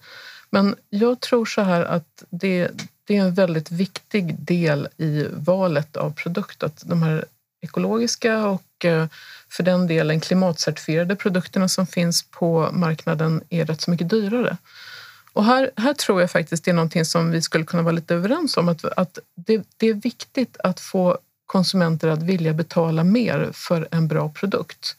Men 0.51 0.75
jag 0.91 1.21
tror 1.21 1.45
så 1.45 1.61
här 1.61 1.85
att 1.85 2.25
det, 2.31 2.71
det 3.05 3.17
är 3.17 3.21
en 3.21 3.35
väldigt 3.35 3.71
viktig 3.71 4.39
del 4.39 4.89
i 4.97 5.27
valet 5.33 5.97
av 5.97 6.11
produkt. 6.11 6.63
Att 6.63 6.83
de 6.87 7.03
här 7.03 7.25
ekologiska 7.63 8.47
och 8.47 8.85
eh, 8.85 9.07
för 9.49 9.63
den 9.63 9.87
delen 9.87 10.21
klimatcertifierade 10.21 11.17
produkterna 11.17 11.69
som 11.69 11.87
finns 11.87 12.23
på 12.23 12.69
marknaden 12.73 13.43
är 13.49 13.65
rätt 13.65 13.81
så 13.81 13.91
mycket 13.91 14.09
dyrare. 14.09 14.57
Och 15.33 15.45
här, 15.45 15.71
här 15.77 15.95
tror 15.95 16.21
jag 16.21 16.31
faktiskt 16.31 16.65
det 16.65 16.71
är 16.71 16.75
någonting 16.75 17.05
som 17.05 17.31
vi 17.31 17.43
skulle 17.43 17.65
kunna 17.65 17.83
vara 17.83 17.93
lite 17.93 18.15
överens 18.15 18.57
om. 18.57 18.69
Att, 18.69 18.85
att 18.85 19.19
det, 19.37 19.63
det 19.77 19.89
är 19.89 19.95
viktigt 19.95 20.57
att 20.65 20.81
få 20.81 21.19
konsumenter 21.47 22.09
att 22.09 22.23
vilja 22.23 22.53
betala 22.53 23.05
mer 23.05 23.51
för 23.53 23.89
en 23.91 24.09
bra 24.09 24.29
produkt. 24.29 24.97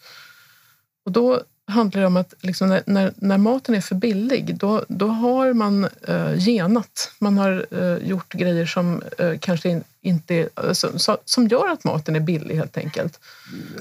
Och 1.06 1.12
då 1.12 1.42
handlar 1.68 2.02
det 2.02 2.08
om 2.08 2.18
att 2.18 2.34
liksom 2.42 2.70
när, 2.70 2.84
när, 2.86 3.14
när, 3.16 3.38
maten 3.38 3.76
är 3.76 3.82
för 3.82 3.96
billig, 3.96 4.56
då, 4.56 4.86
då 4.88 5.08
har 5.08 5.54
man 5.54 5.88
eh, 6.08 6.38
genat. 6.38 7.12
Man 7.20 7.38
har 7.38 7.66
eh, 7.72 8.08
gjort 8.08 8.34
grejer 8.34 8.66
som 8.66 9.02
eh, 9.18 9.34
kanske 9.40 9.70
in, 9.70 9.84
inte 10.02 10.50
som, 10.74 11.18
som 11.26 11.48
gör 11.48 11.68
att 11.68 11.84
maten 11.84 12.16
är 12.16 12.20
billig 12.20 12.56
helt 12.56 12.78
enkelt. 12.78 13.20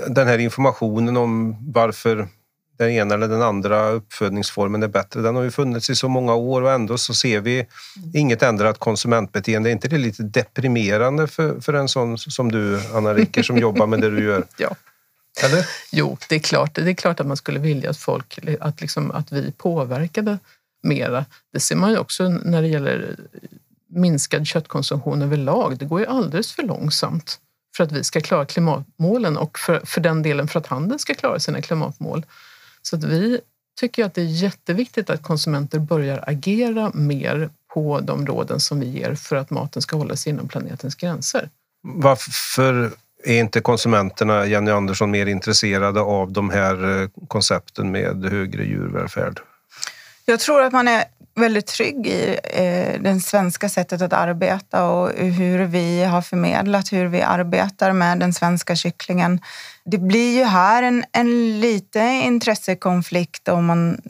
Den 0.08 0.26
här 0.26 0.38
informationen 0.38 1.16
om 1.16 1.56
varför 1.72 2.28
den 2.76 2.90
ena 2.90 3.14
eller 3.14 3.28
den 3.28 3.42
andra 3.42 3.88
uppfödningsformen 3.88 4.82
är 4.82 4.88
bättre. 4.88 5.20
Den 5.20 5.36
har 5.36 5.42
ju 5.42 5.50
funnits 5.50 5.90
i 5.90 5.94
så 5.94 6.08
många 6.08 6.34
år 6.34 6.62
och 6.62 6.72
ändå 6.72 6.98
så 6.98 7.14
ser 7.14 7.40
vi 7.40 7.54
mm. 7.54 8.10
inget 8.14 8.42
ändrat 8.42 8.78
konsumentbeteende. 8.78 9.70
Är 9.70 9.72
inte 9.72 9.88
det 9.88 9.98
lite 9.98 10.22
deprimerande 10.22 11.26
för, 11.26 11.60
för 11.60 11.72
en 11.72 11.88
sån 11.88 12.18
som 12.18 12.52
du, 12.52 12.80
Anna 12.94 13.14
Ricker, 13.14 13.42
som 13.42 13.58
jobbar 13.58 13.86
med 13.86 14.00
det 14.00 14.10
du 14.10 14.24
gör? 14.24 14.44
Ja. 14.56 14.74
Eller? 15.42 15.66
Jo, 15.92 16.18
det 16.28 16.34
är 16.34 16.38
klart. 16.38 16.74
Det 16.74 16.90
är 16.90 16.94
klart 16.94 17.20
att 17.20 17.26
man 17.26 17.36
skulle 17.36 17.58
vilja 17.58 17.90
att 17.90 17.96
folk, 17.96 18.38
att, 18.60 18.80
liksom, 18.80 19.10
att 19.10 19.32
vi 19.32 19.52
påverkade 19.52 20.38
mera. 20.82 21.24
Det 21.52 21.60
ser 21.60 21.76
man 21.76 21.90
ju 21.90 21.98
också 21.98 22.28
när 22.28 22.62
det 22.62 22.68
gäller 22.68 23.16
minskad 23.88 24.46
köttkonsumtion 24.46 25.22
överlag. 25.22 25.78
Det 25.78 25.84
går 25.84 26.00
ju 26.00 26.06
alldeles 26.06 26.52
för 26.52 26.62
långsamt 26.62 27.40
för 27.76 27.84
att 27.84 27.92
vi 27.92 28.04
ska 28.04 28.20
klara 28.20 28.46
klimatmålen 28.46 29.36
och 29.36 29.58
för, 29.58 29.80
för 29.84 30.00
den 30.00 30.22
delen 30.22 30.48
för 30.48 30.60
att 30.60 30.66
handeln 30.66 30.98
ska 30.98 31.14
klara 31.14 31.40
sina 31.40 31.62
klimatmål. 31.62 32.26
Så 32.82 32.96
att 32.96 33.04
vi 33.04 33.40
tycker 33.80 34.04
att 34.04 34.14
det 34.14 34.20
är 34.20 34.42
jätteviktigt 34.42 35.10
att 35.10 35.22
konsumenter 35.22 35.78
börjar 35.78 36.24
agera 36.26 36.90
mer 36.94 37.50
på 37.74 38.00
de 38.00 38.26
råden 38.26 38.60
som 38.60 38.80
vi 38.80 38.86
ger 38.86 39.14
för 39.14 39.36
att 39.36 39.50
maten 39.50 39.82
ska 39.82 39.96
hålla 39.96 40.16
sig 40.16 40.32
inom 40.32 40.48
planetens 40.48 40.94
gränser. 40.94 41.50
Varför 41.82 42.92
är 43.24 43.40
inte 43.40 43.60
konsumenterna, 43.60 44.46
Jenny 44.46 44.70
Andersson, 44.70 45.10
mer 45.10 45.26
intresserade 45.26 46.00
av 46.00 46.32
de 46.32 46.50
här 46.50 47.02
eh, 47.02 47.08
koncepten 47.28 47.90
med 47.90 48.24
högre 48.30 48.64
djurvälfärd? 48.64 49.40
Jag 50.24 50.40
tror 50.40 50.62
att 50.62 50.72
man 50.72 50.88
är 50.88 51.04
väldigt 51.34 51.66
trygg 51.66 52.06
i 52.06 52.38
eh, 52.44 53.00
det 53.00 53.20
svenska 53.20 53.68
sättet 53.68 54.02
att 54.02 54.12
arbeta 54.12 54.84
och 54.88 55.10
hur 55.16 55.64
vi 55.64 56.04
har 56.04 56.22
förmedlat 56.22 56.92
hur 56.92 57.06
vi 57.06 57.22
arbetar 57.22 57.92
med 57.92 58.18
den 58.18 58.32
svenska 58.32 58.76
kycklingen. 58.76 59.40
Det 59.84 59.98
blir 59.98 60.38
ju 60.38 60.44
här 60.44 60.82
en, 60.82 61.04
en 61.12 61.60
liten 61.60 62.08
intressekonflikt 62.08 63.48
om 63.48 63.66
man 63.66 64.00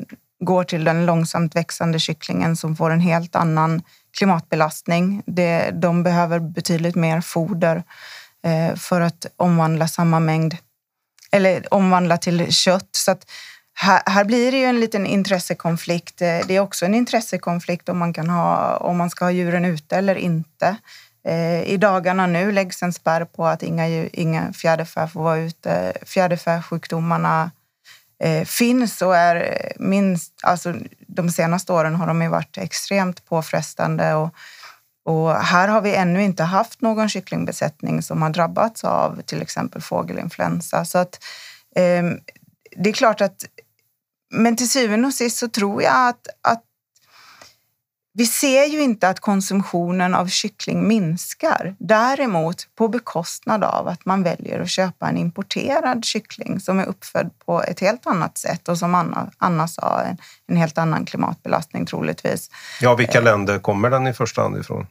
går 0.40 0.64
till 0.64 0.84
den 0.84 1.06
långsamt 1.06 1.56
växande 1.56 1.98
kycklingen 1.98 2.56
som 2.56 2.76
får 2.76 2.90
en 2.90 3.00
helt 3.00 3.36
annan 3.36 3.82
klimatbelastning. 4.18 5.22
Det, 5.26 5.70
de 5.70 6.02
behöver 6.02 6.38
betydligt 6.38 6.94
mer 6.94 7.20
foder 7.20 7.82
Eh, 8.44 8.76
för 8.76 9.00
att 9.00 9.26
omvandla 9.36 9.88
samma 9.88 10.20
mängd 10.20 10.56
eller 11.32 11.74
omvandla 11.74 12.18
till 12.18 12.52
kött. 12.52 12.88
Så 12.92 13.10
att 13.10 13.30
här, 13.74 14.02
här, 14.06 14.24
blir 14.24 14.52
det 14.52 14.58
ju 14.58 14.64
en 14.64 14.80
liten 14.80 15.06
intressekonflikt. 15.06 16.22
Eh, 16.22 16.38
det 16.46 16.56
är 16.56 16.60
också 16.60 16.84
en 16.84 16.94
intressekonflikt 16.94 17.88
om 17.88 17.98
man, 17.98 18.12
kan 18.12 18.30
ha, 18.30 18.76
om 18.76 18.96
man 18.96 19.10
ska 19.10 19.24
ha 19.24 19.32
djuren 19.32 19.64
ute 19.64 19.96
eller 19.96 20.14
inte. 20.14 20.76
Eh, 21.26 21.62
I 21.62 21.76
dagarna 21.76 22.26
nu 22.26 22.52
läggs 22.52 22.82
en 22.82 22.92
spärr 22.92 23.24
på 23.24 23.46
att 23.46 23.62
inga, 23.62 23.86
inga 24.12 24.52
fjäderfä 24.52 25.08
får 25.08 25.22
vara 25.22 25.38
ute. 25.38 25.92
Fjäderfäsjukdomarna 26.02 27.50
finns 28.44 29.02
och 29.02 29.16
är 29.16 29.72
minst... 29.76 30.32
Alltså, 30.42 30.74
de 31.06 31.30
senaste 31.30 31.72
åren 31.72 31.94
har 31.94 32.06
de 32.06 32.22
ju 32.22 32.28
varit 32.28 32.58
extremt 32.58 33.24
påfrestande. 33.24 34.14
Och, 34.14 34.34
och 35.04 35.34
här 35.34 35.68
har 35.68 35.80
vi 35.80 35.94
ännu 35.94 36.22
inte 36.22 36.42
haft 36.42 36.80
någon 36.80 37.08
kycklingbesättning 37.08 38.02
som 38.02 38.22
har 38.22 38.30
drabbats 38.30 38.84
av 38.84 39.22
till 39.22 39.42
exempel 39.42 39.82
fågelinfluensa. 39.82 40.84
Så 40.84 40.98
att, 40.98 41.24
eh, 41.76 42.04
det 42.76 42.90
är 42.90 42.92
klart 42.92 43.20
att 43.20 43.44
men 44.34 44.56
till 44.56 44.68
syvende 44.68 45.06
och 45.08 45.14
sist 45.14 45.36
så 45.36 45.48
tror 45.48 45.82
jag 45.82 46.08
att, 46.08 46.28
att 46.42 46.63
vi 48.16 48.26
ser 48.26 48.64
ju 48.64 48.82
inte 48.82 49.08
att 49.08 49.20
konsumtionen 49.20 50.14
av 50.14 50.26
kyckling 50.26 50.88
minskar. 50.88 51.76
Däremot 51.78 52.68
på 52.74 52.88
bekostnad 52.88 53.64
av 53.64 53.88
att 53.88 54.04
man 54.04 54.22
väljer 54.22 54.60
att 54.60 54.70
köpa 54.70 55.08
en 55.08 55.16
importerad 55.16 56.04
kyckling 56.04 56.60
som 56.60 56.78
är 56.78 56.86
uppfödd 56.86 57.30
på 57.46 57.62
ett 57.62 57.80
helt 57.80 58.06
annat 58.06 58.38
sätt 58.38 58.68
och 58.68 58.78
som 58.78 58.94
Anna, 58.94 59.30
Anna 59.38 59.68
sa, 59.68 60.00
en, 60.00 60.16
en 60.46 60.56
helt 60.56 60.78
annan 60.78 61.04
klimatbelastning 61.04 61.86
troligtvis. 61.86 62.50
Ja, 62.80 62.94
vilka 62.94 63.20
länder 63.20 63.58
kommer 63.58 63.90
den 63.90 64.06
i 64.06 64.12
första 64.12 64.42
hand 64.42 64.56
ifrån? 64.56 64.86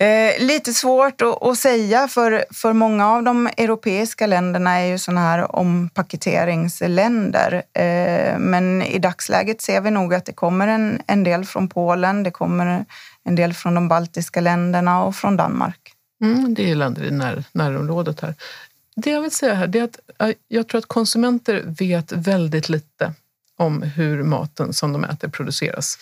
Eh, 0.00 0.46
lite 0.46 0.74
svårt 0.74 1.22
att, 1.22 1.42
att, 1.42 1.58
säga 1.58 2.08
för, 2.08 2.44
för 2.50 2.72
många 2.72 3.08
av 3.08 3.22
de 3.22 3.46
europeiska 3.46 4.26
länderna 4.26 4.70
är 4.70 4.86
ju 4.86 4.98
sådana 4.98 5.20
här 5.20 5.56
ompaketeringsländer. 5.56 7.62
Eh, 7.72 8.38
men 8.38 8.82
i 8.82 8.98
dagsläget 8.98 9.62
ser 9.62 9.80
vi 9.80 9.90
nog 9.90 10.14
att 10.14 10.24
det 10.24 10.32
kommer 10.32 10.68
en, 10.68 11.02
en 11.06 11.24
del 11.24 11.44
från 11.44 11.68
Polen, 11.68 12.22
det 12.22 12.30
kommer 12.30 12.84
en 13.24 13.34
del 13.34 13.54
från 13.54 13.74
de 13.74 13.88
baltiska 13.88 14.40
länderna 14.40 15.04
och 15.04 15.16
från 15.16 15.36
Danmark. 15.36 15.92
Mm, 16.22 16.54
det 16.54 16.70
är 16.70 16.74
länder 16.74 17.04
i 17.04 17.10
när, 17.10 17.44
närområdet 17.52 18.20
här. 18.20 18.34
Det 18.96 19.10
jag 19.10 19.20
vill 19.20 19.30
säga 19.30 19.54
här 19.54 19.76
är 19.76 19.82
att 19.82 19.98
eh, 20.18 20.30
jag 20.48 20.68
tror 20.68 20.78
att 20.78 20.86
konsumenter 20.86 21.62
vet 21.66 22.12
väldigt 22.12 22.68
lite 22.68 23.12
om 23.56 23.82
hur 23.82 24.22
maten 24.22 24.72
som 24.72 24.92
de 24.92 25.04
äter 25.04 25.28
produceras. 25.28 25.98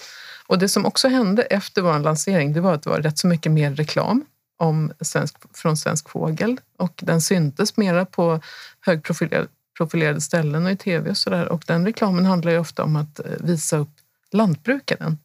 Och 0.47 0.59
det 0.59 0.69
som 0.69 0.87
också 0.87 1.09
hände 1.09 1.43
efter 1.43 1.83
vår 1.83 1.99
lansering, 1.99 2.53
det 2.53 2.61
var 2.61 2.75
att 2.75 2.83
det 2.83 2.91
var 2.91 3.01
rätt 3.01 3.19
så 3.19 3.27
mycket 3.27 3.53
mer 3.53 3.75
reklam 3.75 4.25
om 4.57 4.93
svensk, 5.01 5.37
från 5.53 5.77
Svensk 5.77 6.09
Fågel 6.09 6.61
och 6.77 7.01
den 7.03 7.21
syntes 7.21 7.77
mera 7.77 8.05
på 8.05 8.41
högprofilerade 8.81 10.21
ställen 10.21 10.67
och 10.67 10.73
i 10.73 10.77
tv 10.77 11.11
och 11.11 11.17
sådär. 11.17 11.49
Och 11.49 11.65
den 11.67 11.85
reklamen 11.85 12.25
handlar 12.25 12.53
ju 12.53 12.59
ofta 12.59 12.85
om 12.85 12.97
att 12.97 13.19
eh, 13.19 13.25
visa 13.41 13.77
upp 13.77 13.91
lantbrukaren. 14.33 15.19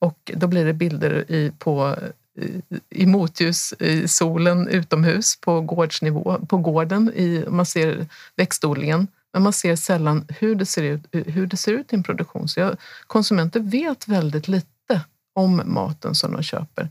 Och 0.00 0.30
då 0.34 0.46
blir 0.46 0.64
det 0.64 0.72
bilder 0.72 1.30
i, 1.30 1.52
på, 1.58 1.96
eh, 2.38 2.80
i 2.90 3.06
motljus 3.06 3.74
i 3.78 4.08
solen 4.08 4.68
utomhus 4.68 5.40
på 5.40 5.60
gårdsnivå, 5.60 6.46
på 6.48 6.58
gården. 6.58 7.12
I, 7.14 7.44
man 7.48 7.66
ser 7.66 8.06
växtodlingen 8.36 9.08
men 9.36 9.42
man 9.42 9.52
ser 9.52 9.76
sällan 9.76 10.26
hur 10.28 10.54
det 10.54 10.66
ser 10.66 10.82
ut, 10.82 11.02
hur 11.12 11.46
det 11.46 11.56
ser 11.56 11.72
ut 11.72 11.92
i 11.92 11.96
en 11.96 12.02
produktion. 12.02 12.48
Så 12.48 12.60
jag, 12.60 12.76
konsumenter 13.06 13.60
vet 13.60 14.08
väldigt 14.08 14.48
lite 14.48 15.00
om 15.34 15.62
maten 15.64 16.14
som 16.14 16.32
de 16.32 16.42
köper. 16.42 16.90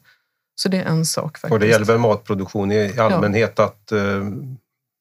Så 0.55 0.69
det 0.69 0.77
är 0.77 0.85
en 0.85 1.05
sak. 1.05 1.37
faktiskt. 1.37 1.53
Och 1.53 1.59
det 1.59 1.67
gäller 1.67 1.85
väl 1.85 1.97
matproduktion 1.97 2.71
i 2.71 2.99
allmänhet 2.99 3.53
ja. 3.57 3.65
att 3.65 3.91
eh, 3.91 4.25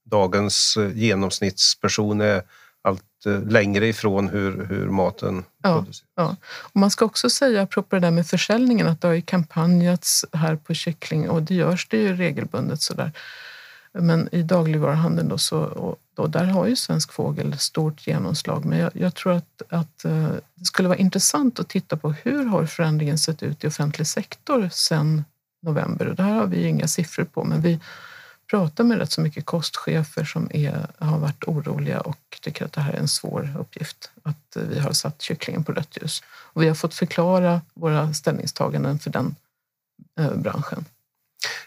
dagens 0.04 0.76
eh, 0.76 0.96
genomsnittsperson 0.96 2.20
är 2.20 2.42
allt 2.82 3.26
eh, 3.26 3.42
längre 3.42 3.86
ifrån 3.86 4.28
hur, 4.28 4.66
hur 4.66 4.88
maten 4.88 5.44
ja, 5.62 5.74
produceras. 5.74 6.04
Ja. 6.16 6.36
Och 6.46 6.76
man 6.76 6.90
ska 6.90 7.04
också 7.04 7.30
säga, 7.30 7.62
apropå 7.62 7.96
det 7.96 8.00
där 8.00 8.10
med 8.10 8.26
försäljningen, 8.26 8.86
att 8.86 9.00
det 9.00 9.08
har 9.08 9.14
ju 9.14 9.22
kampanjats 9.22 10.24
här 10.32 10.56
på 10.56 10.74
kyckling 10.74 11.30
och 11.30 11.42
det 11.42 11.54
görs 11.54 11.88
det 11.88 11.96
ju 11.96 12.16
regelbundet 12.16 12.82
sådär. 12.82 13.12
Men 13.92 14.28
i 14.32 14.42
dagligvaruhandeln 14.42 15.28
då, 15.28 15.38
så, 15.38 15.58
och, 15.58 15.98
då, 16.14 16.26
där 16.26 16.44
har 16.44 16.66
ju 16.66 16.76
Svensk 16.76 17.12
Fågel 17.12 17.58
stort 17.58 18.06
genomslag. 18.06 18.64
Men 18.64 18.78
jag, 18.78 18.90
jag 18.94 19.14
tror 19.14 19.32
att, 19.32 19.62
att 19.68 20.04
eh, 20.04 20.28
det 20.54 20.64
skulle 20.64 20.88
vara 20.88 20.98
intressant 20.98 21.60
att 21.60 21.68
titta 21.68 21.96
på 21.96 22.12
hur 22.12 22.44
har 22.44 22.66
förändringen 22.66 23.18
sett 23.18 23.42
ut 23.42 23.64
i 23.64 23.66
offentlig 23.66 24.06
sektor 24.06 24.68
sedan 24.72 25.24
november? 25.62 26.06
Och 26.06 26.14
det 26.14 26.22
här 26.22 26.34
har 26.34 26.46
vi 26.46 26.66
inga 26.66 26.88
siffror 26.88 27.24
på, 27.24 27.44
men 27.44 27.60
vi 27.60 27.80
pratar 28.50 28.84
med 28.84 28.98
rätt 28.98 29.12
så 29.12 29.20
mycket 29.20 29.44
kostchefer 29.44 30.24
som 30.24 30.50
är, 30.50 30.86
har 30.98 31.18
varit 31.18 31.44
oroliga 31.44 32.00
och 32.00 32.38
tycker 32.40 32.64
att 32.64 32.72
det 32.72 32.80
här 32.80 32.92
är 32.92 32.98
en 32.98 33.08
svår 33.08 33.56
uppgift. 33.58 34.10
Att 34.22 34.56
vi 34.56 34.78
har 34.78 34.92
satt 34.92 35.22
kycklingen 35.22 35.64
på 35.64 35.72
rött 35.72 35.98
ljus. 36.02 36.22
Och 36.26 36.62
vi 36.62 36.68
har 36.68 36.74
fått 36.74 36.94
förklara 36.94 37.60
våra 37.74 38.14
ställningstaganden 38.14 38.98
för 38.98 39.10
den 39.10 39.36
eh, 40.20 40.34
branschen. 40.34 40.84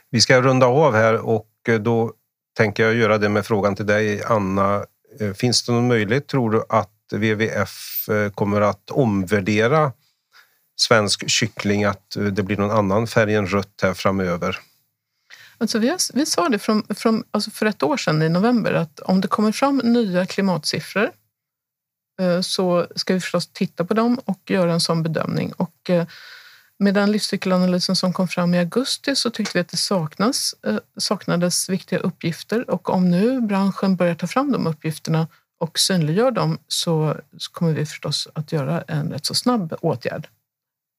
Vi 0.09 0.21
ska 0.21 0.41
runda 0.41 0.65
av 0.65 0.93
här 0.93 1.13
och 1.13 1.49
eh, 1.67 1.79
då 1.79 2.13
tänker 2.57 2.83
jag 2.83 2.95
göra 2.95 3.17
det 3.17 3.29
med 3.29 3.45
frågan 3.45 3.75
till 3.75 3.85
dig, 3.85 4.23
Anna. 4.23 4.85
Eh, 5.19 5.33
finns 5.33 5.63
det 5.65 5.71
någon 5.71 5.87
möjlighet, 5.87 6.27
tror 6.27 6.51
du, 6.51 6.63
att 6.69 6.91
WWF 7.11 8.09
eh, 8.09 8.31
kommer 8.31 8.61
att 8.61 8.91
omvärdera 8.91 9.91
svensk 10.75 11.29
kyckling, 11.29 11.83
att 11.83 12.15
eh, 12.15 12.23
det 12.23 12.43
blir 12.43 12.57
någon 12.57 12.71
annan 12.71 13.07
färg 13.07 13.35
än 13.35 13.47
rött 13.47 13.79
här 13.83 13.93
framöver? 13.93 14.59
Alltså 15.57 15.79
vi, 15.79 15.89
har, 15.89 15.97
vi 16.13 16.25
sa 16.25 16.49
det 16.49 16.59
från, 16.59 16.83
från, 16.95 17.23
alltså 17.31 17.51
för 17.51 17.65
ett 17.65 17.83
år 17.83 17.97
sedan 17.97 18.21
i 18.21 18.29
november 18.29 18.73
att 18.73 18.99
om 18.99 19.21
det 19.21 19.27
kommer 19.27 19.51
fram 19.51 19.77
nya 19.77 20.25
klimatsiffror 20.25 21.11
så 22.41 22.87
ska 22.95 23.13
vi 23.13 23.19
förstås 23.19 23.47
titta 23.47 23.85
på 23.85 23.93
dem 23.93 24.19
och 24.25 24.51
göra 24.51 24.73
en 24.73 24.81
sån 24.81 25.03
bedömning. 25.03 25.53
Och 25.53 25.89
med 26.79 26.93
den 26.93 27.11
livscykelanalysen 27.11 27.95
som 27.95 28.13
kom 28.13 28.27
fram 28.27 28.53
i 28.53 28.59
augusti 28.59 29.15
så 29.15 29.29
tyckte 29.29 29.57
vi 29.57 29.61
att 29.61 29.67
det 29.69 29.77
saknas, 29.77 30.55
eh, 30.67 30.77
saknades 30.97 31.69
viktiga 31.69 31.99
uppgifter 31.99 32.69
och 32.69 32.89
om 32.89 33.11
nu 33.11 33.41
branschen 33.41 33.95
börjar 33.95 34.15
ta 34.15 34.27
fram 34.27 34.51
de 34.51 34.67
uppgifterna 34.67 35.27
och 35.59 35.79
synliggör 35.79 36.31
dem 36.31 36.57
så, 36.67 37.15
kommer 37.51 37.73
vi 37.73 37.85
förstås 37.85 38.27
att 38.33 38.51
göra 38.51 38.81
en 38.81 39.11
rätt 39.11 39.25
så 39.25 39.33
snabb 39.33 39.73
åtgärd. 39.81 40.27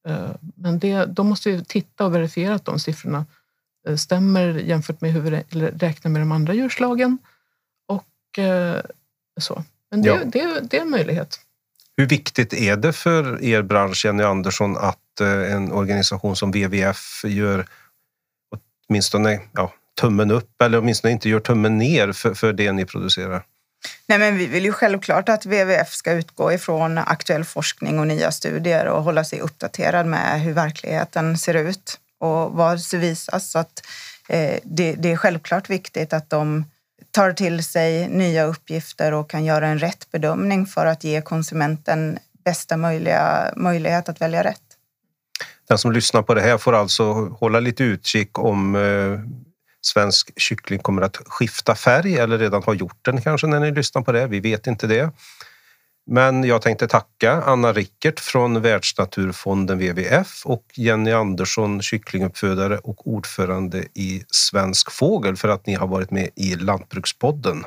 Eh, 0.07 0.31
men 0.55 0.79
det, 0.79 1.05
då 1.05 1.23
måste 1.23 1.51
vi 1.51 1.65
titta 1.65 2.05
och 2.05 2.15
verifiera 2.15 2.55
att 2.55 2.65
de 2.65 2.79
siffrorna 2.79 3.25
eh, 3.87 3.95
stämmer 3.95 4.47
jämfört 4.47 5.01
med 5.01 5.13
hur 5.13 5.21
vi 5.21 5.29
räknar 5.59 6.11
med 6.11 6.21
de 6.21 6.31
andra 6.31 6.53
djurslagen 6.53 7.17
och 7.87 8.39
så. 9.41 9.63
Men 9.91 10.01
det, 10.01 10.09
Ja. 10.09 10.19
det, 10.25 10.59
det 10.69 10.77
är 10.77 10.81
en 10.81 10.89
möjlighet. 10.89 11.39
Hur 11.99 12.05
viktigt 12.05 12.53
är 12.53 12.75
det 12.75 12.93
för 12.93 13.43
er 13.43 13.61
bransch, 13.61 14.05
Jenny 14.05 14.23
Andersson, 14.23 14.77
att 14.77 15.21
eh, 15.21 15.53
en 15.53 15.71
organisation 15.71 16.35
som 16.35 16.51
WWF 16.51 17.21
gör 17.23 17.65
åtminstone 18.89 19.39
ja, 19.51 19.73
tummen 20.01 20.31
upp 20.31 20.61
eller 20.61 20.77
åtminstone 20.77 21.11
inte 21.11 21.29
gör 21.29 21.39
tummen 21.39 21.77
ner 21.77 22.11
för, 22.11 22.33
för 22.33 22.53
det 22.53 22.71
ni 22.71 22.85
producerar? 22.85 23.43
Nej, 24.07 24.19
men 24.19 24.37
vi 24.37 24.47
vill 24.47 24.65
ju 24.65 24.71
självklart 24.71 25.29
att 25.29 25.45
WWF 25.45 25.93
ska 25.93 26.11
utgå 26.11 26.53
ifrån 26.53 26.97
aktuell 26.97 27.45
forskning 27.45 27.99
och 27.99 28.07
nya 28.07 28.31
studier 28.31 28.85
och 28.85 29.03
hålla 29.03 29.23
sig 29.23 29.39
uppdaterad 29.39 30.05
med 30.05 30.41
hur 30.41 30.53
verkligheten 30.53 31.37
ser 31.37 31.53
ut 31.53 31.99
och 32.19 32.51
vad 32.51 32.81
som 32.81 32.99
visas. 32.99 33.51
Så 33.51 33.59
att, 33.59 33.85
eh, 34.29 34.59
det, 34.63 34.93
det 34.93 35.11
är 35.11 35.17
självklart 35.17 35.69
viktigt 35.69 36.13
att 36.13 36.29
de 36.29 36.65
tar 37.11 37.31
till 37.31 37.63
sig 37.63 38.07
nya 38.07 38.43
uppgifter 38.43 39.11
och 39.11 39.29
kan 39.29 39.45
göra 39.45 39.67
en 39.67 39.79
rätt 39.79 40.11
bedömning 40.11 40.65
för 40.65 40.85
att 40.85 41.03
ge 41.03 41.21
konsumenten 41.21 42.19
bästa 42.45 42.77
möjliga 42.77 43.53
möjlighet 43.55 44.09
att 44.09 44.21
välja 44.21 44.43
rätt. 44.43 44.61
Den 45.67 45.77
som 45.77 45.91
lyssnar 45.91 46.21
på 46.21 46.33
det 46.33 46.41
här 46.41 46.57
får 46.57 46.73
alltså 46.73 47.13
hålla 47.13 47.59
lite 47.59 47.83
utkik 47.83 48.39
om 48.39 48.75
eh, 48.75 49.19
svensk 49.81 50.31
kyckling 50.35 50.79
kommer 50.79 51.01
att 51.01 51.17
skifta 51.17 51.75
färg 51.75 52.17
eller 52.17 52.37
redan 52.37 52.63
har 52.63 52.73
gjort 52.73 52.97
den 53.01 53.21
kanske 53.21 53.47
när 53.47 53.59
ni 53.59 53.71
lyssnar 53.71 54.01
på 54.01 54.11
det. 54.11 54.27
Vi 54.27 54.39
vet 54.39 54.67
inte 54.67 54.87
det. 54.87 55.11
Men 56.11 56.43
jag 56.43 56.61
tänkte 56.61 56.87
tacka 56.87 57.31
Anna 57.31 57.73
Rickert 57.73 58.19
från 58.19 58.61
Världsnaturfonden 58.61 59.77
WWF 59.77 60.45
och 60.45 60.65
Jenny 60.75 61.11
Andersson, 61.11 61.81
kycklinguppfödare 61.81 62.77
och 62.77 63.07
ordförande 63.07 63.77
i 63.93 64.23
Svensk 64.27 64.91
Fågel 64.91 65.35
för 65.35 65.47
att 65.47 65.67
ni 65.67 65.75
har 65.75 65.87
varit 65.87 66.11
med 66.11 66.29
i 66.35 66.55
Lantbrukspodden. 66.55 67.63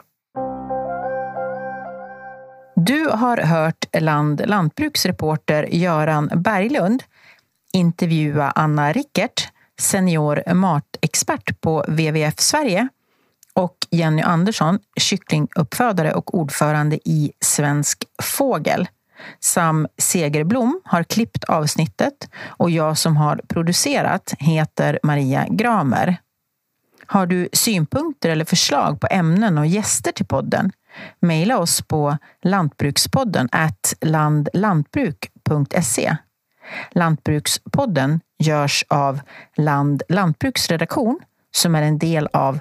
Du 2.77 3.09
har 3.09 3.37
hört 3.37 3.85
Land 4.01 4.43
Lantbruksreporter 4.45 5.69
Göran 5.71 6.31
Berglund 6.35 7.03
intervjua 7.73 8.51
Anna 8.51 8.93
Rickert, 8.93 9.49
senior 9.81 10.55
matexpert 10.55 11.61
på 11.61 11.85
WWF 11.89 12.35
Sverige 12.39 12.89
och 13.55 13.77
Jenny 13.91 14.23
Andersson, 14.23 14.79
kycklinguppfödare 15.01 16.13
och 16.13 16.35
ordförande 16.35 16.99
i 17.05 17.33
Svensk 17.41 18.05
Fågel. 18.23 18.89
Sam 19.41 19.89
Segerblom 19.99 20.81
har 20.85 21.03
klippt 21.03 21.45
avsnittet 21.45 22.29
och 22.47 22.71
jag 22.71 22.99
som 22.99 23.17
har 23.17 23.41
producerat 23.49 24.35
heter 24.39 24.99
Maria 25.03 25.47
Gramer. 25.51 26.17
Har 27.07 27.27
du 27.27 27.49
synpunkter 27.53 28.29
eller 28.29 28.45
förslag 28.45 29.01
på 29.01 29.07
ämnen 29.11 29.59
och 29.59 29.67
gäster 29.67 30.13
till 30.13 30.27
podden? 30.27 30.73
Maila 31.21 31.59
oss 31.59 31.83
på 31.83 32.17
lantbrukspodden 32.43 33.49
at 33.53 33.95
landlantbruk.se. 34.01 36.17
Lantbrukspodden 36.91 38.21
görs 38.39 38.85
av 38.89 39.21
Land 39.57 40.03
Lantbruksredaktion 40.09 41.21
som 41.55 41.75
är 41.75 41.83
en 41.83 41.99
del 41.99 42.29
av 42.33 42.61